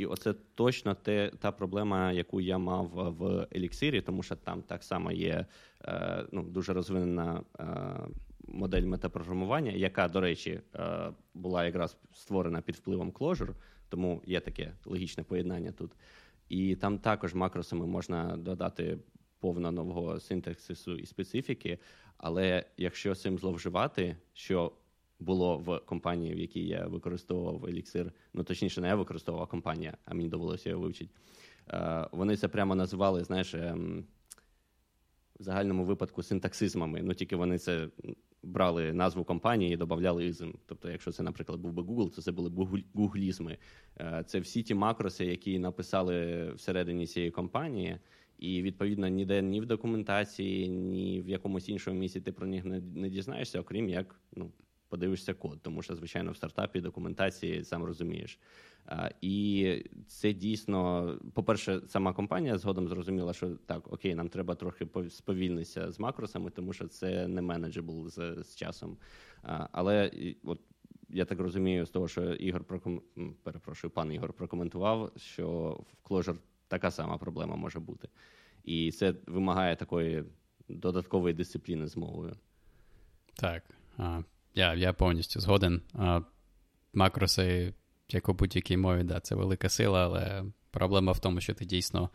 І 0.00 0.06
оце 0.06 0.34
точно 0.54 0.94
те, 0.94 1.30
та 1.38 1.52
проблема, 1.52 2.12
яку 2.12 2.40
я 2.40 2.58
мав 2.58 2.86
в 2.94 3.46
еліксирі, 3.56 4.00
тому 4.00 4.22
що 4.22 4.36
там 4.36 4.62
так 4.62 4.84
само 4.84 5.12
є 5.12 5.46
е, 5.84 6.24
ну, 6.32 6.42
дуже 6.42 6.72
розвинена 6.72 7.42
е, 7.60 7.64
модель 8.48 8.82
метапрограмування, 8.82 9.72
яка, 9.72 10.08
до 10.08 10.20
речі, 10.20 10.60
е, 10.74 11.12
була 11.34 11.64
якраз 11.64 11.96
створена 12.12 12.60
під 12.60 12.74
впливом 12.74 13.10
Clojure, 13.12 13.54
тому 13.88 14.22
є 14.26 14.40
таке 14.40 14.72
логічне 14.84 15.24
поєднання 15.24 15.72
тут. 15.72 15.92
І 16.48 16.76
там 16.76 16.98
також 16.98 17.34
макросами 17.34 17.86
можна 17.86 18.36
додати 18.36 18.98
повно 19.40 19.72
нового 19.72 20.20
синтаксису 20.20 20.96
і 20.96 21.06
специфіки. 21.06 21.78
Але 22.16 22.64
якщо 22.76 23.14
цим 23.14 23.38
зловживати, 23.38 24.16
що 24.32 24.72
було 25.20 25.58
в 25.58 25.78
компанії, 25.78 26.34
в 26.34 26.38
якій 26.38 26.66
я 26.66 26.86
використовував 26.86 27.66
еліксир. 27.66 28.12
Ну 28.34 28.44
точніше, 28.44 28.80
не 28.80 28.88
я 28.88 28.94
використовував 28.94 29.48
а 29.48 29.50
компанія, 29.50 29.96
а 30.04 30.14
мені 30.14 30.28
довелося 30.28 30.70
його 30.70 30.82
вивчити. 30.82 31.10
Е, 31.68 32.08
вони 32.12 32.36
це 32.36 32.48
прямо 32.48 32.74
називали, 32.74 33.24
знаєш, 33.24 33.54
ем, 33.54 34.04
в 35.38 35.42
загальному 35.42 35.84
випадку 35.84 36.22
синтаксизмами. 36.22 37.02
Ну 37.02 37.14
тільки 37.14 37.36
вони 37.36 37.58
це 37.58 37.88
брали 38.42 38.92
назву 38.92 39.24
компанії 39.24 39.74
і 39.74 39.76
додавали 39.76 40.26
ізм. 40.26 40.52
Тобто, 40.66 40.90
якщо 40.90 41.12
це, 41.12 41.22
наприклад, 41.22 41.60
був 41.60 41.72
би 41.72 41.82
Google, 41.82 42.14
то 42.14 42.22
це 42.22 42.32
були 42.32 42.50
гуглізми. 42.94 43.58
Е, 44.00 44.24
це 44.26 44.40
всі 44.40 44.62
ті 44.62 44.74
макроси, 44.74 45.24
які 45.24 45.58
написали 45.58 46.48
всередині 46.52 47.06
цієї 47.06 47.30
компанії. 47.30 47.98
І 48.38 48.62
відповідно 48.62 49.08
ніде 49.08 49.42
ні 49.42 49.60
в 49.60 49.66
документації, 49.66 50.68
ні 50.68 51.22
в 51.22 51.28
якомусь 51.28 51.68
іншому 51.68 52.00
місці 52.00 52.20
ти 52.20 52.32
про 52.32 52.46
них 52.46 52.64
не, 52.64 52.80
не 52.80 53.08
дізнаєшся, 53.08 53.60
окрім 53.60 53.88
як 53.88 54.20
ну 54.36 54.52
подивишся 54.90 55.34
код, 55.34 55.58
тому 55.62 55.82
що, 55.82 55.94
звичайно, 55.94 56.32
в 56.32 56.36
стартапі 56.36 56.80
документації 56.80 57.64
сам 57.64 57.84
розумієш. 57.84 58.38
І 59.20 59.84
це 60.06 60.32
дійсно, 60.32 61.14
по-перше, 61.34 61.80
сама 61.88 62.12
компанія 62.12 62.58
згодом 62.58 62.88
зрозуміла, 62.88 63.32
що 63.32 63.50
так, 63.66 63.92
окей, 63.92 64.14
нам 64.14 64.28
треба 64.28 64.54
трохи 64.54 64.88
сповільнитися 65.10 65.92
з 65.92 66.00
макросами, 66.00 66.50
тому 66.50 66.72
що 66.72 66.88
це 66.88 67.28
не 67.28 67.42
менеджебл 67.42 68.08
з, 68.08 68.42
з 68.42 68.56
часом. 68.56 68.96
Але 69.72 70.10
от 70.44 70.60
я 71.08 71.24
так 71.24 71.40
розумію, 71.40 71.86
з 71.86 71.90
того, 71.90 72.08
що 72.08 72.34
Ігор 72.34 72.64
проком... 72.64 73.02
перепрошую, 73.42 73.90
пан 73.90 74.12
Ігор 74.12 74.32
прокоментував, 74.32 75.12
що 75.16 75.78
в 75.92 76.08
Clojure 76.08 76.36
така 76.68 76.90
сама 76.90 77.18
проблема 77.18 77.56
може 77.56 77.80
бути. 77.80 78.08
І 78.64 78.92
це 78.92 79.14
вимагає 79.26 79.76
такої 79.76 80.24
додаткової 80.68 81.34
дисципліни 81.34 81.86
з 81.86 81.96
мовою. 81.96 82.36
Так. 83.34 83.62
Я 84.54 84.74
я 84.74 84.92
повністю 84.92 85.40
згоден. 85.40 85.82
Макроси, 86.94 87.74
як 88.08 88.28
у 88.28 88.32
будь-якій 88.32 88.76
мові, 88.76 89.02
да, 89.02 89.20
це 89.20 89.34
велика 89.34 89.68
сила, 89.68 90.04
але 90.04 90.44
проблема 90.70 91.12
в 91.12 91.18
тому, 91.18 91.40
що 91.40 91.54
ти 91.54 91.64
дійсно. 91.64 92.10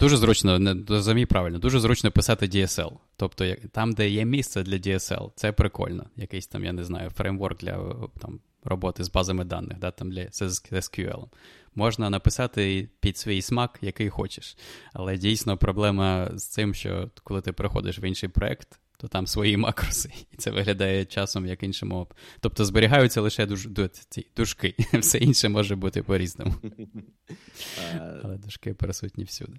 Дуже 0.00 0.16
зручно, 0.16 0.58
не 0.58 0.84
розумій 0.88 1.26
правильно, 1.26 1.58
дуже 1.58 1.80
зручно 1.80 2.10
писати 2.10 2.46
DSL. 2.46 2.92
Тобто, 3.16 3.54
там, 3.54 3.92
де 3.92 4.08
є 4.08 4.24
місце 4.24 4.62
для 4.62 4.76
DSL, 4.76 5.30
це 5.34 5.52
прикольно. 5.52 6.06
Якийсь 6.16 6.46
там, 6.46 6.64
я 6.64 6.72
не 6.72 6.84
знаю, 6.84 7.10
фреймворк 7.10 7.58
для 7.58 7.94
там, 8.20 8.40
роботи 8.64 9.04
з 9.04 9.10
базами 9.10 9.44
даних, 9.44 9.78
да, 9.78 9.90
там 9.90 10.10
для 10.10 10.28
з 10.30 10.42
SQL. 10.72 11.28
Можна 11.74 12.10
написати 12.10 12.88
під 13.00 13.18
свій 13.18 13.42
смак, 13.42 13.78
який 13.82 14.08
хочеш. 14.08 14.56
Але 14.92 15.16
дійсно 15.16 15.56
проблема 15.56 16.30
з 16.34 16.46
цим, 16.46 16.74
що 16.74 17.10
коли 17.24 17.40
ти 17.40 17.52
приходиш 17.52 17.98
в 17.98 18.04
інший 18.04 18.28
проект, 18.28 18.80
то 19.02 19.08
там 19.08 19.26
свої 19.26 19.56
макроси, 19.56 20.12
і 20.32 20.36
це 20.36 20.50
виглядає 20.50 21.04
часом 21.04 21.46
як 21.46 21.62
інша 21.62 21.86
мова. 21.86 22.06
Тобто 22.40 22.64
зберігаються 22.64 23.20
лише 23.20 23.46
душ, 23.46 23.68
ці 24.08 24.26
дужки, 24.36 24.74
все 24.98 25.18
інше 25.18 25.48
може 25.48 25.76
бути 25.76 26.02
по-різному. 26.02 26.54
Але 28.22 28.38
дужки 28.38 28.74
присутні 28.74 29.24
всюди. 29.24 29.58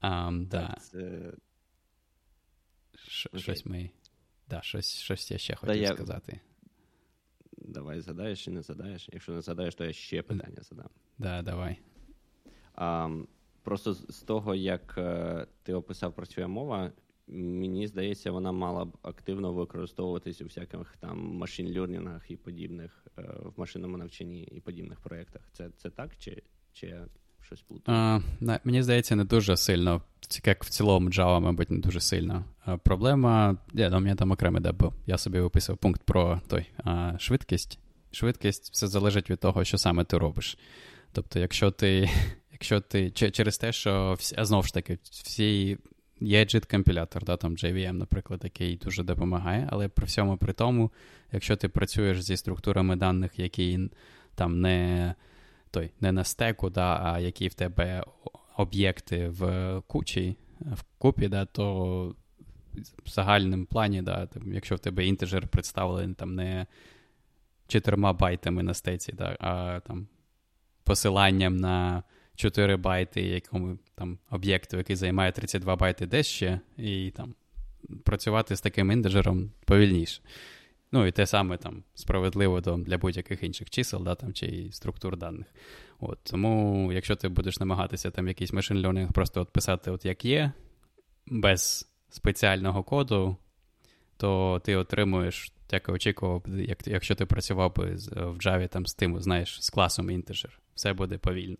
А, 0.00 0.30
да. 0.32 0.76
Щось 3.36 3.66
ми. 3.66 3.90
Да, 4.48 4.62
щось 4.62 4.98
щось 4.98 5.30
я 5.30 5.38
ще 5.38 5.54
хотів 5.54 5.82
я... 5.82 5.94
сказати. 5.94 6.40
Давай 7.56 8.00
задаєш 8.00 8.44
чи 8.44 8.50
не 8.50 8.62
задаєш. 8.62 9.08
Якщо 9.12 9.32
не 9.32 9.40
задаєш, 9.40 9.74
то 9.74 9.84
я 9.84 9.92
ще 9.92 10.22
питання 10.22 10.62
задам. 10.62 10.88
Да, 11.18 11.42
давай. 11.42 11.78
А, 12.74 13.08
Просто 13.62 13.94
з 13.94 14.22
того, 14.22 14.54
як 14.54 14.94
е, 14.98 15.46
ти 15.62 15.74
описав 15.74 16.14
працює 16.14 16.46
мова, 16.46 16.92
мені 17.28 17.86
здається, 17.86 18.30
вона 18.30 18.52
мала 18.52 18.84
б 18.84 18.96
активно 19.02 19.52
використовуватись 19.52 20.40
у 20.40 20.44
всяких 20.44 20.96
там 21.00 21.42
машин-лернінгах 21.42 22.20
і 22.28 22.36
подібних 22.36 23.06
е, 23.18 23.22
в 23.56 23.60
машинному 23.60 23.96
навчанні 23.96 24.42
і 24.42 24.60
подібних 24.60 25.00
проєктах. 25.00 25.42
Це 25.52 25.70
це 25.76 25.90
так, 25.90 26.10
чи 26.18 26.42
чи 26.72 26.96
щось 27.40 27.62
плутаю? 27.62 27.98
А, 27.98 28.20
Мені 28.64 28.82
здається, 28.82 29.16
не 29.16 29.24
дуже 29.24 29.56
сильно. 29.56 30.02
Як 30.44 30.64
в 30.64 30.68
цілому 30.68 31.10
Java, 31.10 31.40
мабуть, 31.40 31.70
не 31.70 31.78
дуже 31.78 32.00
сильно. 32.00 32.44
А, 32.64 32.76
проблема, 32.76 33.56
я, 33.74 33.90
ну, 33.90 33.96
у 33.96 34.00
мене 34.00 34.14
там 34.14 34.30
окремий 34.30 34.62
де 34.62 34.72
був. 34.72 34.94
Я 35.06 35.18
собі 35.18 35.40
виписав 35.40 35.76
пункт 35.76 36.02
про 36.02 36.40
той 36.48 36.66
а, 36.84 37.18
швидкість. 37.18 37.78
Швидкість 38.10 38.72
все 38.72 38.86
залежить 38.86 39.30
від 39.30 39.40
того, 39.40 39.64
що 39.64 39.78
саме 39.78 40.04
ти 40.04 40.18
робиш. 40.18 40.58
Тобто, 41.12 41.38
якщо 41.38 41.70
ти 41.70 42.10
якщо 42.52 42.80
ти 42.80 43.10
через 43.10 43.58
те, 43.58 43.72
що 43.72 44.14
всі, 44.18 44.36
знову 44.38 44.62
ж 44.62 44.74
таки, 44.74 44.98
всі 45.02 45.78
є 46.20 46.44
JIT-компілятор, 46.44 47.24
да, 47.24 47.36
там 47.36 47.56
JVM, 47.56 47.92
наприклад, 47.92 48.40
який 48.44 48.76
дуже 48.76 49.02
допомагає, 49.02 49.68
але 49.70 49.88
при 49.88 50.06
всьому 50.06 50.36
при 50.36 50.52
тому, 50.52 50.90
якщо 51.32 51.56
ти 51.56 51.68
працюєш 51.68 52.22
зі 52.22 52.36
структурами 52.36 52.96
даних, 52.96 53.38
які 53.38 53.90
там 54.34 54.60
не 54.60 55.14
той, 55.70 55.90
не 56.00 56.12
на 56.12 56.24
стеку, 56.24 56.70
да, 56.70 57.00
а 57.02 57.18
які 57.18 57.48
в 57.48 57.54
тебе 57.54 58.04
об'єкти 58.56 59.28
в 59.28 59.82
кучі, 59.86 60.36
в 60.60 60.82
купі, 60.98 61.28
да, 61.28 61.44
то 61.44 62.14
в 63.04 63.10
загальному 63.10 63.64
плані, 63.64 64.02
да, 64.02 64.26
там, 64.26 64.52
якщо 64.52 64.74
в 64.74 64.78
тебе 64.78 65.06
інтеджер 65.06 65.48
представлений 65.48 66.14
там 66.14 66.34
не 66.34 66.66
чотирма 67.68 68.12
байтами 68.12 68.62
на 68.62 68.74
стеці, 68.74 69.12
да, 69.12 69.36
а 69.40 69.80
там 69.80 70.08
посиланням 70.84 71.56
на 71.56 72.02
4 72.38 72.76
байти 72.76 73.22
якому 73.22 73.78
там 73.94 74.18
об'єкту, 74.30 74.76
який 74.76 74.96
займає 74.96 75.32
32 75.32 75.76
байти 75.76 76.06
десь 76.06 76.26
ще, 76.26 76.60
і 76.76 77.10
там 77.10 77.34
працювати 78.04 78.56
з 78.56 78.60
таким 78.60 78.92
індежером 78.92 79.50
повільніше. 79.64 80.22
Ну, 80.92 81.06
і 81.06 81.12
те 81.12 81.26
саме 81.26 81.56
там 81.56 81.82
справедливо 81.94 82.60
для 82.60 82.98
будь-яких 82.98 83.42
інших 83.42 83.70
чисел, 83.70 84.04
да, 84.04 84.14
там, 84.14 84.32
чи 84.32 84.68
структур 84.72 85.16
даних. 85.16 85.46
От, 86.00 86.18
Тому, 86.22 86.92
якщо 86.92 87.16
ти 87.16 87.28
будеш 87.28 87.60
намагатися 87.60 88.10
там 88.10 88.28
якийсь 88.28 88.52
машин 88.52 88.86
learning 88.86 89.12
просто 89.12 89.40
от 89.40 89.50
писати, 89.50 89.90
от 89.90 90.04
як 90.04 90.24
є, 90.24 90.52
без 91.26 91.88
спеціального 92.10 92.82
коду, 92.82 93.36
то 94.16 94.60
ти 94.64 94.76
отримуєш, 94.76 95.52
як 95.70 95.88
очікував, 95.88 96.44
як, 96.48 96.86
якщо 96.86 97.14
ти 97.14 97.26
працював 97.26 97.74
би 97.76 97.94
в 98.14 98.36
Java 98.38 98.68
там 98.68 98.86
з 98.86 98.94
тим, 98.94 99.20
знаєш, 99.20 99.62
з 99.62 99.70
класом 99.70 100.10
integer. 100.10 100.50
Все 100.74 100.92
буде 100.92 101.18
повільно 101.18 101.56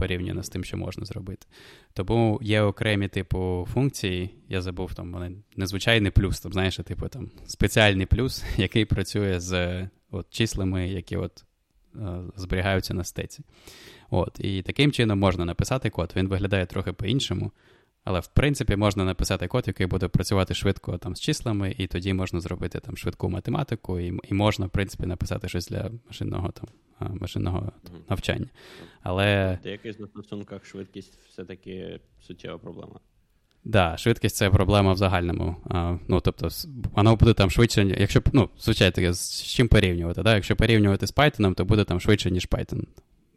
порівняно 0.00 0.42
з 0.42 0.48
тим, 0.48 0.64
що 0.64 0.76
можна 0.76 1.04
зробити. 1.04 1.46
Тому 1.92 2.38
є 2.42 2.62
окремі 2.62 3.08
типу 3.08 3.68
функції, 3.72 4.30
я 4.48 4.62
забув 4.62 4.94
там 4.94 5.12
вони 5.12 5.32
незвичайний 5.56 6.10
плюс, 6.10 6.40
там, 6.40 6.52
знаєш, 6.52 6.76
типу 6.76 7.08
там 7.08 7.30
спеціальний 7.46 8.06
плюс, 8.06 8.44
який 8.56 8.84
працює 8.84 9.40
з 9.40 9.88
от, 10.10 10.26
числами, 10.30 10.88
які 10.88 11.16
от 11.16 11.44
е, 11.94 12.20
зберігаються 12.36 12.94
на 12.94 13.04
стеці. 13.04 13.44
От, 14.10 14.40
І 14.40 14.62
таким 14.62 14.92
чином 14.92 15.18
можна 15.18 15.44
написати 15.44 15.90
код. 15.90 16.12
Він 16.16 16.28
виглядає 16.28 16.66
трохи 16.66 16.92
по-іншому. 16.92 17.52
Але 18.04 18.20
в 18.20 18.26
принципі 18.26 18.76
можна 18.76 19.04
написати 19.04 19.46
код, 19.46 19.64
який 19.66 19.86
буде 19.86 20.08
працювати 20.08 20.54
швидко 20.54 20.98
там 20.98 21.16
з 21.16 21.20
числами, 21.20 21.74
і 21.78 21.86
тоді 21.86 22.14
можна 22.14 22.40
зробити 22.40 22.80
там 22.80 22.96
швидку 22.96 23.28
математику, 23.28 24.00
і 24.00 24.18
і 24.28 24.34
можна, 24.34 24.66
в 24.66 24.70
принципі, 24.70 25.06
написати 25.06 25.48
щось 25.48 25.68
для 25.68 25.90
машинного 26.06 26.50
там 26.50 26.68
машинного 27.20 27.72
навчання. 28.08 28.46
Але... 29.02 29.58
В 29.60 29.62
деяких 29.62 29.98
застосунках 29.98 30.64
швидкість 30.64 31.18
все-таки 31.28 32.00
суттєва 32.20 32.58
проблема. 32.58 32.92
Так, 32.92 33.02
да, 33.64 33.96
швидкість 33.96 34.36
це 34.36 34.50
проблема 34.50 34.92
в 34.92 34.96
загальному. 34.96 35.56
А, 35.64 35.96
ну, 36.08 36.20
тобто, 36.20 36.48
воно 36.96 37.16
буде 37.16 37.34
там 37.34 37.50
швидше, 37.50 37.96
якщо 37.98 38.22
ну, 38.32 38.50
звичайно, 38.58 39.12
з 39.12 39.42
чим 39.42 39.68
порівнювати. 39.68 40.22
Да? 40.22 40.34
Якщо 40.34 40.56
порівнювати 40.56 41.06
з 41.06 41.14
Python, 41.14 41.54
то 41.54 41.64
буде 41.64 41.84
там 41.84 42.00
швидше, 42.00 42.30
ніж 42.30 42.48
Python. 42.48 42.82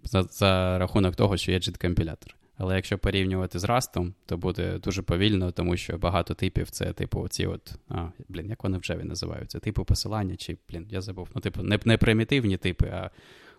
За 0.04 0.24
за 0.24 0.78
рахунок 0.78 1.16
того, 1.16 1.38
що 1.38 1.52
є 1.52 1.58
JIT-компілятор. 1.58 2.36
Але 2.58 2.76
якщо 2.76 2.98
порівнювати 2.98 3.60
з 3.60 3.64
растом, 3.64 4.14
то 4.26 4.38
буде 4.38 4.80
дуже 4.80 5.02
повільно, 5.02 5.52
тому 5.52 5.78
що 5.78 5.98
багато 5.98 6.34
типів 6.34 6.70
це, 6.70 6.94
типу, 6.94 7.22
оці 7.22 7.46
от. 7.46 7.76
А, 7.90 8.08
блін, 8.30 8.50
як 8.50 8.64
вони 8.64 8.78
в 8.78 8.82
Java 8.82 9.04
називаються? 9.04 9.60
Типу 9.60 9.86
посилання, 9.86 10.36
чи, 10.36 10.58
блін, 10.70 10.88
я 10.90 11.02
забув. 11.02 11.30
Ну, 11.36 11.42
типу, 11.42 11.64
не 11.64 11.80
не 11.86 11.98
примітивні 11.98 12.58
типи, 12.58 12.88
а 12.88 13.10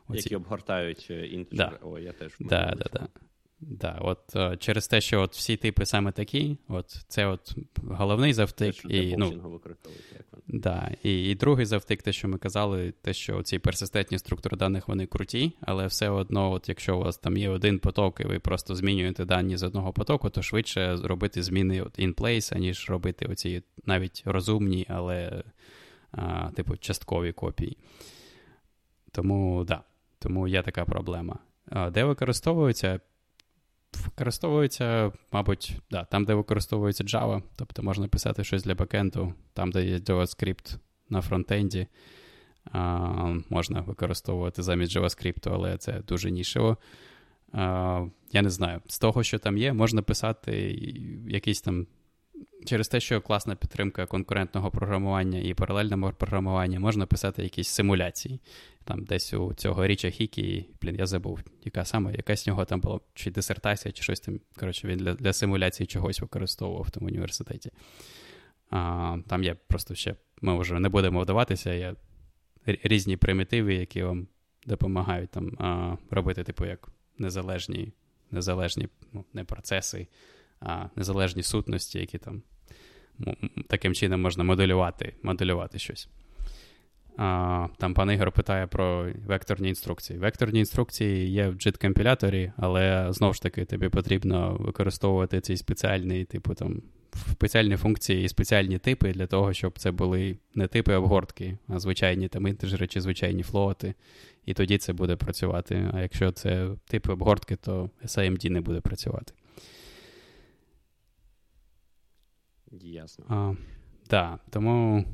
Оці... 0.09 0.19
Які 0.19 0.37
обгортають 0.37 1.11
інтер. 1.11 1.59
Да. 1.59 1.79
О, 1.83 1.99
я 1.99 2.13
теж. 2.13 2.33
Да, 2.41 2.75
да, 2.77 2.85
да. 2.93 3.09
Да, 3.67 3.99
от 4.01 4.35
uh, 4.35 4.57
через 4.57 4.89
те, 4.89 5.01
що 5.01 5.21
от 5.21 5.35
всі 5.35 5.57
типи 5.57 5.87
саме 5.87 6.13
такі, 6.13 6.59
от 6.69 6.91
це 7.09 7.27
от 7.27 7.57
головний 7.77 8.33
завтик. 8.33 8.75
Те, 8.83 8.89
і, 8.89 9.17
ну, 9.17 9.61
да, 10.47 10.91
і, 11.03 11.31
і 11.31 11.35
другий 11.35 11.67
завтик, 11.67 12.03
те, 12.03 12.13
що 12.13 12.29
ми 12.29 12.39
казали, 12.39 12.93
те, 13.03 13.13
що 13.13 13.43
ці 13.43 13.59
персистентні 13.59 14.19
структури 14.19 14.57
даних 14.57 14.89
вони 14.89 15.07
круті, 15.07 15.53
але 15.61 15.87
все 15.87 16.09
одно, 16.09 16.53
от 16.53 16.69
якщо 16.69 16.97
у 16.97 17.01
вас 17.01 17.19
там 17.19 17.37
є 17.37 17.49
один 17.49 17.79
поток, 17.79 18.21
і 18.21 18.25
ви 18.25 18.39
просто 18.39 18.75
змінюєте 18.75 19.25
дані 19.25 19.57
з 19.57 19.63
одного 19.63 19.93
потоку, 19.93 20.31
то 20.31 20.43
швидше 20.43 20.97
зробити 20.97 21.43
зміни 21.43 21.83
от 21.83 21.99
in 21.99 22.15
place, 22.15 22.57
аніж 22.57 22.91
робити 22.91 23.27
оці 23.27 23.63
навіть 23.87 24.23
розумні, 24.27 24.87
але 24.89 25.45
а, 26.13 26.51
типу 26.51 26.77
часткові 26.77 27.33
копії. 27.33 27.77
Тому 29.13 29.65
да. 29.65 29.83
Тому 30.19 30.49
є 30.49 30.63
така 30.63 30.85
проблема. 30.85 31.39
Де 31.93 32.05
використовується? 32.05 33.01
Використовується, 34.05 35.13
мабуть, 35.33 35.77
да, 35.91 36.05
там, 36.05 36.25
де 36.25 36.35
використовується 36.35 37.05
Java, 37.05 37.43
тобто 37.57 37.83
можна 37.83 38.09
писати 38.09 38.45
щось 38.45 38.65
для 38.65 38.75
бекенду, 38.75 39.35
там, 39.53 39.71
де 39.71 39.85
є 39.85 39.97
JavaScript 39.97 40.77
на 41.09 41.21
фронтенді, 41.21 41.87
а, 42.73 43.35
можна 43.51 43.81
використовувати 43.81 44.63
замість 44.63 44.97
JavaScript, 44.97 45.53
але 45.55 45.77
це 45.79 46.03
дуже 46.09 46.31
нішево. 46.31 46.77
Я 48.33 48.43
не 48.43 48.51
знаю, 48.51 48.81
з 48.87 48.99
того, 48.99 49.23
що 49.23 49.39
там 49.39 49.59
є, 49.59 49.73
можна 49.73 50.03
писати 50.03 50.55
якийсь 51.29 51.61
там 51.61 51.87
через 52.65 52.89
те, 52.89 53.01
що 53.01 53.21
класна 53.21 53.57
підтримка 53.57 54.07
конкурентного 54.07 54.71
програмування 54.71 55.39
і 55.39 55.55
паралельного 55.55 56.13
програмування, 56.13 56.81
можна 56.81 57.07
писати 57.07 57.43
якісь 57.43 57.69
симуляції. 57.69 58.41
Там 58.85 59.05
десь 59.05 59.35
у 59.35 59.55
цього 59.55 59.87
річа 59.87 60.11
Хікі, 60.11 60.67
блін, 60.83 60.97
я 60.99 61.07
забув, 61.07 61.41
яка 61.65 61.85
саме, 61.85 62.13
якась 62.13 62.47
нього 62.47 62.65
там 62.65 62.81
була 62.81 63.01
чи 63.15 63.31
дисертація, 63.31 63.93
чи 63.93 64.03
щось 64.03 64.21
там. 64.21 64.41
Коротше, 64.61 64.89
він 64.89 64.99
для 64.99 65.15
для 65.15 65.33
симуляції 65.33 65.87
чогось 65.87 66.21
використовував 66.21 66.83
в 66.83 66.91
тому 66.91 67.07
університеті. 67.07 67.71
А, 68.71 69.17
Там 69.29 69.45
є 69.45 69.57
просто 69.69 69.95
ще, 69.95 70.15
ми 70.41 70.59
вже 70.59 70.81
не 70.81 70.89
будемо 70.89 71.21
вдаватися, 71.21 71.73
є 71.75 71.95
різні 72.67 73.17
примітиви, 73.17 73.75
які 73.75 74.03
вам 74.03 74.27
допомагають 74.67 75.31
там 75.31 75.57
а, 75.59 75.97
робити, 76.11 76.45
типу, 76.45 76.65
як 76.65 76.89
незалежні, 77.19 77.93
незалежні 78.31 78.89
ну, 79.13 79.25
не 79.33 79.45
процеси, 79.45 80.07
незалежні 80.97 81.43
сутності, 81.43 81.99
які 81.99 82.19
там 82.19 82.43
таким 83.69 83.95
чином 83.95 84.21
можна 84.21 84.45
моделювати, 84.45 85.15
моделювати 85.23 85.79
щось. 85.79 86.09
А, 87.17 87.67
Там 87.79 87.95
пан 87.95 88.11
Ігор 88.11 88.33
питає 88.33 88.67
про 88.67 89.13
векторні 89.27 89.69
інструкції. 89.69 90.19
Векторні 90.19 90.59
інструкції 90.59 91.31
є 91.31 91.49
в 91.49 91.55
JIT-компіляторі, 91.55 92.53
але 92.57 93.07
знову 93.11 93.35
ж 93.35 93.43
таки 93.43 93.65
тобі 93.65 93.89
потрібно 93.89 94.57
використовувати 94.61 95.41
ці 95.41 95.57
спеціальні, 95.57 96.25
типу 96.25 96.55
там 96.55 96.83
спеціальні 97.31 97.77
функції 97.77 98.25
і 98.25 98.29
спеціальні 98.29 98.79
типи 98.79 99.13
для 99.13 99.27
того, 99.27 99.53
щоб 99.53 99.79
це 99.79 99.91
були 99.91 100.39
не 100.55 100.67
типи 100.67 100.95
обгортки, 100.95 101.59
а 101.69 101.79
звичайні 101.79 102.29
там 102.29 102.47
інтеджери 102.47 102.87
чи 102.87 103.01
звичайні 103.01 103.43
флоти. 103.43 103.95
І 104.47 104.55
тоді 104.55 104.79
це 104.79 104.93
буде 104.93 105.17
працювати. 105.17 105.91
А 105.95 106.01
якщо 106.01 106.33
це 106.33 106.69
типи 106.87 107.13
обгортки, 107.13 107.57
то 107.57 107.91
SIMD 108.05 108.51
не 108.51 108.61
буде 108.61 108.81
працювати. 108.81 109.33
Ясно. 112.83 113.25
А, 113.29 113.55
да, 114.11 114.39
Тому 114.51 115.05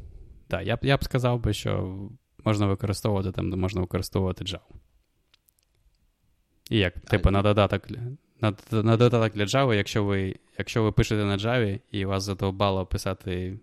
да, 0.51 0.63
я 0.63 0.77
б 0.77 0.79
я 0.83 0.97
б 0.97 1.05
сказав 1.05 1.41
би, 1.41 1.53
що 1.53 1.99
можна 2.45 2.67
використовувати 2.67 3.33
там, 3.33 3.51
де 3.51 3.57
можна 3.57 3.81
використовувати 3.81 4.45
Java. 4.45 4.61
І 6.71 6.79
як, 6.79 7.01
типу, 7.01 7.31
на 7.31 7.43
додаток 7.43 7.83
на, 8.41 8.55
на 8.71 8.97
додаток 8.97 9.33
для 9.33 9.45
Java, 9.45 9.75
якщо 9.75 10.05
ви 10.05 10.37
якщо 10.59 10.83
ви 10.83 10.93
пишете 10.93 11.25
на 11.25 11.37
Java 11.37 11.81
і 11.91 12.05
вас 12.05 12.23
задовбало 12.23 12.87
писати 12.87 13.59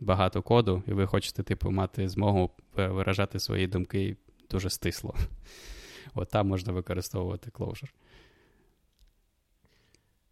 багато 0.00 0.42
коду, 0.42 0.82
і 0.86 0.92
ви 0.92 1.06
хочете, 1.06 1.42
типу, 1.42 1.70
мати 1.70 2.08
змогу 2.08 2.50
виражати 2.76 3.38
свої 3.38 3.66
думки 3.66 4.16
дуже 4.50 4.70
стисло. 4.70 5.14
От 6.14 6.28
там 6.30 6.48
можна 6.48 6.72
використовувати 6.72 7.50
Clojure. 7.50 7.92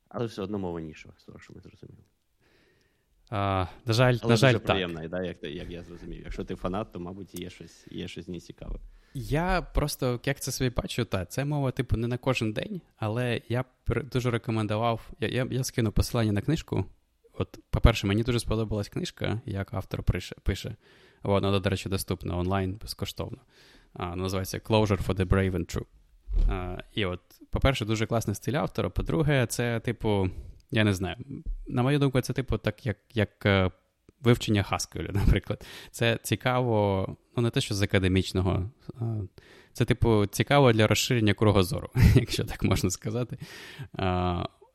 Але 0.08 0.26
все 0.26 0.42
одно 0.42 0.58
мова 0.58 0.80
нішова, 0.80 1.14
з 1.18 1.24
того, 1.24 1.38
що 1.38 1.52
ми 1.52 1.60
зрозуміли. 1.60 2.04
А, 3.30 3.66
На 3.86 3.92
жаль, 3.92 4.16
Але 4.22 4.30
на 4.30 4.36
жаль, 4.36 4.52
так. 4.52 4.62
приємна, 4.64 5.08
да, 5.08 5.22
як 5.22 5.36
як 5.42 5.70
я 5.70 5.82
зрозумів. 5.82 6.22
Якщо 6.24 6.44
ти 6.44 6.54
фанат, 6.54 6.92
то, 6.92 7.00
мабуть, 7.00 7.40
є 7.40 7.50
щось 7.50 7.86
є 7.90 8.08
щось 8.08 8.28
не 8.28 8.40
цікаве. 8.40 8.78
Я 9.14 9.62
просто 9.62 10.20
як 10.24 10.40
це 10.40 10.52
собі 10.52 10.70
бачу, 10.70 11.04
та 11.04 11.24
це 11.24 11.44
мова, 11.44 11.70
типу, 11.70 11.96
не 11.96 12.06
на 12.06 12.18
кожен 12.18 12.52
день, 12.52 12.80
але 12.96 13.40
я 13.48 13.64
дуже 14.12 14.30
рекомендував. 14.30 15.10
Я 15.20 15.28
я, 15.28 15.46
я 15.50 15.64
скину 15.64 15.92
посилання 15.92 16.32
на 16.32 16.40
книжку. 16.40 16.84
от, 17.32 17.58
по-перше, 17.70 18.06
мені 18.06 18.22
дуже 18.22 18.40
сподобалась 18.40 18.88
книжка, 18.88 19.40
як 19.46 19.74
автор 19.74 20.02
пише. 20.02 20.36
пише. 20.42 20.76
Вона, 21.22 21.58
до 21.58 21.70
речі, 21.70 21.88
доступна 21.88 22.38
онлайн 22.38 22.78
безкоштовно. 22.82 23.38
А, 23.92 24.16
Називається 24.16 24.58
Closure 24.58 25.06
for 25.06 25.14
the 25.14 25.24
Brave 25.26 25.52
and 25.52 25.76
True. 25.76 25.84
А, 26.50 26.78
І 26.94 27.04
от, 27.04 27.20
по-перше, 27.50 27.84
дуже 27.84 28.06
класний 28.06 28.34
стиль 28.34 28.52
автора. 28.54 28.88
По-друге, 28.90 29.46
це, 29.46 29.80
типу, 29.80 30.30
я 30.70 30.84
не 30.84 30.94
знаю, 30.94 31.16
на 31.66 31.82
мою 31.82 31.98
думку, 31.98 32.20
це, 32.20 32.32
типу, 32.32 32.58
так, 32.58 32.86
як 32.86 32.96
як 33.14 33.46
е, 33.46 33.70
вивчення 34.20 34.66
Haskell, 34.70 35.12
наприклад. 35.14 35.66
Це 35.90 36.18
цікаво, 36.22 37.06
ну, 37.36 37.42
не 37.42 37.50
те, 37.50 37.60
що 37.60 37.74
з 37.74 37.82
академічного. 37.82 38.70
Це, 39.72 39.84
типу, 39.84 40.26
цікаво 40.26 40.72
для 40.72 40.86
розширення 40.86 41.34
кругозору, 41.34 41.90
якщо 42.14 42.44
так 42.44 42.62
можна 42.62 42.90
сказати. 42.90 43.38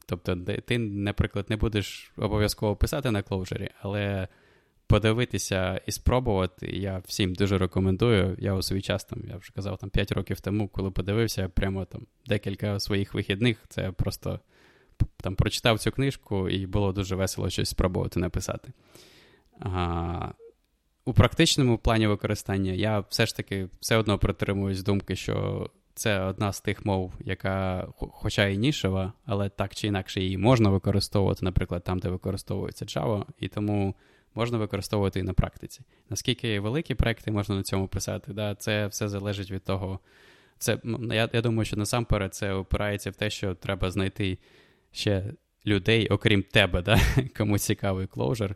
Тобто, 0.08 0.36
ти, 0.66 0.78
наприклад, 0.78 1.46
не 1.50 1.56
будеш 1.56 2.12
обов'язково 2.18 2.76
писати 2.76 3.12
на 3.12 3.22
клоужері, 3.22 3.70
але 3.82 4.28
подивитися 4.88 5.82
і 5.86 5.92
спробувати. 5.92 6.68
Я 6.68 7.02
всім 7.06 7.36
дуже 7.36 7.58
рекомендую. 7.58 8.36
Я 8.40 8.54
у 8.54 8.62
свій 8.62 8.82
час, 8.82 9.04
там, 9.04 9.24
я 9.28 9.38
вже 9.38 9.52
казав, 9.54 9.78
там 9.78 9.90
5 9.90 10.12
років 10.12 10.40
тому, 10.40 10.68
коли 10.68 10.92
подивився, 10.92 11.50
прямо 11.50 11.86
там 11.86 12.06
декілька 12.26 12.80
своїх 12.80 13.14
вихідних, 13.14 13.58
це 13.70 13.92
просто 13.92 14.40
там 15.18 15.36
прочитав 15.36 15.80
цю 15.80 15.92
книжку, 15.92 16.50
і 16.50 16.68
було 16.68 16.92
дуже 16.92 17.16
весело 17.16 17.50
щось 17.50 17.70
спробувати 17.70 18.20
написати. 18.20 18.72
А, 19.60 20.30
У 21.06 21.14
практичному 21.14 21.78
плані 21.78 22.08
використання 22.08 22.72
я 22.72 23.00
все 23.00 23.26
ж 23.26 23.36
таки 23.36 23.70
все 23.80 23.98
одно 23.98 24.18
притримуюсь 24.20 24.84
думки, 24.84 25.16
що 25.16 25.70
це 25.94 26.20
одна 26.20 26.54
з 26.54 26.62
тих 26.62 26.86
мов, 26.86 27.14
яка, 27.20 27.88
хоча 27.98 28.48
і 28.48 28.58
нішева, 28.58 29.14
але 29.26 29.50
так 29.50 29.76
чи 29.76 29.88
інакше 29.88 30.22
її 30.22 30.38
можна 30.38 30.70
використовувати, 30.70 31.46
наприклад, 31.46 31.84
там, 31.84 32.00
де 32.00 32.10
використовується 32.10 32.86
Java, 32.86 33.26
і 33.40 33.48
тому 33.48 33.96
можна 34.36 34.58
використовувати 34.58 35.20
і 35.20 35.24
на 35.24 35.34
практиці. 35.34 35.82
Наскільки 36.10 36.60
великі 36.60 36.96
проекти 36.96 37.32
можна 37.32 37.56
на 37.56 37.64
цьому 37.64 37.88
писати, 37.88 38.34
да, 38.34 38.56
це 38.56 38.88
все 38.88 39.08
залежить 39.08 39.52
від 39.52 39.64
того. 39.64 40.00
Це, 40.58 40.78
Я 41.12 41.30
я 41.34 41.42
думаю, 41.42 41.66
що 41.66 41.78
насамперед 41.78 42.36
це 42.36 42.54
опирається 42.54 43.10
в 43.10 43.16
те, 43.16 43.30
що 43.30 43.56
треба 43.56 43.92
знайти 43.92 44.38
ще 44.96 45.34
людей, 45.66 46.08
окрім 46.08 46.44
тебе, 46.44 46.82
да? 46.82 47.00
кому 47.38 47.58
цікавий 47.58 48.08
клоужер, 48.08 48.56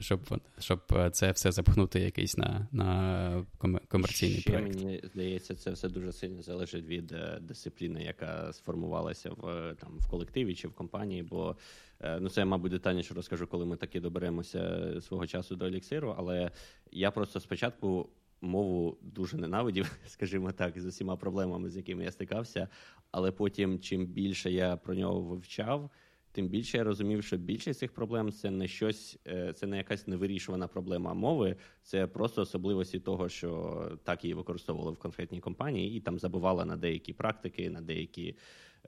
щоб 0.00 0.20
щоб 0.58 0.80
е, 0.92 1.10
це 1.10 1.30
все 1.30 1.52
запхнути 1.52 2.00
якийсь 2.00 2.36
на 2.36 2.68
на 2.72 3.46
комерційний 3.88 4.40
Ще, 4.40 4.50
проект. 4.50 4.76
Мені 4.76 5.00
здається, 5.04 5.54
це 5.54 5.70
все 5.70 5.88
дуже 5.88 6.12
сильно 6.12 6.42
залежить 6.42 6.86
від 6.86 7.12
е, 7.12 7.38
дисципліни, 7.40 8.04
яка 8.04 8.52
сформувалася 8.52 9.30
в 9.30 9.74
там 9.80 9.98
в 9.98 10.10
колективі 10.10 10.54
чи 10.54 10.68
в 10.68 10.72
компанії. 10.72 11.22
Бо 11.22 11.56
е, 12.00 12.20
ну 12.20 12.28
це, 12.28 12.44
мабуть, 12.44 12.72
детальніше 12.72 13.14
розкажу, 13.14 13.46
коли 13.46 13.66
ми 13.66 13.76
таки 13.76 14.00
доберемося 14.00 14.92
свого 15.00 15.26
часу 15.26 15.56
до 15.56 15.66
еліксиру. 15.66 16.14
Але 16.18 16.50
я 16.92 17.10
просто 17.10 17.40
спочатку. 17.40 18.08
Мову 18.44 18.98
дуже 19.02 19.36
ненавидів, 19.36 19.98
скажімо 20.06 20.52
так, 20.52 20.80
з 20.80 20.86
усіма 20.86 21.16
проблемами, 21.16 21.70
з 21.70 21.76
якими 21.76 22.04
я 22.04 22.10
стикався. 22.10 22.68
Але 23.12 23.32
потім, 23.32 23.78
чим 23.78 24.06
більше 24.06 24.50
я 24.50 24.76
про 24.76 24.94
нього 24.94 25.20
вивчав, 25.20 25.90
тим 26.32 26.48
більше 26.48 26.78
я 26.78 26.84
розумів, 26.84 27.24
що 27.24 27.36
більшість 27.36 27.80
цих 27.80 27.92
проблем 27.92 28.32
це 28.32 28.50
не 28.50 28.68
щось, 28.68 29.18
е, 29.26 29.52
це 29.52 29.66
не 29.66 29.76
якась 29.76 30.06
невирішувана 30.06 30.68
проблема 30.68 31.14
мови, 31.14 31.56
це 31.82 32.06
просто 32.06 32.42
особливості 32.42 33.00
того, 33.00 33.28
що 33.28 33.98
так 34.04 34.24
її 34.24 34.34
використовували 34.34 34.92
в 34.92 34.98
конкретній 34.98 35.40
компанії, 35.40 35.96
і 35.96 36.00
там 36.00 36.18
забували 36.18 36.64
на 36.64 36.76
деякі 36.76 37.12
практики, 37.12 37.70
на 37.70 37.80
деякі. 37.80 38.36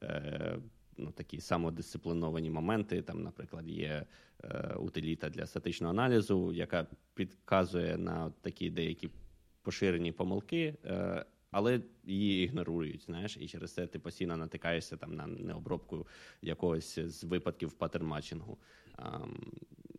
Е, 0.02 0.58
ну, 0.96 1.10
такі 1.10 1.40
самодисципліновані 1.40 2.50
моменти. 2.50 3.02
Там, 3.02 3.22
наприклад, 3.22 3.68
є 3.68 4.06
е, 4.44 4.74
утиліта 4.78 5.30
для 5.30 5.46
статичного 5.46 5.90
аналізу, 5.90 6.52
яка 6.52 6.86
підказує 7.14 7.96
на 7.96 8.30
такі 8.40 8.70
деякі 8.70 9.10
поширені 9.62 10.12
помилки, 10.12 10.74
е, 10.84 11.24
але 11.54 11.80
її 12.04 12.44
ігнорують, 12.44 13.02
знаєш, 13.02 13.36
і 13.40 13.48
через 13.48 13.74
це 13.74 13.86
ти 13.86 13.98
постійно 13.98 14.36
натикаєшся 14.36 14.96
там 14.96 15.14
на 15.14 15.26
необробку 15.26 16.06
якогось 16.42 16.98
з 16.98 17.24
випадків 17.24 17.72
паттернматчингу. 17.72 18.58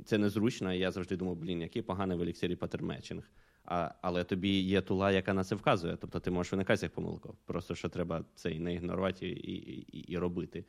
Це 0.06 0.18
незручно, 0.18 0.74
я 0.74 0.92
завжди 0.92 1.16
думав, 1.18 1.36
блін, 1.36 1.62
який 1.62 1.82
поганий 1.82 2.18
в 2.18 2.22
еліксирі 2.22 2.56
паттернматчинг. 2.56 3.24
А, 3.66 3.92
Але 4.02 4.24
тобі 4.24 4.60
є 4.60 4.82
тула, 4.82 5.12
яка 5.12 5.34
на 5.34 5.44
це 5.44 5.56
вказує. 5.56 5.98
Тобто 6.02 6.20
ти 6.20 6.32
можеш 6.32 6.54
уникати 6.54 6.78
цих 6.78 6.92
помилок. 6.92 7.36
Просто 7.46 7.76
що 7.76 7.90
треба 7.90 8.26
це 8.36 8.52
і 8.52 8.60
не 8.60 8.74
ігнорувати 8.74 9.28
і, 9.28 9.54
і, 9.54 10.12
і 10.12 10.18
робити. 10.18 10.66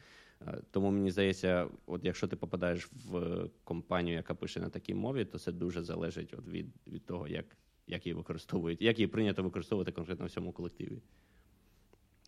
Тому 0.70 0.90
мені 0.90 1.10
здається, 1.10 1.68
от 1.86 2.04
якщо 2.04 2.28
ти 2.28 2.36
попадаєш 2.36 2.88
в 2.92 3.44
компанію, 3.64 4.16
яка 4.16 4.34
пише 4.34 4.60
на 4.60 4.68
такій 4.68 4.94
мові, 4.94 5.24
то 5.24 5.38
це 5.38 5.52
дуже 5.52 5.82
залежить 5.82 6.34
от 6.38 6.48
від, 6.48 6.66
від 6.86 7.06
того, 7.06 7.28
як 7.28 7.56
як 7.86 8.06
її 8.06 8.14
використовують, 8.14 8.82
як 8.82 8.98
її 8.98 9.06
прийнято 9.06 9.42
використовувати 9.42 9.92
конкретно 9.92 10.26
в 10.26 10.30
цьому 10.30 10.52
колективі. 10.52 10.98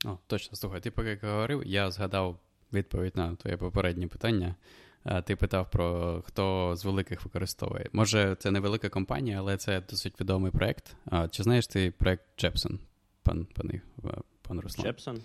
О, 0.04 0.18
Точно, 0.26 0.56
слухай, 0.56 0.80
ти 0.80 0.90
поки 0.90 1.18
говорив, 1.22 1.62
я 1.66 1.90
згадав 1.90 2.38
відповідь 2.72 3.16
на 3.16 3.36
твоє 3.36 3.56
попереднє 3.56 4.06
питання. 4.06 4.54
Ти 5.24 5.36
питав 5.36 5.70
про 5.70 6.20
хто 6.26 6.76
з 6.76 6.84
великих 6.84 7.24
використовує. 7.24 7.86
Може, 7.92 8.36
це 8.38 8.50
не 8.50 8.60
велика 8.60 8.88
компанія, 8.88 9.38
але 9.38 9.56
це 9.56 9.80
досить 9.80 10.20
відомий 10.20 10.52
проєкт. 10.52 10.96
Чи 11.30 11.42
знаєш 11.42 11.66
ти 11.66 11.90
проєкт 11.90 12.24
Джепсон, 12.38 12.78
пан 13.22 13.46
пан, 13.54 13.80
пан 14.42 14.60
Руслан? 14.60 14.86
Джепсон? 14.86 15.22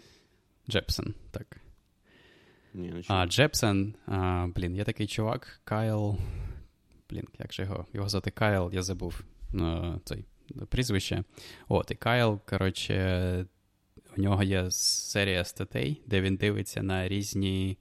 Джепсон, 0.70 1.14
так. 1.32 1.58
Ні, 2.74 3.04
а 3.08 3.28
Джепсон, 3.28 3.94
а, 4.06 4.48
блін, 4.56 4.76
є 4.76 4.84
такий 4.84 5.08
чувак, 5.08 5.62
Кайл. 5.64 6.18
Блін, 7.10 7.28
як 7.40 7.54
же 7.54 7.64
його? 7.64 7.86
Його 7.94 8.10
звати 8.10 8.32
Кайл, 8.32 8.70
я 8.74 8.84
забув. 8.84 9.24
Е, 9.54 10.00
цей 10.04 10.26
прізвище. 10.70 11.24
От, 11.68 11.92
і 11.92 11.96
Кайл, 11.96 12.40
коротше, 12.50 13.46
у 14.18 14.22
нього 14.22 14.44
є 14.44 14.72
серія 14.72 15.44
статей, 15.44 16.02
де 16.08 16.22
він 16.22 16.36
дивиться 16.36 16.84
на 16.84 17.08
різні 17.08 17.78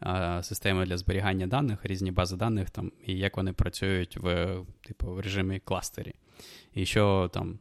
а, 0.00 0.42
системи 0.42 0.86
для 0.86 0.96
зберігання 0.96 1.46
даних, 1.46 1.86
різні 1.86 2.10
бази 2.12 2.36
даних, 2.36 2.70
там, 2.70 2.92
і 3.06 3.18
як 3.18 3.36
вони 3.36 3.52
працюють 3.52 4.16
в 4.16 4.56
типу, 4.80 5.14
в 5.14 5.20
режимі 5.20 5.60
кластері. 5.60 6.14
І 6.74 6.86
що 6.86 7.30
там. 7.32 7.58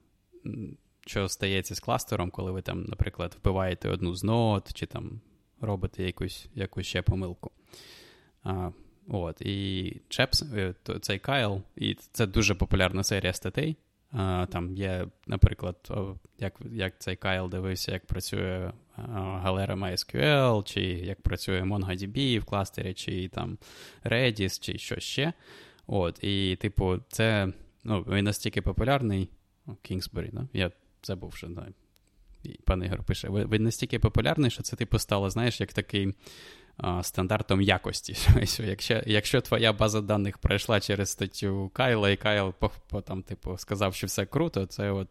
Що 1.06 1.30
стається 1.30 1.76
з 1.76 1.80
кластером, 1.80 2.32
коли 2.32 2.52
ви 2.52 2.62
там, 2.62 2.84
наприклад, 2.84 3.38
вбиваєте 3.40 3.90
одну 3.90 4.16
з 4.16 4.24
нот, 4.24 4.74
чи 4.74 4.86
там 4.86 5.22
робите 5.62 6.04
якусь 6.04 6.48
якусь 6.56 6.86
ще 6.86 7.02
помилку. 7.02 7.52
А, 8.44 8.72
От, 9.10 9.42
І 9.42 9.96
Чепс, 10.10 10.42
е, 10.42 10.74
цей 11.02 11.20
Кайл, 11.20 11.62
і 11.76 11.94
це 12.12 12.28
дуже 12.28 12.56
популярна 12.56 13.04
серія 13.04 13.34
статей. 13.34 13.78
Там 14.50 14.76
є, 14.76 15.08
наприклад, 15.28 15.76
як 16.40 16.54
як 16.72 16.94
цей 17.00 17.16
Кайл 17.16 17.50
дивився, 17.50 17.92
як 17.92 18.06
працює 18.06 18.72
галера 19.16 19.76
MySQL, 19.76 20.64
чи 20.64 20.82
як 20.82 21.22
працює 21.22 21.62
MongoDB 21.62 22.40
в 22.40 22.46
кластері, 22.46 22.94
чи 22.94 23.28
там 23.28 23.58
Redis, 24.04 24.60
чи 24.62 24.78
що 24.78 25.00
ще. 25.00 25.34
От, 25.88 26.24
І, 26.24 26.56
типу, 26.56 26.98
це 27.08 27.54
ну, 27.84 28.02
він 28.02 28.26
настільки 28.26 28.62
популярний. 28.62 29.30
Кінгсбері, 29.82 30.30
да? 30.34 30.48
я 30.54 30.72
забув, 31.04 31.36
що 31.36 31.48
да. 31.48 31.68
пан 32.66 32.84
Ігор 32.84 33.04
пише. 33.04 33.30
Він 33.30 33.64
настільки 33.64 34.00
популярний, 34.00 34.52
що 34.52 34.64
це, 34.64 34.76
типу, 34.76 35.00
стало, 35.00 35.30
знаєш, 35.30 35.60
як 35.60 35.74
такий 35.74 36.14
стандартом 37.02 37.62
якості. 37.62 38.16
Якщо 38.64 39.02
якщо 39.06 39.42
твоя 39.42 39.74
база 39.74 40.02
даних 40.02 40.38
пройшла 40.38 40.80
через 40.80 41.10
статтю 41.10 41.72
Кайла, 41.74 42.10
і 42.10 42.18
Кайл 42.18 42.54
там, 43.06 43.24
типу, 43.24 43.58
сказав, 43.58 43.96
що 43.96 44.08
все 44.08 44.26
круто, 44.26 44.66
це 44.66 44.92
от. 44.92 45.08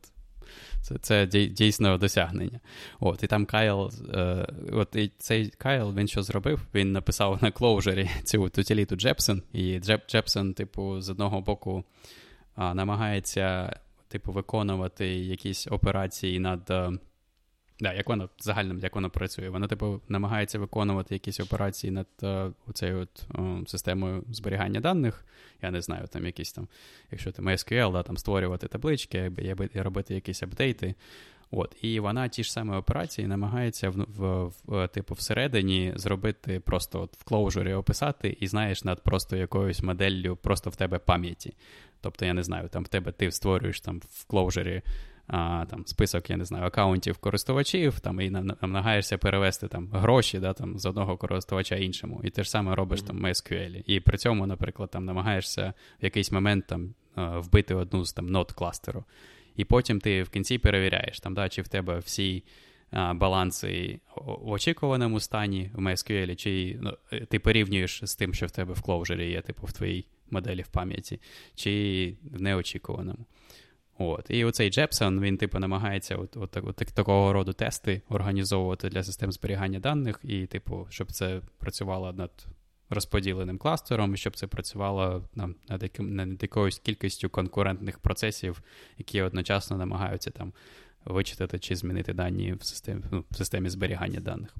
Це 0.80 0.98
це 0.98 1.26
дійсно 1.26 1.98
досягнення. 1.98 2.60
От, 3.00 3.22
І 3.22 3.26
там 3.26 3.46
Кайл, 3.46 3.90
е, 4.14 4.46
от 4.72 4.96
і 4.96 5.12
цей 5.18 5.48
Кайл 5.48 5.94
він 5.94 6.08
що 6.08 6.22
зробив? 6.22 6.60
Він 6.74 6.92
написав 6.92 7.38
на 7.42 7.50
Clojure-і 7.50 8.10
цю 8.24 8.44
утиліту 8.44 8.96
Jepsen, 8.96 9.42
і 9.52 9.78
Jep, 9.78 10.08
Jepsen, 10.10 10.54
типу, 10.54 11.00
з 11.00 11.10
одного 11.10 11.40
боку 11.40 11.84
а, 12.54 12.74
намагається 12.74 13.76
типу, 14.08 14.32
виконувати 14.32 15.06
якісь 15.08 15.66
операції 15.66 16.40
над 16.40 16.70
е, 16.70 16.90
Да, 17.80 17.92
як 17.94 18.08
вона 18.08 18.28
загальним, 18.38 18.78
як 18.78 18.94
вона 18.94 19.08
працює? 19.08 19.48
Вона, 19.48 19.66
типу, 19.66 20.00
намагається 20.08 20.58
виконувати 20.58 21.14
якісь 21.14 21.40
операції 21.40 21.90
над 21.90 22.06
uh, 22.22 22.52
цією 22.72 23.08
системою 23.66 24.24
зберігання 24.30 24.80
даних. 24.80 25.24
Я 25.62 25.70
не 25.70 25.80
знаю, 25.80 26.06
там 26.06 26.26
якісь 26.26 26.52
там, 26.52 26.68
якщо 27.10 27.32
ти 27.32 27.42
MySQL, 27.42 27.92
да, 27.92 28.02
там 28.02 28.16
створювати 28.16 28.68
таблички, 28.68 29.32
робити 29.74 30.14
якісь 30.14 30.42
апдейти. 30.42 30.94
От, 31.50 31.76
І 31.82 32.00
вона 32.00 32.28
ті 32.28 32.44
ж 32.44 32.52
самі 32.52 32.76
операції 32.76 33.26
намагається 33.26 33.90
в, 33.90 33.94
в, 33.94 34.52
в, 34.64 34.88
типу, 34.88 35.14
всередині 35.14 35.92
зробити 35.96 36.60
просто 36.60 37.02
от 37.02 37.16
в 37.16 37.24
клоужері 37.24 37.74
описати, 37.74 38.36
і 38.40 38.46
знаєш, 38.46 38.84
над 38.84 39.02
просто 39.02 39.36
якоюсь 39.36 39.82
моделлю 39.82 40.36
просто 40.36 40.70
в 40.70 40.76
тебе 40.76 40.98
пам'яті. 40.98 41.54
Тобто, 42.00 42.24
я 42.24 42.34
не 42.34 42.42
знаю, 42.42 42.68
там 42.68 42.84
в 42.84 42.88
тебе 42.88 43.12
ти 43.12 43.30
створюєш 43.30 43.80
там 43.80 44.00
в 44.10 44.24
клоужері 44.24 44.82
а, 45.28 45.66
там, 45.70 45.86
список, 45.86 46.30
я 46.30 46.36
не 46.36 46.44
знаю, 46.44 46.64
аккаунтів 46.64 47.18
користувачів, 47.18 48.00
там, 48.00 48.20
і 48.20 48.30
намагаєшся 48.30 49.18
перевести 49.18 49.68
там, 49.68 49.88
гроші 49.92 50.38
да, 50.38 50.52
там, 50.52 50.78
з 50.78 50.86
одного 50.86 51.16
користувача 51.16 51.76
іншому. 51.76 52.20
І 52.24 52.30
те 52.30 52.44
ж 52.44 52.50
саме 52.50 52.74
робиш 52.74 53.00
mm-hmm. 53.00 53.06
там 53.06 53.26
MySQL. 53.26 53.82
І 53.86 54.00
при 54.00 54.18
цьому, 54.18 54.46
наприклад, 54.46 54.90
там 54.90 55.04
намагаєшся 55.04 55.74
в 56.00 56.04
якийсь 56.04 56.32
момент 56.32 56.66
там, 56.66 56.94
вбити 57.16 57.74
одну 57.74 58.04
з 58.04 58.12
там, 58.12 58.26
нот 58.26 58.52
кластеру. 58.52 59.04
І 59.56 59.64
потім 59.64 60.00
ти 60.00 60.22
в 60.22 60.28
кінці 60.28 60.58
перевіряєш, 60.58 61.20
там, 61.20 61.34
да, 61.34 61.48
чи 61.48 61.62
в 61.62 61.68
тебе 61.68 61.98
всі 61.98 62.44
баланси 63.14 64.00
в 64.16 64.50
очікуваному 64.50 65.20
стані 65.20 65.70
в 65.74 65.78
MySQL, 65.78 66.36
чи 66.36 66.78
ну, 66.80 66.96
ти 67.28 67.38
порівнюєш 67.38 68.00
з 68.04 68.16
тим, 68.16 68.34
що 68.34 68.46
в 68.46 68.50
тебе 68.50 68.74
в 68.74 68.80
Clojure 68.80 69.22
є, 69.22 69.40
типу, 69.40 69.66
в 69.66 69.72
твоїй 69.72 70.06
моделі 70.30 70.62
в 70.62 70.68
пам'яті, 70.68 71.20
чи 71.54 72.14
в 72.32 72.42
неочікуваному. 72.42 73.26
От. 73.98 74.26
І 74.28 74.44
оцей 74.44 74.70
Jepson, 74.70 75.20
він, 75.20 75.36
типу, 75.36 75.58
намагається 75.58 76.16
от, 76.16 76.36
от, 76.36 76.56
от, 76.56 76.66
от 76.66 76.76
такого 76.76 77.32
роду 77.32 77.52
тести 77.52 78.02
організовувати 78.08 78.88
для 78.88 79.02
систем 79.04 79.32
зберігання 79.32 79.78
даних, 79.78 80.20
і, 80.22 80.46
типу, 80.46 80.86
щоб 80.90 81.12
це 81.12 81.40
працювало 81.58 82.12
над 82.12 82.46
розподіленим 82.90 83.58
кластером, 83.58 84.14
і 84.14 84.16
щоб 84.16 84.36
це 84.36 84.46
працювало 84.46 85.24
над, 85.34 85.50
над, 85.68 85.90
над 85.98 86.42
якоюсь 86.42 86.78
кількістю 86.78 87.30
конкурентних 87.30 87.98
процесів, 87.98 88.62
які 88.98 89.22
одночасно 89.22 89.76
намагаються 89.76 90.30
там 90.30 90.52
вичитати 91.04 91.58
чи 91.58 91.76
змінити 91.76 92.12
дані 92.12 92.52
в 92.52 92.64
системі, 92.64 93.02
ну, 93.10 93.24
в 93.30 93.36
системі 93.36 93.68
зберігання 93.68 94.20
даних. 94.20 94.56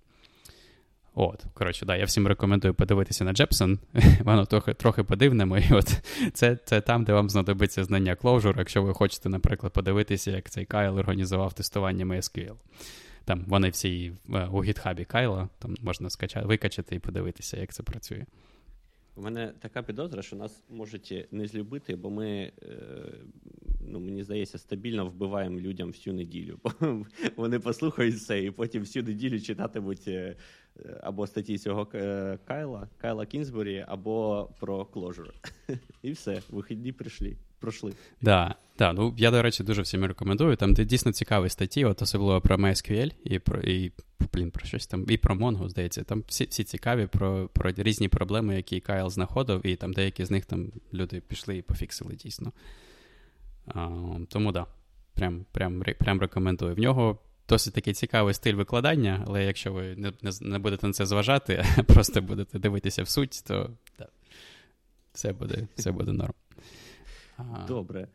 От, 1.20 1.44
коротше, 1.54 1.86
да, 1.86 1.96
я 1.96 2.04
всім 2.04 2.26
рекомендую 2.26 2.74
подивитися 2.74 3.24
на 3.24 3.32
Джепсон. 3.32 3.78
Воно 4.24 4.46
трохи 4.46 4.74
трохи 4.74 5.02
по-дивному. 5.02 5.58
І 5.58 5.72
от 5.72 6.02
це 6.32 6.56
це 6.64 6.80
там, 6.80 7.04
де 7.04 7.12
вам 7.12 7.30
знадобиться 7.30 7.84
знання 7.84 8.14
Clojure, 8.14 8.58
якщо 8.58 8.82
ви 8.82 8.94
хочете, 8.94 9.28
наприклад, 9.28 9.72
подивитися, 9.72 10.30
як 10.30 10.50
цей 10.50 10.64
Кайл 10.64 10.98
організував 10.98 11.52
тестування 11.52 12.04
MySQL. 12.04 12.54
Там 13.24 13.44
вони 13.48 13.68
всі 13.68 14.12
е, 14.34 14.46
у 14.46 14.64
гітхабі 14.64 15.04
Кайла, 15.04 15.48
там 15.58 15.76
можна 15.82 16.10
скачати, 16.10 16.46
викачати 16.46 16.96
і 16.96 16.98
подивитися, 16.98 17.56
як 17.56 17.72
це 17.72 17.82
працює. 17.82 18.24
У 19.18 19.22
мене 19.22 19.52
така 19.58 19.82
підозра, 19.82 20.22
що 20.22 20.36
нас 20.36 20.64
можуть 20.70 21.26
не 21.30 21.46
злюбити, 21.46 21.96
бо 21.96 22.10
ми, 22.10 22.52
е, 22.62 22.72
ну 23.80 24.00
мені 24.00 24.24
здається, 24.24 24.58
стабільно 24.58 25.06
вбиваємо 25.06 25.60
людям 25.60 25.88
всю 25.88 26.14
неділю. 26.14 26.60
Вони 27.36 27.58
послухають 27.58 28.14
все, 28.14 28.44
і 28.44 28.50
потім 28.50 28.82
всю 28.82 29.02
неділю 29.02 29.40
читатимуть 29.40 30.08
е, 30.08 30.36
або 31.02 31.26
статті 31.26 31.58
цього 31.58 31.86
Кайла, 32.44 32.88
Кайла 32.98 33.26
Кінзбурі, 33.26 33.84
або 33.88 34.48
про 34.60 34.82
Clojure. 34.82 35.32
І 36.02 36.10
все, 36.10 36.42
вихідні 36.50 36.92
прийшли. 36.92 37.36
Пройшли. 37.60 37.92
Да, 38.22 38.54
да, 38.78 38.92
ну 38.92 39.14
я, 39.16 39.30
до 39.30 39.42
речі, 39.42 39.64
дуже 39.64 39.82
всім 39.82 40.04
рекомендую. 40.04 40.56
Там 40.56 40.74
де 40.74 40.84
дійсно 40.84 41.12
цікаві 41.12 41.48
статті, 41.48 41.84
от 41.84 42.02
особливо 42.02 42.40
про 42.40 42.56
MySQL 42.56 43.12
і 43.24 43.38
про 43.38 43.60
і, 43.60 43.92
блін, 44.32 44.50
про 44.50 44.66
щось 44.66 44.86
там, 44.86 45.04
і 45.08 45.16
про 45.16 45.34
Mongo, 45.34 45.68
здається. 45.68 46.04
Там 46.04 46.24
всі 46.28 46.44
всі 46.44 46.64
цікаві 46.64 47.06
про 47.06 47.48
про 47.52 47.70
різні 47.70 48.08
проблеми, 48.08 48.56
які 48.56 48.80
Кайл 48.80 49.10
знаходив, 49.10 49.66
і 49.66 49.76
там 49.76 49.92
деякі 49.92 50.24
з 50.24 50.30
них 50.30 50.44
там 50.44 50.72
люди 50.94 51.20
пішли 51.20 51.56
і 51.56 51.62
пофіксили 51.62 52.14
дійсно. 52.14 52.52
А, 53.66 53.88
Тому 54.28 54.52
да, 54.52 54.66
прям, 55.14 55.46
прям, 55.52 55.82
прям 55.98 56.20
рекомендую. 56.20 56.74
В 56.74 56.78
нього 56.78 57.18
досить 57.48 57.74
такий 57.74 57.94
цікавий 57.94 58.34
стиль 58.34 58.54
викладання, 58.54 59.24
але 59.26 59.44
якщо 59.44 59.72
ви 59.72 59.96
не 59.96 60.12
не, 60.40 60.58
будете 60.58 60.86
на 60.86 60.92
це 60.92 61.06
зважати, 61.06 61.64
а 61.76 61.82
просто 61.92 62.22
будете 62.22 62.58
дивитися 62.58 63.02
в 63.02 63.08
суть, 63.08 63.44
то 63.46 63.70
да, 63.98 64.08
все 65.12 65.32
буде, 65.32 65.68
все 65.76 65.92
буде 65.92 66.12
норм. 66.12 66.34
Добре. 67.68 68.08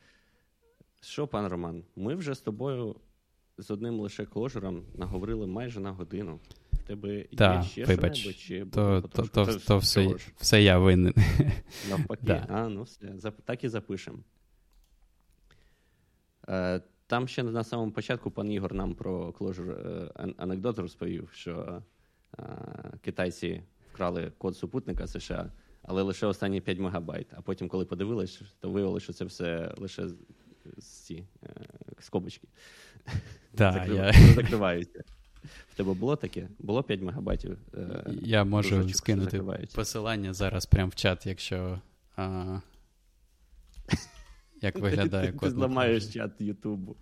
Що, 1.01 1.27
пан 1.27 1.47
Роман, 1.47 1.83
ми 1.95 2.15
вже 2.15 2.33
з 2.35 2.41
тобою 2.41 2.95
з 3.57 3.71
одним 3.71 3.99
лише 3.99 4.25
кложером 4.25 4.85
наговорили 4.95 5.47
майже 5.47 5.79
на 5.79 5.91
годину. 5.91 6.39
Тебе 6.87 7.25
да, 7.31 7.55
є 7.55 7.63
ще 7.63 7.85
вибач. 7.85 8.17
що 8.17 8.33
чи 8.33 8.65
то, 8.65 9.01
то, 9.01 9.23
то, 9.23 9.45
то, 9.45 9.59
то 9.59 9.77
все, 9.77 10.15
все 10.37 10.63
я 10.63 10.77
винен. 10.77 11.13
Навпаки, 11.89 12.21
да. 12.25 12.45
а, 12.49 12.67
ну 12.69 12.83
все, 12.83 13.31
так 13.45 13.63
і 13.63 13.69
запишемо. 13.69 14.19
Там 17.13 17.27
ще 17.27 17.43
на 17.43 17.63
самому 17.63 17.91
початку 17.91 18.31
пан 18.31 18.51
Ігор 18.51 18.73
нам 18.73 18.95
про 18.95 19.29
Clojure 19.29 20.07
е, 20.17 20.33
анекдот 20.37 20.79
розповів, 20.79 21.29
що 21.33 21.81
е, 22.39 22.43
китайці 23.01 23.63
вкрали 23.91 24.31
код 24.37 24.57
супутника 24.57 25.07
США 25.07 25.51
але 25.83 26.01
лише 26.01 26.27
останні 26.27 26.61
5 26.61 26.79
мегабайт. 26.79 27.27
А 27.33 27.41
потім, 27.41 27.67
коли 27.67 27.85
подивились, 27.85 28.41
то 28.59 28.69
виявилося, 28.69 29.03
що 29.03 29.13
це 29.13 29.25
все 29.25 29.73
лише 29.77 30.07
ці 30.79 31.25
е, 31.43 31.49
скобочки. 31.99 32.47
Да, 33.53 33.85
я... 33.85 34.13
Закриваються. 34.35 35.03
В 35.43 35.75
тебе 35.75 35.93
було 35.93 36.15
таке? 36.15 36.47
Було 36.59 36.83
5 36.83 37.01
мегабайтів? 37.01 37.57
Я 38.21 38.43
можу 38.43 38.89
скинути 38.89 39.43
посилання 39.75 40.33
зараз 40.33 40.65
прямо 40.65 40.89
в 40.89 40.95
чат, 40.95 41.25
якщо. 41.25 41.79
Як 44.63 44.79
виглядає 44.79 45.31
код. 45.31 45.49
Ти 45.49 45.55
зламаєш 45.55 46.13
чат 46.13 46.41
Ютубу. 46.41 46.95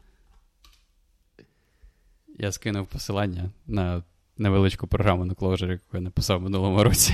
Я 2.39 2.51
скинув 2.51 2.87
посилання 2.87 3.51
на 3.67 4.03
невеличку 4.37 4.87
програму 4.87 5.25
на 5.25 5.33
Clojure, 5.33 5.71
яку 5.71 5.97
я 5.97 6.01
написав 6.01 6.41
минулому 6.41 6.83
році. 6.83 7.13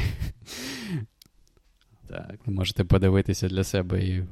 Так. 2.07 2.47
Можете 2.47 2.83
подивитися 2.83 3.47
для 3.47 3.63
себе 3.63 4.05
і. 4.05 4.25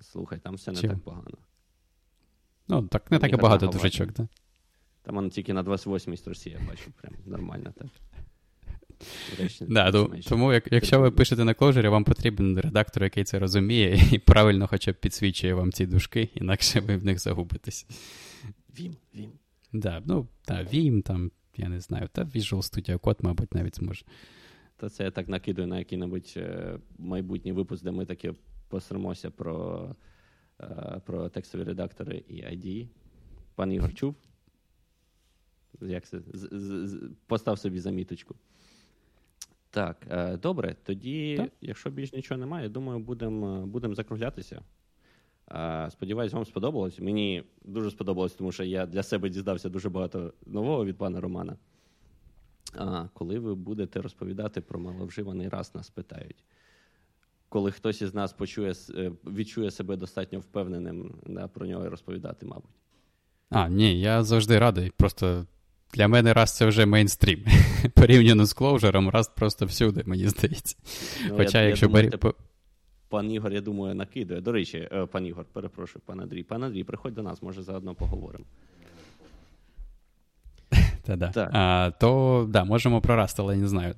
Слухай, 0.00 0.38
там 0.38 0.54
все 0.54 0.72
не 0.72 0.80
Чим? 0.80 0.90
так 0.90 0.98
погано. 0.98 1.38
Ну, 2.68 2.82
так 2.82 3.10
не 3.10 3.18
так 3.18 3.32
і 3.32 3.36
багато 3.36 3.66
дужечок, 3.66 4.12
так? 4.12 4.26
Там 5.02 5.14
воно 5.14 5.28
тільки 5.28 5.52
на 5.52 5.62
28-й 5.62 6.16
строчці, 6.16 6.50
я 6.50 6.58
бачу, 6.68 6.90
прям 7.00 7.14
нормально 7.26 7.72
так. 7.78 7.86
Да, 9.60 9.90
ну, 9.94 10.10
Тому, 10.28 10.52
як, 10.52 10.72
якщо 10.72 11.00
ви 11.00 11.10
пишете 11.10 11.44
на 11.44 11.54
кложері, 11.54 11.88
вам 11.88 12.04
потрібен 12.04 12.60
редактор, 12.60 13.02
який 13.02 13.24
це 13.24 13.38
розуміє, 13.38 14.00
і 14.12 14.18
правильно 14.18 14.66
хоча 14.66 14.92
б 14.92 14.94
підсвічує 14.94 15.54
вам 15.54 15.72
ці 15.72 15.86
дужки, 15.86 16.28
інакше 16.34 16.80
ви 16.80 16.96
в 16.96 17.04
них 17.04 17.18
загубитесь. 17.18 17.86
Вім, 18.78 18.96
Vim. 19.16 19.28
Да, 19.72 20.02
ну, 20.06 20.28
да, 20.48 20.54
Vim, 20.54 21.02
там, 21.02 21.30
я 21.56 21.68
не 21.68 21.80
знаю, 21.80 22.08
та 22.12 22.22
Visual 22.22 22.56
Studio 22.56 23.00
Code, 23.00 23.18
мабуть, 23.22 23.54
навіть 23.54 23.76
зможе. 23.76 24.04
Та 24.76 24.88
це 24.88 25.04
я 25.04 25.10
так 25.10 25.28
накидую 25.28 25.66
на 25.68 25.78
який-небудь 25.78 26.34
е, 26.36 26.78
майбутній 26.98 27.52
випуск, 27.52 27.84
де 27.84 27.90
ми 27.90 28.06
таки 28.06 28.34
посремося 28.68 29.30
про 29.30 29.88
е, 30.60 31.00
про 31.06 31.28
текстові 31.28 31.62
редактори 31.62 32.24
і 32.28 32.34
IDE. 32.34 32.88
Пан 33.54 33.72
Ігор 33.72 33.94
чув. 33.94 34.14
Як 35.80 36.04
це? 36.04 36.20
Постав 37.26 37.58
собі 37.58 37.80
заміточку. 37.80 38.34
Так, 39.70 40.06
е, 40.10 40.36
добре. 40.36 40.76
Тоді, 40.82 41.36
так? 41.36 41.50
якщо 41.60 41.90
більш 41.90 42.12
нічого 42.12 42.38
немає, 42.38 42.68
думаю, 42.68 42.98
будемо 42.98 43.66
будем 43.66 43.94
закруглятися. 43.94 44.62
Сподіваюсь, 45.90 46.32
вам 46.32 46.44
сподобалось. 46.44 47.00
Мені 47.00 47.44
дуже 47.64 47.90
сподобалось, 47.90 48.32
тому 48.32 48.52
що 48.52 48.64
я 48.64 48.86
для 48.86 49.02
себе 49.02 49.28
дізнався 49.28 49.68
дуже 49.68 49.88
багато 49.88 50.32
нового 50.46 50.84
від 50.84 50.98
пана 50.98 51.20
Романа. 51.20 51.56
А 52.76 53.08
коли 53.14 53.38
ви 53.38 53.54
будете 53.54 54.02
розповідати 54.02 54.60
про 54.60 54.80
маловживаний 54.80 55.48
раз, 55.48 55.74
нас 55.74 55.90
питають. 55.90 56.44
Коли 57.48 57.70
хтось 57.70 58.02
із 58.02 58.14
нас 58.14 58.32
почує, 58.32 58.74
е, 58.94 59.12
відчує 59.24 59.70
себе 59.70 59.96
достатньо 59.96 60.38
впевненим 60.38 61.14
да, 61.26 61.48
про 61.48 61.66
нього 61.66 61.90
розповідати, 61.90 62.46
мабуть. 62.46 62.70
А, 63.50 63.68
ні, 63.68 64.00
я 64.00 64.22
завжди 64.22 64.58
радий. 64.58 64.92
Просто 64.96 65.46
для 65.94 66.08
мене 66.08 66.32
раз 66.32 66.56
це 66.56 66.66
вже 66.66 66.86
мейнстрім. 66.86 67.44
Порівняно 67.94 68.44
з 68.44 68.52
клоужером, 68.52 69.08
раз 69.08 69.28
просто 69.28 69.66
всюди, 69.66 70.02
мені 70.06 70.28
здається. 70.28 70.76
Ну, 71.28 71.34
Хоча, 71.36 71.62
я, 71.62 71.68
якщо 71.68 71.86
я 71.86 71.88
думаю, 71.88 72.10
бері... 72.22 72.32
Пан 73.08 73.30
Ігор, 73.30 73.52
я 73.52 73.60
думаю, 73.60 73.94
накидує. 73.94 74.40
До 74.40 74.52
речі, 74.52 74.88
е, 74.92 75.06
пан 75.06 75.26
Ігор, 75.26 75.44
перепрошую, 75.52 76.02
пан 76.06 76.20
Андрій. 76.20 76.42
Пан 76.42 76.64
Андрій, 76.64 76.84
приходь 76.84 77.14
до 77.14 77.22
нас, 77.22 77.42
може, 77.42 77.62
заодно 77.62 77.94
поговоримо. 77.94 78.44
Та-да. 81.02 81.50
А, 81.52 81.90
То 82.00 82.46
да, 82.50 82.64
можемо 82.64 83.00
про 83.00 83.16
Rust, 83.16 83.34
але 83.38 83.56
не 83.56 83.68
знаю. 83.68 83.94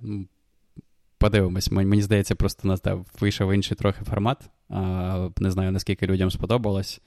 Подивимось, 1.18 1.70
мені 1.70 2.03
здається, 2.03 2.34
просто 2.34 2.68
нас 2.68 2.82
да, 2.82 3.05
вийшов 3.20 3.53
інший 3.53 3.76
трохи 3.76 4.05
формат. 4.05 4.51
А, 4.68 5.28
Не 5.38 5.51
знаю, 5.51 5.72
наскільки 5.72 6.07
людям 6.07 6.30
сподобалось. 6.30 7.01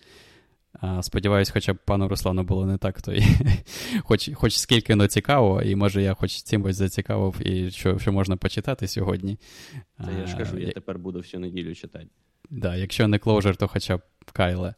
А, 0.81 1.03
Сподіваюсь, 1.03 1.49
хоча 1.49 1.73
б 1.73 1.77
пану 1.85 2.07
Руслану 2.07 2.43
було 2.43 2.65
не 2.65 2.77
так, 2.77 3.01
то 3.01 3.13
і 3.13 3.23
хоч 4.03 4.29
хоч 4.33 4.57
скільки 4.57 4.95
но 4.95 5.07
цікаво, 5.07 5.61
і 5.61 5.75
може 5.75 6.01
я 6.01 6.13
хоч 6.13 6.43
чимось 6.43 6.75
зацікавив, 6.75 7.47
і 7.47 7.71
що 7.71 7.99
що 7.99 8.11
можна 8.11 8.37
почитати 8.37 8.87
сьогодні. 8.87 9.39
Та 9.97 10.11
я 10.11 10.27
ж 10.27 10.37
кажу, 10.37 10.57
я 10.57 10.71
тепер 10.71 10.99
буду 10.99 11.19
всю 11.19 11.41
неділю 11.41 11.75
читати. 11.75 12.07
Да, 12.49 12.75
Якщо 12.75 13.07
не 13.07 13.17
Clojure, 13.17 13.55
то 13.55 13.67
хоча 13.67 13.97
б 13.97 14.01
Кайле. 14.33 14.73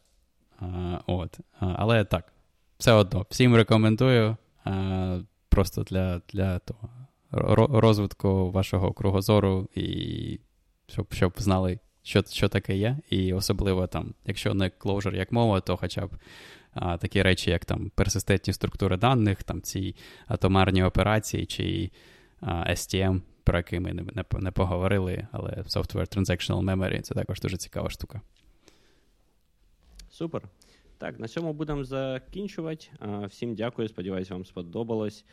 А, 0.59 0.99
от. 1.07 1.39
А, 1.59 1.75
Але 1.77 2.05
так, 2.05 2.33
все 2.77 2.91
одно, 2.91 3.25
всім 3.29 3.55
рекомендую 3.55 4.37
просто 5.49 5.83
для 5.83 6.21
для 6.33 6.59
того 6.59 6.89
розвитку 7.81 8.51
вашого 8.51 8.93
кругозору, 8.93 9.69
і 9.75 10.39
щоб 10.87 11.13
щоб 11.13 11.33
знали, 11.37 11.79
що 12.07 12.23
що 12.29 12.49
таке 12.49 12.77
є. 12.77 12.97
І 13.09 13.33
особливо 13.33 13.87
там, 13.87 14.13
якщо 14.25 14.53
не 14.53 14.69
Clojure 14.69 15.15
як 15.15 15.31
мова, 15.31 15.61
то 15.61 15.77
хоча 15.77 16.07
б 16.07 16.09
а, 16.73 16.97
такі 16.97 17.21
речі, 17.21 17.49
як 17.49 17.65
там 17.65 17.91
персистентні 17.95 18.53
структури 18.53 18.97
даних, 18.97 19.43
там 19.43 19.61
ці 19.61 19.95
атомарні 20.27 20.83
операції 20.83 21.45
чи 21.45 21.91
а, 22.41 22.51
STM, 22.51 23.21
про 23.43 23.57
який 23.57 23.79
ми 23.79 23.93
не, 23.93 24.01
не, 24.01 24.25
не 24.39 24.51
поговорили, 24.51 25.27
але 25.31 25.49
Software 25.49 26.17
Transactional 26.17 26.63
Memory 26.63 27.01
це 27.01 27.13
також 27.13 27.41
дуже 27.41 27.57
цікава 27.57 27.89
штука. 27.89 28.21
Супер. 30.09 30.41
Так, 30.97 31.19
на 31.19 31.27
цьому 31.27 31.53
будемо 31.53 31.83
закінчувати. 31.83 32.87
Всім 33.23 33.55
дякую. 33.55 33.87
Сподіваюсь, 33.87 34.29
вам 34.29 34.45
сподобалось. 34.45 35.25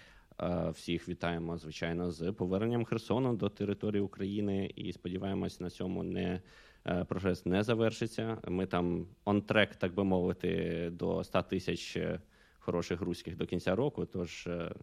Всіх 0.72 1.08
вітаємо, 1.08 1.58
звичайно, 1.58 2.10
з 2.10 2.32
поверненням 2.32 2.84
Херсону 2.84 3.36
до 3.36 3.48
території 3.48 4.02
України 4.02 4.70
і 4.76 4.92
сподіваємось, 4.92 5.60
на 5.60 5.70
цьому 5.70 6.02
не 6.02 6.40
е, 6.86 7.04
прогрес 7.04 7.46
не 7.46 7.62
завершиться. 7.62 8.38
Ми 8.48 8.66
там 8.66 9.06
он 9.24 9.42
трек, 9.42 9.76
так 9.76 9.94
би 9.94 10.04
мовити, 10.04 10.90
до 10.92 11.24
100 11.24 11.42
тисяч 11.42 11.96
е, 11.96 12.20
хороших 12.58 13.00
руських 13.00 13.36
до 13.36 13.46
кінця 13.46 13.74
року. 13.74 14.06
Тож 14.06 14.46
е, 14.46 14.74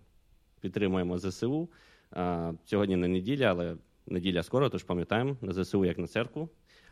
підтримуємо 0.62 1.18
ЗСУ. 1.18 1.70
Сьогодні 2.66 2.96
не 2.96 3.08
неділя, 3.08 3.46
але 3.46 3.76
неділя 4.08 4.44
скоро, 4.44 4.70
тож 4.70 4.84
пам'ятаємо 4.84 5.38
на 5.42 5.54
ЗСУ 5.54 5.86
як 5.86 5.98
на 5.98 6.08
церкву. 6.08 6.50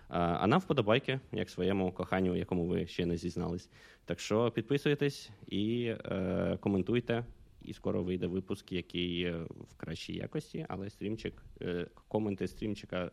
А 0.08 0.48
нам 0.48 0.60
вподобайки, 0.60 1.20
як 1.32 1.50
своєму 1.50 1.92
коханню, 1.92 2.36
якому 2.36 2.66
ви 2.68 2.88
ще 2.88 3.06
не 3.06 3.18
зізнались. 3.18 3.70
Так 4.06 4.20
що 4.20 4.52
підписуйтесь 4.52 5.30
і 5.48 5.84
е, 5.86 6.58
коментуйте. 6.62 7.24
І 7.62 7.74
скоро 7.74 8.04
вийде 8.04 8.28
випуск, 8.28 8.72
який 8.72 9.24
е, 9.24 9.38
в 9.50 9.76
кращій 9.78 10.14
якості, 10.14 10.66
але 10.70 10.90
стрімчик, 10.90 11.44
е, 11.62 11.88
коменти 12.08 12.48
стрімчика 12.48 13.12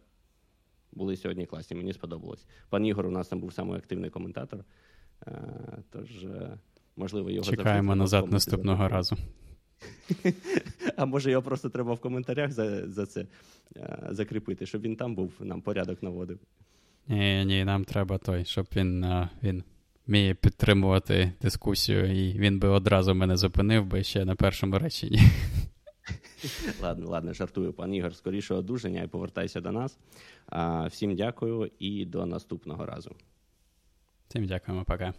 були 0.93 1.17
сьогодні 1.17 1.47
класні. 1.47 1.77
Мені 1.77 1.93
сподобалось. 1.93 2.47
Пан 2.69 2.87
Ігор 2.87 3.07
у 3.07 3.11
нас 3.11 3.29
там 3.29 3.41
був 3.41 3.53
самий 3.53 3.79
активний 3.79 4.11
коментатор. 4.11 4.65
Е, 5.27 5.33
тож, 5.91 6.27
можливо, 6.97 7.31
його 7.31 7.51
чекаємо 7.51 7.97
назад 7.97 8.33
наступного 8.33 8.89
разу. 8.89 9.17
А 10.97 11.07
може 11.07 11.31
його 11.31 11.43
просто 11.43 11.69
треба 11.69 11.93
в 11.93 12.01
коментарях 12.01 12.53
за 12.53 12.89
за 12.91 13.07
це 13.07 13.27
закріпити, 14.11 14.67
щоб 14.67 14.83
він 14.83 14.97
там 14.97 15.15
був, 15.15 15.33
нам 15.41 15.61
порядок 15.61 16.03
наводив. 16.03 16.39
Ні, 17.09 17.45
ні, 17.45 17.65
нам 17.65 17.85
треба 17.85 18.19
той, 18.19 18.45
щоб 18.45 18.67
він 18.77 19.07
він 19.43 19.65
вміє 20.07 20.35
підтримувати 20.35 21.33
дискусію, 21.43 22.13
і 22.13 22.39
він 22.39 22.59
би 22.59 22.69
одразу 22.69 23.15
мене 23.15 23.37
зупинив 23.37 23.87
би 23.87 24.03
ще 24.03 24.25
на 24.25 24.35
першому 24.35 24.79
реченні. 24.79 25.21
Ладно, 26.83 27.09
ладно, 27.09 27.33
жартую, 27.33 27.73
пан 27.73 27.95
Ігор, 27.95 28.15
скоріше 28.15 28.55
одужання 28.55 29.03
і 29.03 29.09
повертайся 29.09 29.61
до 29.61 29.73
нас. 29.73 29.99
Всім 30.91 31.17
дякую 31.17 31.71
і 31.79 32.05
до 32.05 32.27
наступного 32.27 32.87
разу. 32.87 33.17
Всім 34.29 34.47
дякуємо, 34.47 34.85
пока. 34.85 35.15